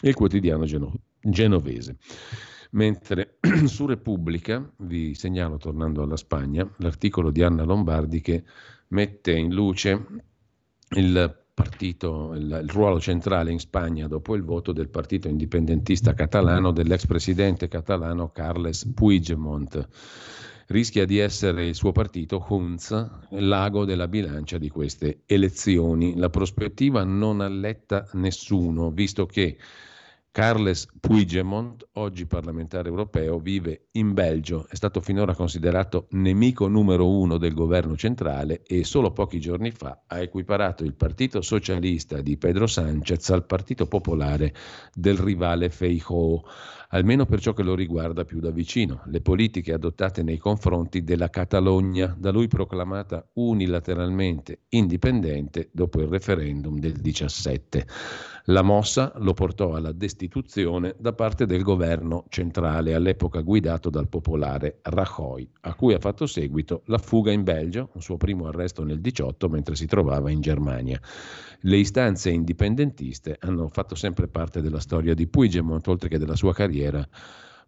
[0.03, 1.97] il quotidiano geno- genovese.
[2.71, 8.43] Mentre su Repubblica, vi segnalo tornando alla Spagna, l'articolo di Anna Lombardi che
[8.87, 10.05] mette in luce
[10.95, 16.71] il partito, il, il, ruolo centrale in Spagna dopo il voto del partito indipendentista catalano
[16.71, 19.87] dell'ex presidente catalano Carles Puigdemont.
[20.67, 26.15] Rischia di essere il suo partito, Junts, l'ago della bilancia di queste elezioni.
[26.15, 29.57] La prospettiva non alletta nessuno, visto che
[30.33, 37.37] Carles Puigdemont, oggi parlamentare europeo, vive in Belgio, è stato finora considerato nemico numero uno
[37.37, 42.65] del governo centrale e solo pochi giorni fa ha equiparato il Partito Socialista di Pedro
[42.65, 44.53] Sánchez al Partito Popolare
[44.93, 46.45] del rivale Feijóo
[46.91, 51.29] almeno per ciò che lo riguarda più da vicino, le politiche adottate nei confronti della
[51.29, 57.85] Catalogna, da lui proclamata unilateralmente indipendente dopo il referendum del 17.
[58.45, 64.79] La mossa lo portò alla destituzione da parte del governo centrale, all'epoca guidato dal popolare
[64.81, 68.99] Rajoy, a cui ha fatto seguito la fuga in Belgio, un suo primo arresto nel
[68.99, 70.99] 18 mentre si trovava in Germania.
[71.59, 76.53] Le istanze indipendentiste hanno fatto sempre parte della storia di Puigdemont, oltre che della sua
[76.53, 77.07] carriera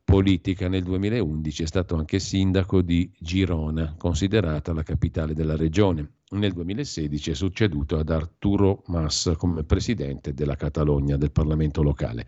[0.03, 0.67] politica.
[0.67, 6.17] Nel 2011 è stato anche sindaco di Girona, considerata la capitale della regione.
[6.33, 12.25] Nel 2016 è succeduto ad Arturo Mas come presidente della Catalogna, del Parlamento locale.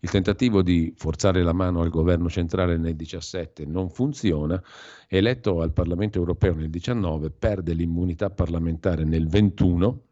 [0.00, 4.62] Il tentativo di forzare la mano al governo centrale nel 2017 non funziona.
[5.08, 10.02] Eletto al Parlamento europeo nel 2019, perde l'immunità parlamentare nel 2021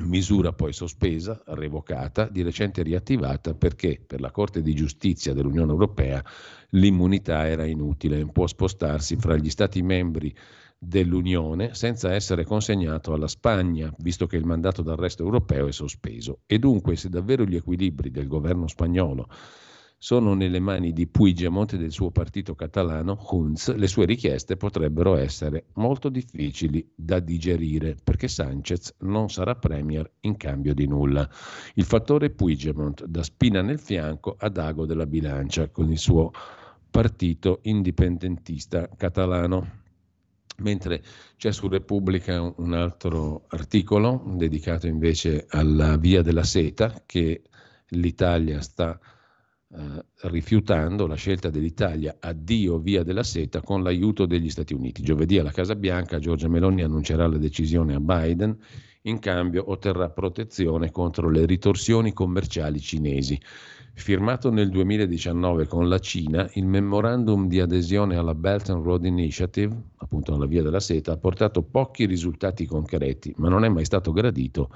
[0.00, 6.24] misura poi sospesa, revocata, di recente riattivata perché per la Corte di giustizia dell'Unione Europea
[6.70, 10.34] l'immunità era inutile, può spostarsi fra gli Stati membri
[10.78, 16.40] dell'Unione senza essere consegnato alla Spagna, visto che il mandato d'arresto europeo è sospeso.
[16.46, 19.28] E dunque se davvero gli equilibri del governo spagnolo
[20.02, 25.14] sono nelle mani di Puigdemont e del suo partito catalano, Junts, le sue richieste potrebbero
[25.14, 31.28] essere molto difficili da digerire perché Sanchez non sarà premier in cambio di nulla.
[31.74, 36.30] Il fattore Puigdemont da spina nel fianco ad ago della bilancia con il suo
[36.90, 39.80] partito indipendentista catalano.
[40.60, 41.02] Mentre
[41.36, 47.42] c'è su Repubblica un altro articolo dedicato invece alla via della seta che
[47.88, 48.98] l'Italia sta
[49.72, 55.00] eh, rifiutando la scelta dell'Italia addio via della seta con l'aiuto degli Stati Uniti.
[55.00, 58.58] Giovedì alla Casa Bianca Giorgia Meloni annuncerà la decisione a Biden,
[59.02, 63.40] in cambio otterrà protezione contro le ritorsioni commerciali cinesi.
[63.94, 69.74] Firmato nel 2019 con la Cina, il memorandum di adesione alla Belt and Road Initiative,
[69.98, 74.10] appunto alla via della seta, ha portato pochi risultati concreti, ma non è mai stato
[74.10, 74.70] gradito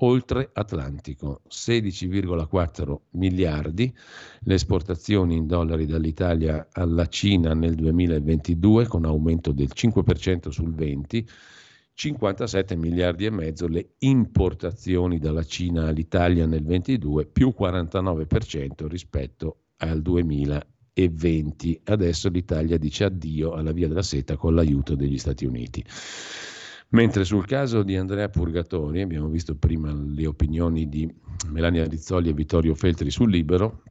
[0.00, 3.92] oltre Atlantico, 16,4 miliardi,
[4.40, 11.28] le esportazioni in dollari dall'Italia alla Cina nel 2022 con aumento del 5% sul 20,
[11.94, 20.00] 57 miliardi e mezzo le importazioni dalla Cina all'Italia nel 2022 più 49% rispetto al
[20.00, 21.80] 2020.
[21.84, 25.84] Adesso l'Italia dice addio alla via della seta con l'aiuto degli Stati Uniti.
[26.90, 31.12] Mentre sul caso di Andrea Purgatori, abbiamo visto prima le opinioni di
[31.48, 33.82] Melania Rizzoli e Vittorio Feltri sul Libero,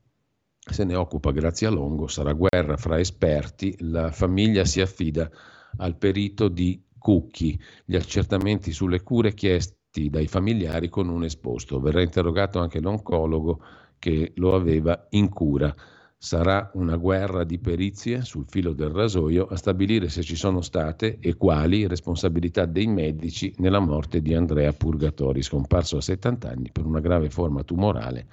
[0.60, 5.30] se ne occupa Grazia Longo, sarà guerra fra esperti, la famiglia si affida
[5.78, 11.80] al perito di Cucchi, gli accertamenti sulle cure chiesti dai familiari con un esposto.
[11.80, 13.62] Verrà interrogato anche l'oncologo
[14.00, 15.74] che lo aveva in cura.
[16.20, 21.20] Sarà una guerra di perizie sul filo del rasoio a stabilire se ci sono state
[21.20, 26.86] e quali responsabilità dei medici nella morte di Andrea Purgatori, scomparso a 70 anni per
[26.86, 28.28] una grave forma tumorale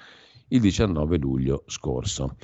[0.48, 2.36] il 19 luglio scorso.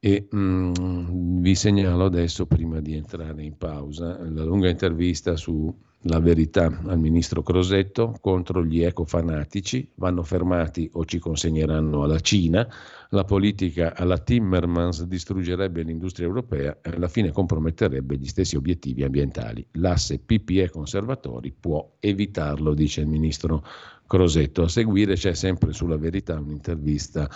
[0.00, 5.74] E mh, mm, vi segnalo adesso, prima di entrare in pausa, la lunga intervista su
[6.02, 12.66] la verità al ministro Crosetto contro gli ecofanatici, vanno fermati o ci consegneranno alla Cina,
[13.10, 19.66] la politica alla Timmermans distruggerebbe l'industria europea e alla fine comprometterebbe gli stessi obiettivi ambientali.
[19.72, 23.64] L'asse PPE conservatori può evitarlo, dice il ministro
[24.06, 24.62] Crosetto.
[24.62, 27.28] A seguire c'è sempre sulla verità un'intervista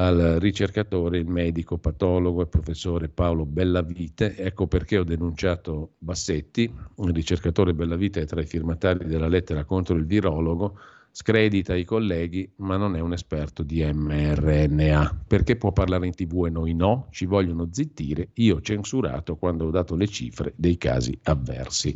[0.00, 4.34] al ricercatore, il medico, patologo e professore Paolo Bellavite.
[4.34, 9.96] Ecco perché ho denunciato Bassetti, il ricercatore Bellavite è tra i firmatari della lettera contro
[9.96, 10.78] il virologo,
[11.12, 15.24] scredita i colleghi ma non è un esperto di mRNA.
[15.26, 17.08] Perché può parlare in tv e noi no?
[17.10, 18.30] Ci vogliono zittire.
[18.34, 21.94] Io ho censurato quando ho dato le cifre dei casi avversi.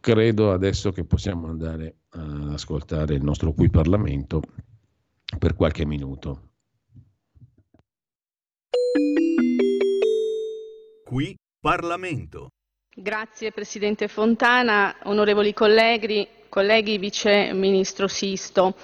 [0.00, 4.42] Credo adesso che possiamo andare ad ascoltare il nostro qui Parlamento
[5.38, 6.50] per qualche minuto.
[11.12, 12.48] Qui Parlamento.
[12.94, 18.74] Grazie Presidente Fontana, onorevoli colleghi, colleghi Vice Ministro Sisto.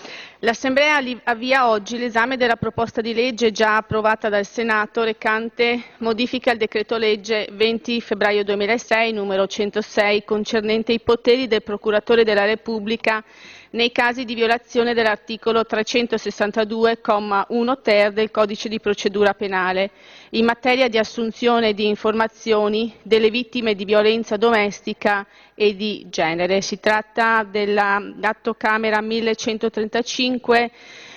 [0.41, 6.59] L'Assemblea avvia oggi l'esame della proposta di legge già approvata dal Senato recante modifiche al
[6.59, 13.25] decreto legge 20 febbraio 2006 numero 106 concernente i poteri del Procuratore della Repubblica
[13.71, 19.91] nei casi di violazione dell'articolo 362,1 ter del Codice di procedura penale
[20.31, 26.61] in materia di assunzione di informazioni delle vittime di violenza domestica e di genere.
[26.63, 30.71] Si tratta dell'Atto Camera 1135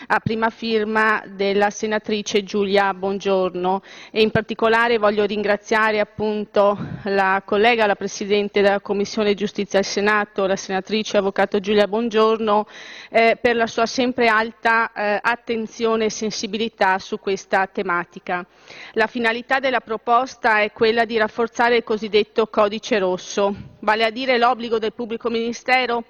[0.07, 7.85] a prima firma della senatrice Giulia Bongiorno e in particolare voglio ringraziare appunto la collega,
[7.85, 12.67] la Presidente della Commissione Giustizia del Senato, la senatrice Avvocato Giulia Bongiorno,
[13.09, 18.45] eh, per la sua sempre alta eh, attenzione e sensibilità su questa tematica.
[18.93, 24.37] La finalità della proposta è quella di rafforzare il cosiddetto codice rosso, vale a dire
[24.37, 26.03] l'obbligo del pubblico ministero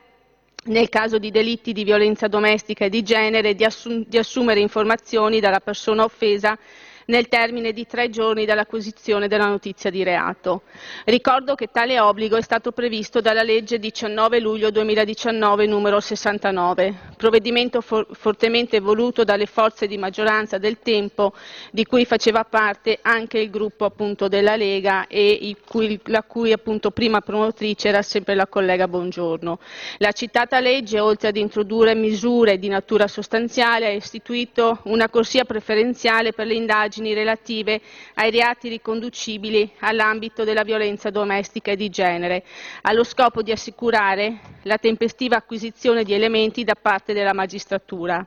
[0.66, 5.40] nel caso di delitti di violenza domestica e di genere, di, assum- di assumere informazioni
[5.40, 6.58] dalla persona offesa
[7.06, 10.64] nel termine di tre giorni dall'acquisizione della notizia di reato.
[11.06, 17.82] Ricordo che tale obbligo è stato previsto dalla legge 19 luglio 2019 numero 69, provvedimento
[17.82, 21.34] for- fortemente voluto dalle forze di maggioranza del tempo
[21.72, 26.92] di cui faceva parte anche il gruppo appunto della Lega e cui, la cui appunto
[26.92, 29.60] prima promotrice era sempre la collega Bongiorno.
[29.98, 36.34] La citata legge, oltre ad introdurre misure di natura sostanziale, ha istituito una corsia preferenziale
[36.34, 37.82] per le indagini relative
[38.16, 42.44] ai reati riconducibili all'ambito della violenza domestica e di genere,
[42.82, 48.26] allo scopo di assicurare la tempestiva acquisizione di elementi da parte della magistratura.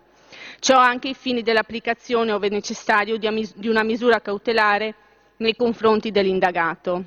[0.59, 4.95] Ciò anche ai fini dell'applicazione, ove necessario, di una misura cautelare
[5.37, 7.05] nei confronti dell'indagato.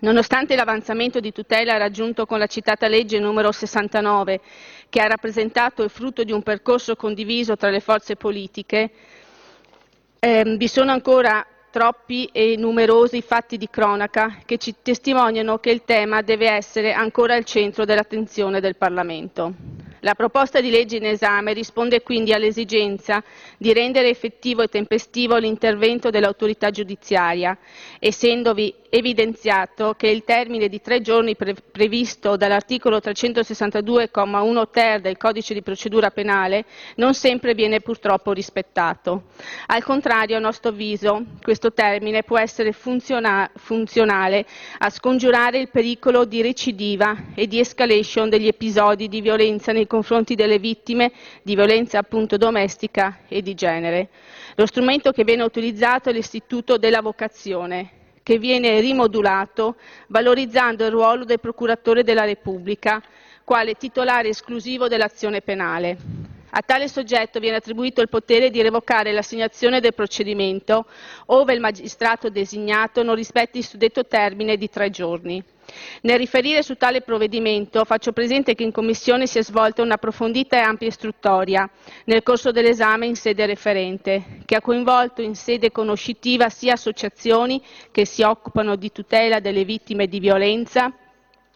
[0.00, 4.40] Nonostante l'avanzamento di tutela raggiunto con la citata legge numero 69,
[4.90, 8.90] che ha rappresentato il frutto di un percorso condiviso tra le forze politiche,
[10.24, 15.82] ehm, vi sono ancora troppi e numerosi fatti di cronaca che ci testimoniano che il
[15.84, 19.52] tema deve essere ancora al centro dell'attenzione del Parlamento.
[20.04, 23.24] La proposta di legge in esame risponde quindi all'esigenza
[23.56, 27.56] di rendere effettivo e tempestivo l'intervento dell'autorità giudiziaria,
[27.98, 35.54] essendovi evidenziato che il termine di tre giorni pre- previsto dall'articolo 362,1 ter del codice
[35.54, 36.66] di procedura penale
[36.96, 39.24] non sempre viene purtroppo rispettato.
[39.68, 44.44] Al contrario, a nostro avviso, questo termine può essere funziona- funzionale
[44.78, 50.34] a scongiurare il pericolo di recidiva e di escalation degli episodi di violenza nei confronti
[50.34, 51.12] delle vittime
[51.44, 54.08] di violenza appunto domestica e di genere.
[54.56, 57.90] Lo strumento che viene utilizzato è l'istituto della vocazione,
[58.24, 59.76] che viene rimodulato
[60.08, 63.00] valorizzando il ruolo del procuratore della Repubblica
[63.44, 66.33] quale titolare esclusivo dell'azione penale.
[66.56, 70.86] A tale soggetto viene attribuito il potere di revocare l'assegnazione del procedimento
[71.26, 75.42] ove il magistrato designato non rispetti il suddetto termine di tre giorni.
[76.02, 80.60] Nel riferire su tale provvedimento faccio presente che in Commissione si è svolta un'approfondita e
[80.60, 81.68] ampia istruttoria
[82.04, 87.60] nel corso dell'esame in sede referente, che ha coinvolto in sede conoscitiva sia associazioni
[87.90, 90.92] che si occupano di tutela delle vittime di violenza,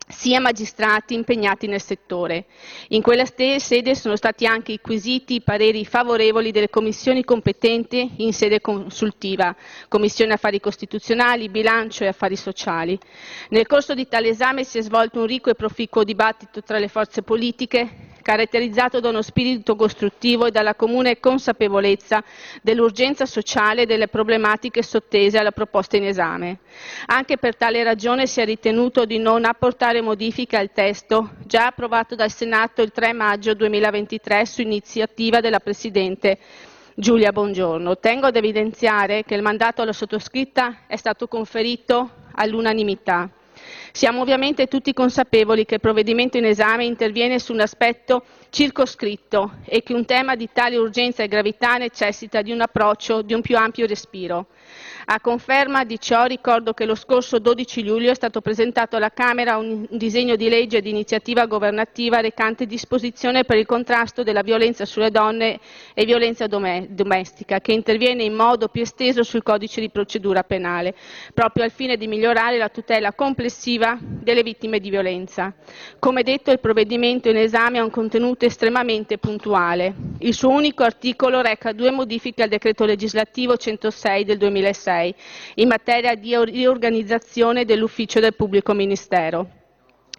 [0.08, 2.46] sia magistrati impegnati nel settore.
[2.88, 8.60] In quella sede sono stati anche acquisiti i pareri favorevoli delle commissioni competenti in sede
[8.60, 9.54] consultiva,
[9.88, 12.98] Commissione Affari Costituzionali, Bilancio e Affari Sociali.
[13.50, 16.88] Nel corso di tale esame si è svolto un ricco e proficuo dibattito tra le
[16.88, 22.22] forze politiche caratterizzato da uno spirito costruttivo e dalla comune consapevolezza
[22.62, 26.58] dell'urgenza sociale e delle problematiche sottese alla proposta in esame.
[27.06, 32.14] Anche per tale ragione si è ritenuto di non apportare modifiche al testo già approvato
[32.14, 36.38] dal Senato il 3 maggio 2023 su iniziativa della Presidente
[36.94, 37.96] Giulia Bongiorno.
[37.98, 43.30] Tengo ad evidenziare che il mandato alla sottoscritta è stato conferito all'unanimità.
[43.92, 49.82] Siamo ovviamente tutti consapevoli che il provvedimento in esame interviene su un aspetto circoscritto e
[49.82, 53.56] che un tema di tale urgenza e gravità necessita di un approccio di un più
[53.56, 54.46] ampio respiro.
[55.10, 59.56] A conferma di ciò ricordo che lo scorso 12 luglio è stato presentato alla Camera
[59.56, 65.10] un disegno di legge di iniziativa governativa recante disposizione per il contrasto della violenza sulle
[65.10, 65.60] donne
[65.94, 70.94] e violenza domestica, che interviene in modo più esteso sul codice di procedura penale,
[71.32, 75.54] proprio al fine di migliorare la tutela complessiva delle vittime di violenza.
[75.98, 79.94] Come detto, il provvedimento in esame ha un contenuto estremamente puntuale.
[80.18, 85.14] Il suo unico articolo reca due modifiche al decreto legislativo 106 del 2006 2006
[85.54, 89.50] in materia di riorganizzazione dell'ufficio del pubblico ministero.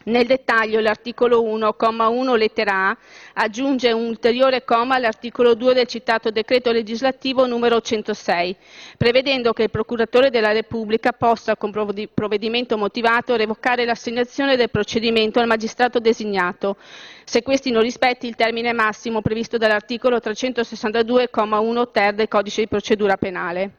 [0.01, 2.97] Nel dettaglio l'articolo 1, comma 1, lettera A,
[3.34, 8.56] aggiunge un ulteriore comma all'articolo 2 del citato decreto legislativo numero 106,
[8.97, 15.47] prevedendo che il procuratore della Repubblica possa, con provvedimento motivato, revocare l'assegnazione del procedimento al
[15.47, 16.77] magistrato designato,
[17.26, 23.18] se questi non rispetti il termine massimo previsto dall'articolo 362,1 ter del codice di procedura
[23.18, 23.72] penale.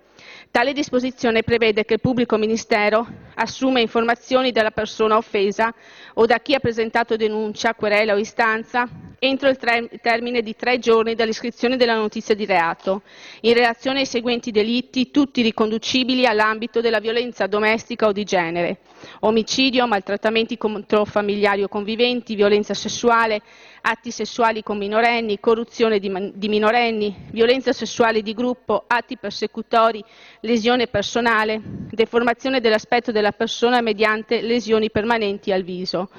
[0.53, 3.07] Tale disposizione prevede che il pubblico ministero
[3.37, 5.73] assume informazioni dalla persona offesa
[6.15, 8.89] o da chi ha presentato denuncia, querela o istanza
[9.21, 13.03] entro il, tre- termine di tre giorni dall'iscrizione della notizia di reato,
[13.43, 18.79] in relazione ai seguenti delitti, tutti riconducibili all'ambito della violenza domestica o di genere:
[19.21, 23.41] omicidio, maltrattamenti contro familiari o conviventi, violenza sessuale,
[23.83, 30.05] atti sessuali con minorenni, corruzione di, di minorenni, violenza sessuale di gruppo, atti persecutori,
[30.41, 36.11] lesione personale, deformazione dell'aspetto della persona mediante lesioni permanenti al viso.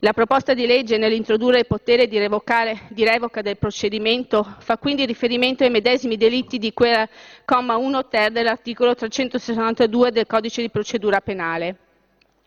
[0.00, 2.18] La proposta di legge nell'introdurre il potere di,
[2.88, 7.08] di revoca del procedimento fa quindi riferimento ai medesimi delitti di cui al
[7.44, 11.83] comma 1 ter dell'articolo 362 del codice di procedura penale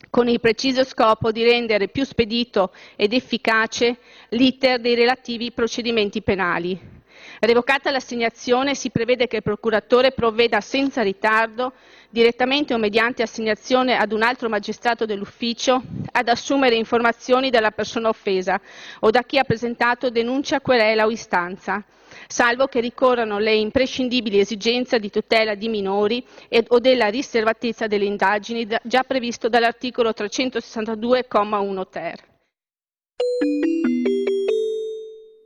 [0.10, 3.98] con il preciso scopo di rendere più spedito ed efficace
[4.30, 6.97] l'iter dei relativi procedimenti penali.
[7.40, 11.74] Revocata l'assegnazione, si prevede che il procuratore provveda senza ritardo,
[12.10, 18.60] direttamente o mediante assegnazione ad un altro magistrato dell'ufficio, ad assumere informazioni dalla persona offesa
[19.02, 21.84] o da chi ha presentato denuncia, querela o istanza,
[22.28, 28.06] salvo che ricorrano le imprescindibili esigenze di tutela di minori ed, o della riservatezza delle
[28.06, 32.24] indagini da, già previsto dall'articolo 362,1 ter.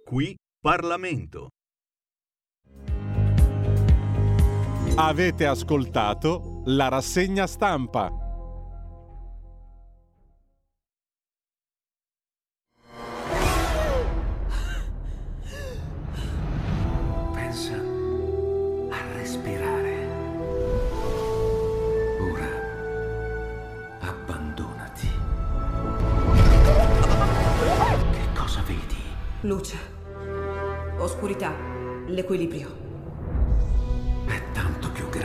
[0.05, 1.49] Qui Parlamento.
[4.93, 8.11] Avete ascoltato la rassegna stampa.
[17.33, 20.07] Pensa a respirare.
[22.19, 22.49] Ora
[24.01, 25.09] abbandonati.
[28.11, 29.01] Che cosa vedi?
[29.41, 29.77] Luce.
[30.97, 31.51] Oscurità.
[32.07, 32.89] L'equilibrio.
[34.25, 34.70] È tanto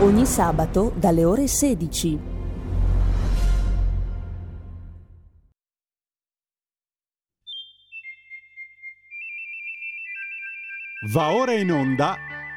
[0.00, 2.20] Ogni sabato dalle ore 16.
[11.10, 12.14] Va ora in onda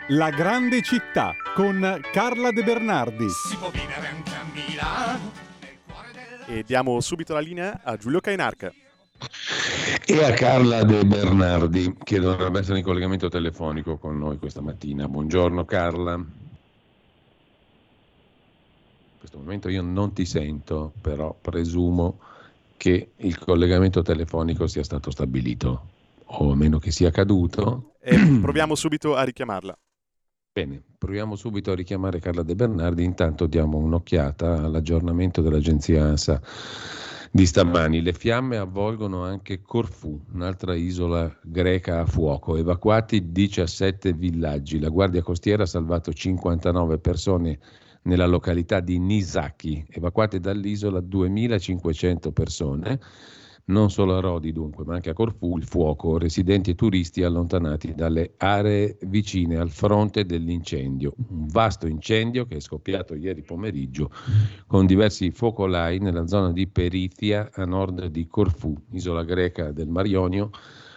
[0.10, 3.28] La grande città con Carla De Bernardi.
[3.30, 5.32] Si può vivere anche a Milano.
[6.46, 8.72] E diamo subito la linea a Giulio Cainarca.
[10.06, 15.08] E a Carla De Bernardi, che dovrebbe essere in collegamento telefonico con noi questa mattina.
[15.08, 16.24] Buongiorno Carla.
[19.22, 22.22] In questo momento io non ti sento, però presumo
[22.76, 25.90] che il collegamento telefonico sia stato stabilito,
[26.26, 27.92] o a meno che sia caduto.
[28.00, 29.78] E proviamo subito a richiamarla.
[30.52, 36.42] Bene, proviamo subito a richiamare Carla De Bernardi, intanto diamo un'occhiata all'aggiornamento dell'agenzia ANSA
[37.30, 38.02] di stamani.
[38.02, 44.80] Le fiamme avvolgono anche Corfù, un'altra isola greca a fuoco, evacuati 17 villaggi.
[44.80, 47.60] La Guardia Costiera ha salvato 59 persone
[48.04, 53.00] nella località di Nisaki, evacuate dall'isola 2500 persone.
[53.64, 57.94] Non solo a Rodi dunque, ma anche a Corfù il fuoco, residenti e turisti allontanati
[57.94, 61.14] dalle aree vicine al fronte dell'incendio.
[61.30, 64.10] Un vasto incendio che è scoppiato ieri pomeriggio
[64.66, 70.08] con diversi focolai nella zona di Peritia a nord di Corfù, isola greca del Mar
[70.08, 70.50] Ionio.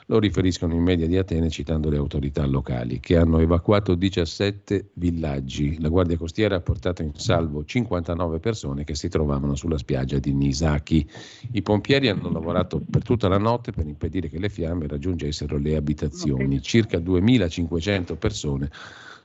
[0.08, 5.80] Lo riferiscono i media di Atene citando le autorità locali che hanno evacuato 17 villaggi.
[5.80, 10.34] La Guardia Costiera ha portato in salvo 59 persone che si trovavano sulla spiaggia di
[10.34, 11.08] Nisaki.
[11.52, 15.74] I pompieri hanno lavorato per tutta la notte per impedire che le fiamme raggiungessero le
[15.74, 16.60] abitazioni.
[16.60, 18.70] Circa 2500 persone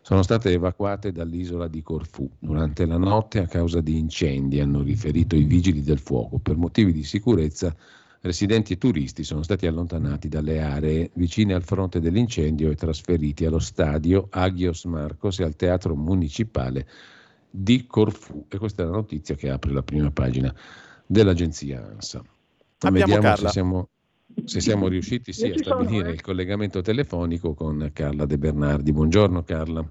[0.01, 5.35] sono state evacuate dall'isola di Corfù durante la notte a causa di incendi, hanno riferito
[5.35, 6.39] i vigili del fuoco.
[6.39, 7.75] Per motivi di sicurezza
[8.21, 13.59] residenti e turisti sono stati allontanati dalle aree vicine al fronte dell'incendio e trasferiti allo
[13.59, 16.87] stadio Agios Marcos e al teatro municipale
[17.49, 18.45] di Corfù.
[18.49, 20.53] E questa è la notizia che apre la prima pagina
[21.05, 22.21] dell'agenzia ANSA.
[22.79, 23.47] Abbiamo Vediamo Carla.
[23.47, 23.89] se siamo,
[24.45, 26.13] se siamo riusciti sì, a stabilire eh.
[26.13, 28.91] il collegamento telefonico con Carla De Bernardi.
[28.91, 29.89] Buongiorno Carla.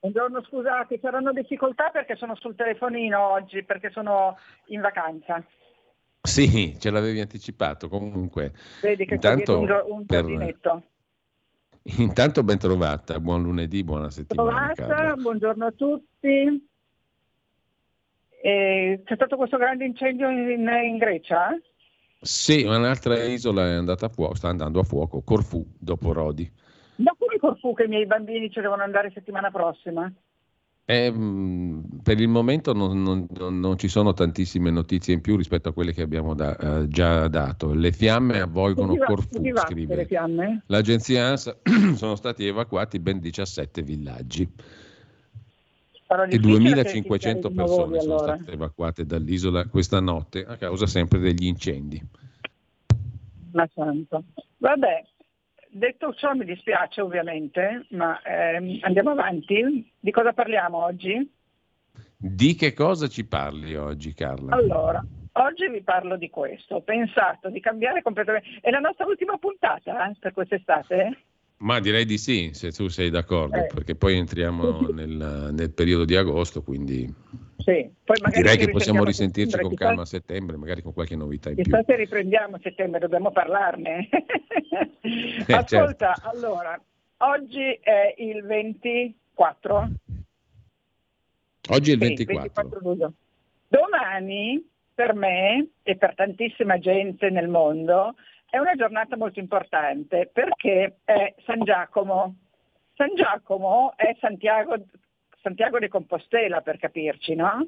[0.00, 4.36] Buongiorno, scusate, saranno difficoltà perché sono sul telefonino oggi, perché sono
[4.66, 5.44] in vacanza.
[6.20, 7.88] Sì, ce l'avevi anticipato.
[7.88, 10.56] Comunque, Vedi che intanto, un, un per-
[11.98, 14.72] intanto ben trovata, buon lunedì, buona settimana.
[14.72, 16.68] Trovata, buongiorno a tutti.
[18.40, 21.58] E c'è stato questo grande incendio in, in Grecia?
[22.20, 26.50] Sì, un'altra isola è andata a fuoco, sta andando a fuoco, Corfù, dopo Rodi.
[26.96, 30.12] Da come Corfù che i miei bambini ci devono andare settimana prossima?
[30.90, 35.68] E, mh, per il momento non, non- non- ci sono tantissime notizie in più rispetto
[35.68, 37.74] a quelle che abbiamo da- eh, già dato.
[37.74, 39.94] Le fiamme avvolgono va- Corfù, scrive.
[39.96, 40.62] le fiamme?
[40.68, 41.58] L'agenzia ANSA
[41.94, 44.48] sono stati evacuati ben 17 villaggi.
[46.10, 50.56] E difficile che 2500 si persone di sono lavori, state evacuate dall'isola questa notte a
[50.56, 52.02] causa sempre degli incendi.
[53.52, 54.24] Ma santo.
[54.56, 55.04] Vabbè,
[55.70, 59.92] detto ciò mi dispiace ovviamente, ma ehm, andiamo avanti.
[59.98, 61.30] Di cosa parliamo oggi?
[62.16, 64.56] Di che cosa ci parli oggi, Carla?
[64.56, 66.76] Allora, oggi vi parlo di questo.
[66.76, 68.58] Ho pensato di cambiare completamente.
[68.60, 71.22] È la nostra ultima puntata eh, per quest'estate?
[71.58, 73.66] Ma direi di sì, se tu sei d'accordo, Eh.
[73.72, 77.12] perché poi entriamo nel, nel periodo di agosto, quindi
[77.58, 77.90] Sì.
[78.32, 81.64] Direi che possiamo risentirci con calma a settembre, magari con qualche novità in più.
[81.64, 84.08] Chissà se riprendiamo a settembre, dobbiamo parlarne.
[85.00, 86.28] Eh, Ascolta, certo.
[86.28, 86.78] allora,
[87.18, 89.88] oggi è il 24.
[91.70, 92.78] Oggi è il Sì, 24.
[92.82, 93.12] luglio.
[93.68, 94.62] Domani,
[94.92, 98.14] per me e per tantissima gente nel mondo,
[98.50, 102.34] è una giornata molto importante perché è San Giacomo.
[102.94, 104.74] San Giacomo è Santiago,
[105.40, 107.66] Santiago de Compostela, per capirci, no?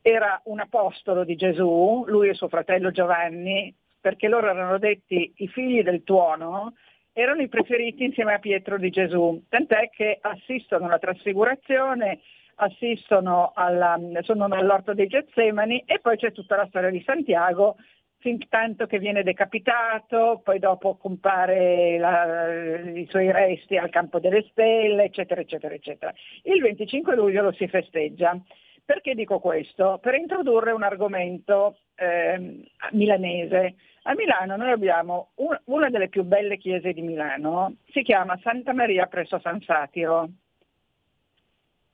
[0.00, 5.48] Era un apostolo di Gesù, lui e suo fratello Giovanni, perché loro erano detti i
[5.48, 6.74] figli del tuono,
[7.12, 12.20] erano i preferiti insieme a Pietro di Gesù, tant'è che assistono alla trasfigurazione,
[12.56, 17.76] assistono alla, sono all'orto dei Getsemani e poi c'è tutta la storia di Santiago
[18.22, 22.48] fin tanto che viene decapitato, poi dopo compare la-
[22.94, 26.14] i suoi resti al campo delle stelle, eccetera, eccetera, eccetera.
[26.44, 28.40] Il 25 luglio lo si festeggia.
[28.84, 29.98] Perché dico questo?
[30.00, 33.74] Per introdurre un argomento ehm, milanese.
[34.04, 38.72] A Milano noi abbiamo un- una delle più belle chiese di Milano, si chiama Santa
[38.72, 40.28] Maria presso San Satiro.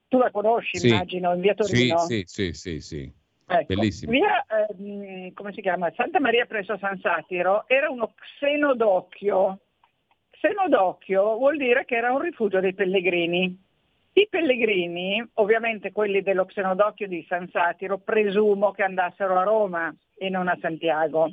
[0.07, 0.87] Tu la conosci, Sì.
[0.87, 1.97] immagino, in via Sì, Torino?
[1.99, 3.18] sì, sì, sì, sì.
[3.51, 4.11] Ecco, Bellissimo.
[4.11, 5.91] Via, ehm, come si chiama?
[5.95, 9.59] Santa Maria presso San Satiro era uno xenodocchio.
[10.29, 13.67] Xenodocchio vuol dire che era un rifugio dei pellegrini.
[14.13, 20.29] I pellegrini, ovviamente quelli dello xenodocchio di San Satiro, presumo che andassero a Roma e
[20.29, 21.31] non a Santiago,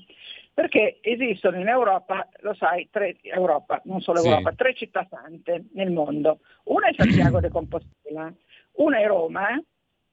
[0.55, 4.29] perché esistono in Europa, lo sai, tre, Europa, non solo Sì.
[4.29, 6.41] Europa, tre città sante nel mondo.
[6.65, 8.33] Una è Santiago de Compostela,
[8.77, 9.63] una è Roma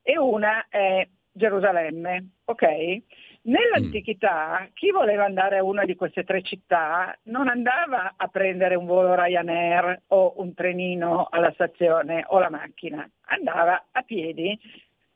[0.02, 3.02] e una è Gerusalemme, ok?
[3.46, 8.86] Nell'antichità chi voleva andare a una di queste tre città non andava a prendere un
[8.86, 14.58] volo Ryanair o un trenino alla stazione o la macchina, andava a piedi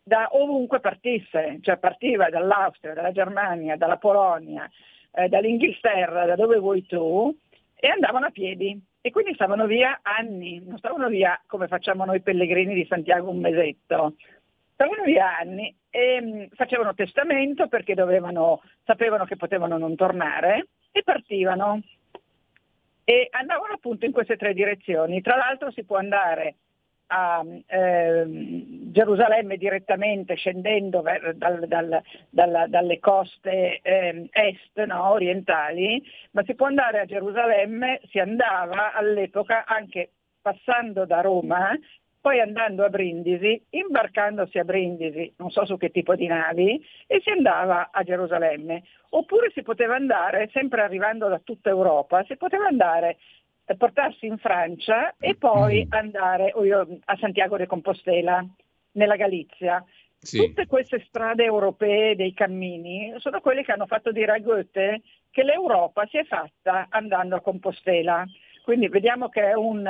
[0.04, 4.70] da ovunque partisse, cioè partiva dall'Austria, dalla Germania, dalla Polonia,
[5.12, 7.34] eh, dall'Inghilterra, da dove vuoi tu,
[7.76, 8.80] e andavano a piedi.
[9.02, 13.40] E quindi stavano via anni, non stavano via come facciamo noi pellegrini di Santiago un
[13.40, 14.16] mesetto,
[15.04, 21.82] via anni e mh, facevano testamento perché dovevano, sapevano che potevano non tornare e partivano.
[23.04, 25.22] E andavano appunto in queste tre direzioni.
[25.22, 26.56] Tra l'altro si può andare
[27.08, 36.04] a ehm, Gerusalemme direttamente scendendo ver- dal- dal- dalla- dalle coste ehm, est, no, orientali,
[36.32, 40.10] ma si può andare a Gerusalemme, si andava all'epoca anche
[40.42, 41.72] passando da Roma,
[42.28, 47.22] poi andando a Brindisi, imbarcandosi a Brindisi, non so su che tipo di navi, e
[47.22, 48.84] si andava a Gerusalemme.
[49.12, 53.16] Oppure si poteva andare, sempre arrivando da tutta Europa, si poteva andare
[53.64, 58.46] eh, portarsi in Francia e poi andare o io, a Santiago de Compostela,
[58.92, 59.82] nella Galizia.
[60.20, 60.40] Sì.
[60.40, 65.02] Tutte queste strade europee dei cammini sono quelle che hanno fatto dire a Goethe
[65.32, 68.26] che l'Europa si è fatta andando a Compostela.
[68.64, 69.88] Quindi vediamo che è un,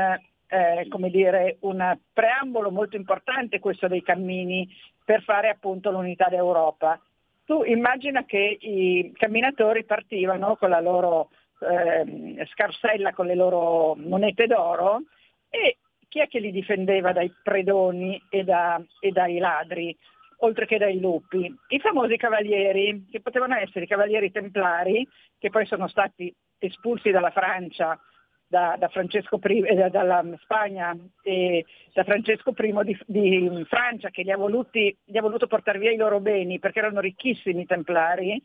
[0.48, 4.68] eh, come dire, un preambolo molto importante questo dei cammini
[5.04, 7.00] per fare appunto l'unità d'Europa.
[7.46, 11.30] Tu immagina che i camminatori partivano con la loro
[11.60, 15.04] ehm, scarsella, con le loro monete d'oro
[15.50, 15.78] e
[16.10, 19.96] chi è che li difendeva dai predoni e, da- e dai ladri,
[20.40, 21.54] oltre che dai lupi?
[21.70, 25.08] I famosi cavalieri, che potevano essere i cavalieri templari,
[25.38, 28.00] che poi sono stati espulsi dalla Francia
[28.48, 34.10] da, da Francesco I, eh, da- dalla Spagna e da Francesco I di, di Francia
[34.10, 37.62] che gli ha, voluti, gli ha voluto portare via i loro beni perché erano ricchissimi
[37.62, 38.42] i templari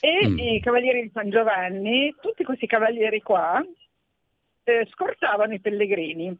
[0.00, 0.38] e Mm.
[0.38, 3.62] i cavalieri di San Giovanni, tutti questi cavalieri qua
[4.64, 6.34] eh, scortavano i pellegrini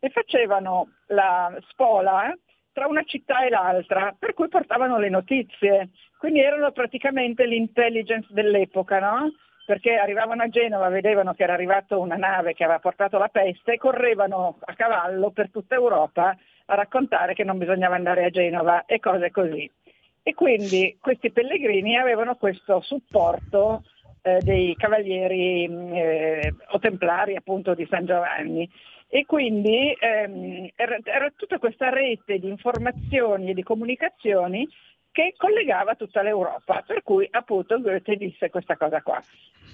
[0.00, 2.34] e facevano la spola
[2.72, 5.90] tra una città e l'altra, per cui portavano le notizie.
[6.16, 9.32] Quindi erano praticamente l'intelligence dell'epoca, no?
[9.68, 13.74] Perché arrivavano a Genova, vedevano che era arrivata una nave che aveva portato la peste
[13.74, 16.34] e correvano a cavallo per tutta Europa
[16.64, 19.70] a raccontare che non bisognava andare a Genova e cose così.
[20.22, 23.82] E quindi questi pellegrini avevano questo supporto
[24.22, 28.66] eh, dei cavalieri eh, o templari appunto di San Giovanni.
[29.06, 34.66] E quindi ehm, era, era tutta questa rete di informazioni e di comunicazioni
[35.12, 39.20] che collegava tutta l'Europa, per cui appunto Goethe disse questa cosa qua.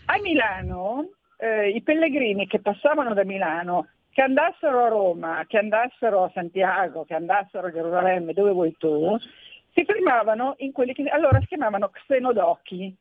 [0.06, 1.09] A Milano
[1.44, 7.05] eh, i pellegrini che passavano da Milano, che andassero a Roma, che andassero a Santiago,
[7.05, 9.16] che andassero a Gerusalemme, dove vuoi tu,
[9.72, 12.94] si fermavano in quelli che allora si chiamavano xenodocchi.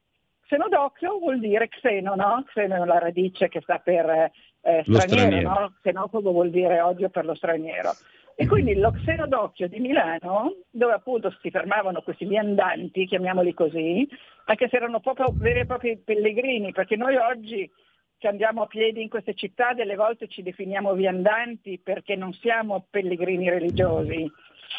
[0.48, 2.44] Xenodocchio vuol dire xeno, no?
[2.48, 5.50] Xeno è la radice che sta per eh, straniero, straniero.
[5.50, 5.74] no?
[5.82, 7.92] Xenofobo vuol dire odio per lo straniero.
[8.36, 14.08] E quindi lo xenodocchio di Milano, dove appunto si fermavano questi viandanti, chiamiamoli così,
[14.46, 17.70] anche se erano proprio veri e propri pellegrini, perché noi oggi
[18.18, 22.86] che andiamo a piedi in queste città delle volte ci definiamo viandanti perché non siamo
[22.90, 24.32] pellegrini religiosi,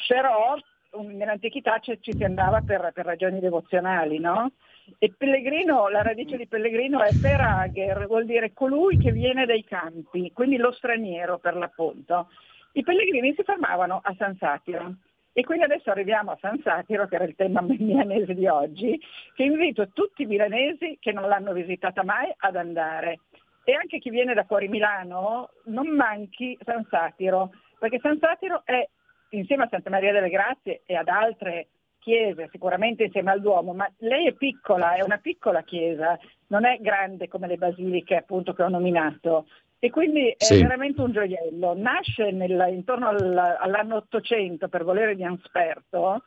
[0.09, 0.57] però
[1.03, 4.53] nell'antichità ci, ci si andava per, per ragioni devozionali, no?
[4.99, 10.33] E pellegrino, la radice di pellegrino è perager, vuol dire colui che viene dai campi,
[10.33, 12.29] quindi lo straniero per l'appunto.
[12.77, 14.97] I pellegrini si fermavano a San Satiro.
[15.33, 19.01] E quindi adesso arriviamo a San Satiro, che era il tema milanese di oggi,
[19.35, 23.21] che invito tutti i milanesi che non l'hanno visitata mai ad andare.
[23.65, 28.87] E anche chi viene da fuori Milano, non manchi San Satiro, perché San Satiro è
[29.31, 31.69] insieme a Santa Maria delle Grazie e ad altre
[32.01, 36.19] chiese, sicuramente insieme al Duomo, ma lei è piccola, è una piccola chiesa,
[36.49, 39.47] non è grande come le basiliche appunto che ho nominato.
[39.85, 40.63] E quindi è sì.
[40.63, 41.75] veramente un gioiello.
[41.77, 46.23] Nasce nel, intorno al, all'anno 800 per volere di Ansperto,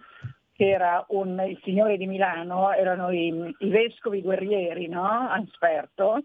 [0.54, 5.08] che era un, il signore di Milano, erano i, i vescovi guerrieri, no?
[5.08, 6.22] Ansperto,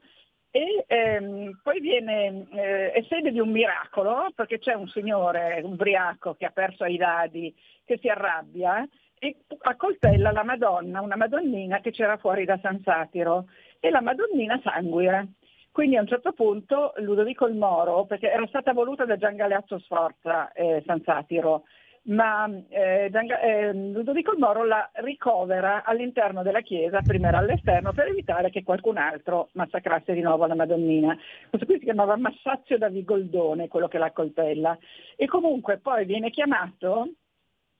[0.50, 6.34] e ehm, poi viene, eh, è sede di un miracolo perché c'è un signore ubriaco
[6.34, 7.54] che ha perso ai dadi
[7.86, 8.86] che si arrabbia
[9.18, 13.46] e accoltella la Madonna, una Madonnina che c'era fuori da San Satiro
[13.80, 15.26] e la Madonnina sanguina.
[15.72, 19.78] Quindi a un certo punto Ludovico il Moro, perché era stata voluta da Gian Galeazzo
[19.78, 21.62] Sforza eh, San Satiro,
[22.04, 27.94] ma eh, Gian, eh, Ludovico il Moro la ricovera all'interno della chiesa, prima era all'esterno,
[27.94, 31.16] per evitare che qualcun altro massacrasse di nuovo la Madonnina.
[31.48, 34.76] Questo qui si chiamava Massazio da Vigoldone, quello che la coltella.
[35.16, 37.12] E comunque poi viene chiamato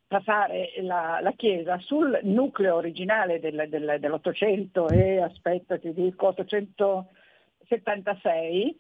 [0.09, 6.29] a fare la, la chiesa sul nucleo originale del, del, dell'Ottocento e aspetta ti dico
[6.29, 7.09] 800
[7.73, 8.77] 76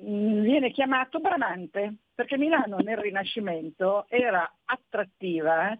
[0.00, 5.78] mm, viene chiamato Bramante, perché Milano nel Rinascimento era attrattiva eh?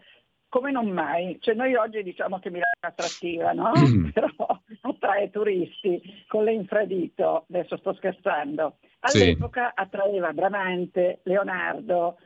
[0.48, 1.38] come non mai.
[1.40, 3.72] Cioè noi oggi diciamo che Milano è attrattiva, no?
[4.12, 8.78] Però attrae turisti con l'infradito, adesso sto scherzando.
[9.00, 9.72] All'epoca sì.
[9.76, 12.16] attraeva Bramante, Leonardo,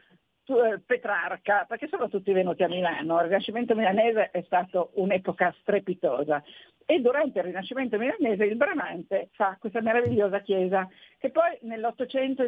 [0.45, 3.19] eh, Petrarca, perché sono tutti venuti a Milano.
[3.19, 6.43] Il Rinascimento milanese è stato un'epoca strepitosa
[6.93, 10.86] e durante il Rinascimento milanese il Bramante fa questa meravigliosa chiesa
[11.19, 12.44] che poi nell'Ottocento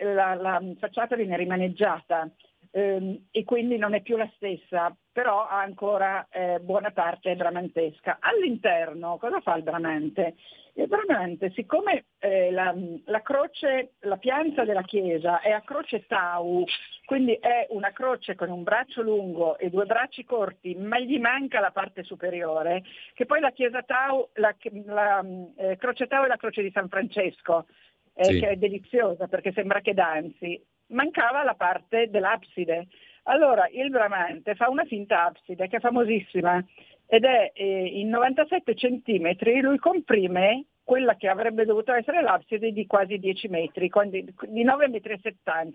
[0.00, 2.28] la, la facciata viene rimaneggiata
[2.74, 8.18] ehm, e quindi non è più la stessa, però ha ancora eh, buona parte bramantesca.
[8.20, 10.34] All'interno cosa fa il Bramante?
[10.74, 12.74] Il Bramante, siccome eh, la,
[13.04, 16.64] la, croce, la pianta della chiesa è a croce tau,
[17.04, 21.60] quindi è una croce con un braccio lungo e due bracci corti, ma gli manca
[21.60, 22.82] la parte superiore,
[23.14, 24.52] che poi la chiesa tau, la,
[24.86, 25.24] la
[25.58, 27.66] eh, croce tau è la croce di San Francesco,
[28.14, 28.40] eh, sì.
[28.40, 32.88] che è deliziosa perché sembra che danzi, mancava la parte dell'abside.
[33.24, 36.62] Allora il Bramante fa una finta abside che è famosissima
[37.06, 42.86] ed è eh, in 97 centimetri, lui comprime quella che avrebbe dovuto essere l'abside di
[42.86, 45.18] quasi 10 metri, di 9,70 metri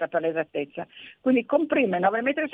[0.07, 0.87] per l'esattezza.
[1.19, 2.49] Quindi comprime 9,70 metri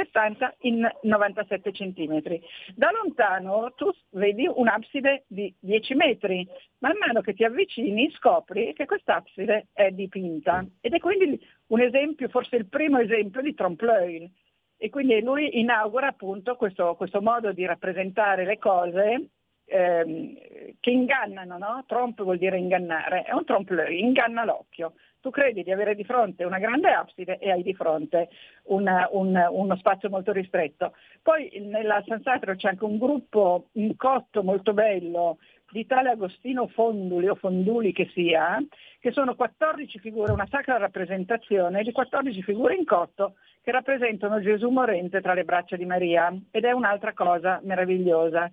[0.61, 2.41] in 97 centimetri.
[2.73, 6.47] Da lontano tu vedi un'abside di 10 metri,
[6.79, 12.29] man mano che ti avvicini scopri che quest'abside è dipinta ed è quindi un esempio,
[12.29, 14.29] forse il primo esempio di trompe-l'œil.
[14.77, 19.29] E quindi lui inaugura appunto questo, questo modo di rappresentare le cose
[19.65, 20.33] ehm,
[20.79, 21.83] che ingannano, no?
[21.87, 24.93] Trompe vuol dire ingannare, è un trompe inganna l'occhio.
[25.19, 28.29] Tu credi di avere di fronte una grande abside e hai di fronte
[28.65, 30.93] una, un, uno spazio molto ristretto.
[31.23, 35.39] Poi nella San Satro c'è anche un gruppo in cotto molto bello
[35.71, 38.63] di tale Agostino Fonduli o Fonduli che sia,
[38.99, 44.69] che sono 14 figure, una sacra rappresentazione di 14 figure in cotto che rappresentano Gesù
[44.69, 48.49] morente tra le braccia di Maria ed è un'altra cosa meravigliosa.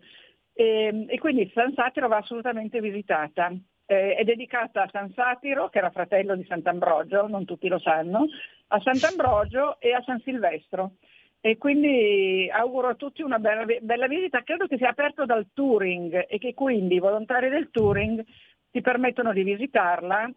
[0.55, 3.53] E, e quindi San Satiro va assolutamente visitata.
[3.87, 8.27] Eh, è dedicata a San Satiro, che era fratello di Sant'Ambrogio, non tutti lo sanno,
[8.69, 10.93] a Sant'Ambrogio e a San Silvestro.
[11.41, 14.43] E quindi auguro a tutti una bella, bella visita.
[14.43, 18.24] Credo che sia aperto dal Touring e che quindi i volontari del Touring
[18.70, 20.31] ti permettono di visitarla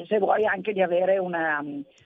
[0.00, 1.62] e se vuoi anche di avere una,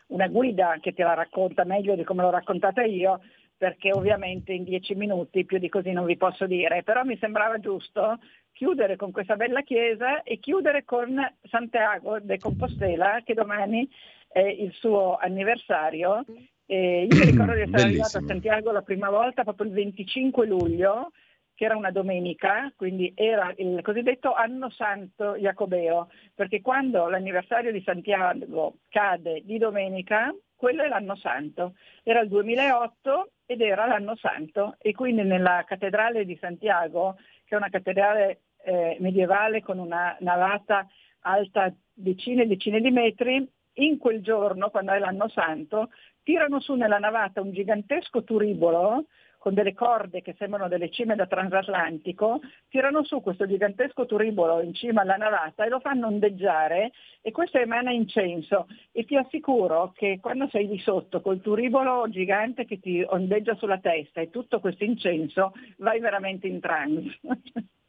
[0.09, 3.21] una guida che te la racconta meglio di come l'ho raccontata io,
[3.57, 7.59] perché ovviamente in dieci minuti più di così non vi posso dire, però mi sembrava
[7.59, 8.19] giusto
[8.53, 13.89] chiudere con questa bella chiesa e chiudere con Santiago de Compostela che domani
[14.29, 16.25] è il suo anniversario.
[16.67, 20.47] E io mi ricordo di essere arrivata a Santiago la prima volta proprio il 25
[20.47, 21.11] luglio,
[21.55, 27.83] che era una domenica, quindi era il cosiddetto anno santo jacobeo, perché quando l'anniversario di
[27.83, 31.75] Santiago cade di domenica, quello è l'anno santo.
[32.03, 37.59] Era il 2008 ed era l'anno santo e quindi nella cattedrale di Santiago, che è
[37.59, 40.89] una cattedrale eh, medievale con una navata
[41.27, 43.47] alta decine e decine di metri,
[43.79, 45.91] in quel giorno, quando è l'anno santo,
[46.23, 49.05] tirano su nella navata un gigantesco turibolo
[49.45, 52.41] con delle corde che sembrano delle cime da transatlantico,
[52.71, 57.59] tirano su questo gigantesco turibolo in cima alla navata e lo fanno ondeggiare e questo
[57.59, 63.05] emana incenso e ti assicuro che quando sei di sotto col turibolo gigante che ti
[63.07, 67.21] ondeggia sulla testa e tutto questo incenso vai veramente in trance.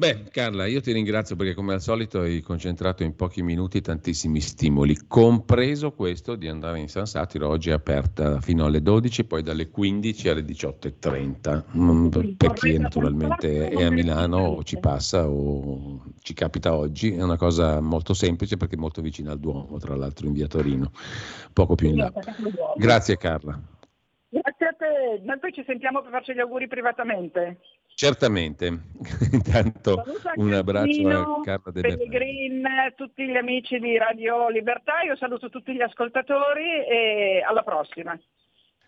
[0.00, 4.40] Beh, Carla, io ti ringrazio perché come al solito hai concentrato in pochi minuti tantissimi
[4.40, 9.42] stimoli, compreso questo di andare in San Satiro, oggi è aperta fino alle 12, poi
[9.42, 16.02] dalle 15 alle 18.30, mm, per chi naturalmente è a Milano o ci passa o
[16.22, 19.94] ci capita oggi, è una cosa molto semplice perché è molto vicina al Duomo, tra
[19.94, 20.92] l'altro in via Torino,
[21.52, 22.12] poco più in là.
[22.74, 23.60] Grazie Carla.
[24.30, 27.58] Grazie a te, noi poi ci sentiamo per farci gli auguri privatamente.
[27.94, 28.66] Certamente,
[29.32, 30.02] intanto
[30.36, 35.74] un abbraccio a Carla De Pellegrin, tutti gli amici di Radio Libertà, io saluto tutti
[35.74, 38.18] gli ascoltatori e alla prossima.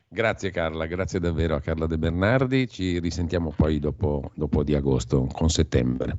[0.08, 5.26] Grazie Carla, grazie davvero a Carla De Bernardi, ci risentiamo poi dopo, dopo di agosto,
[5.32, 6.16] con settembre.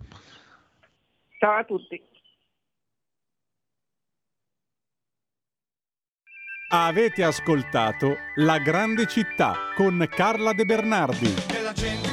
[1.38, 2.01] Ciao a tutti.
[6.69, 12.12] Avete ascoltato La grande città con Carla De Bernardi.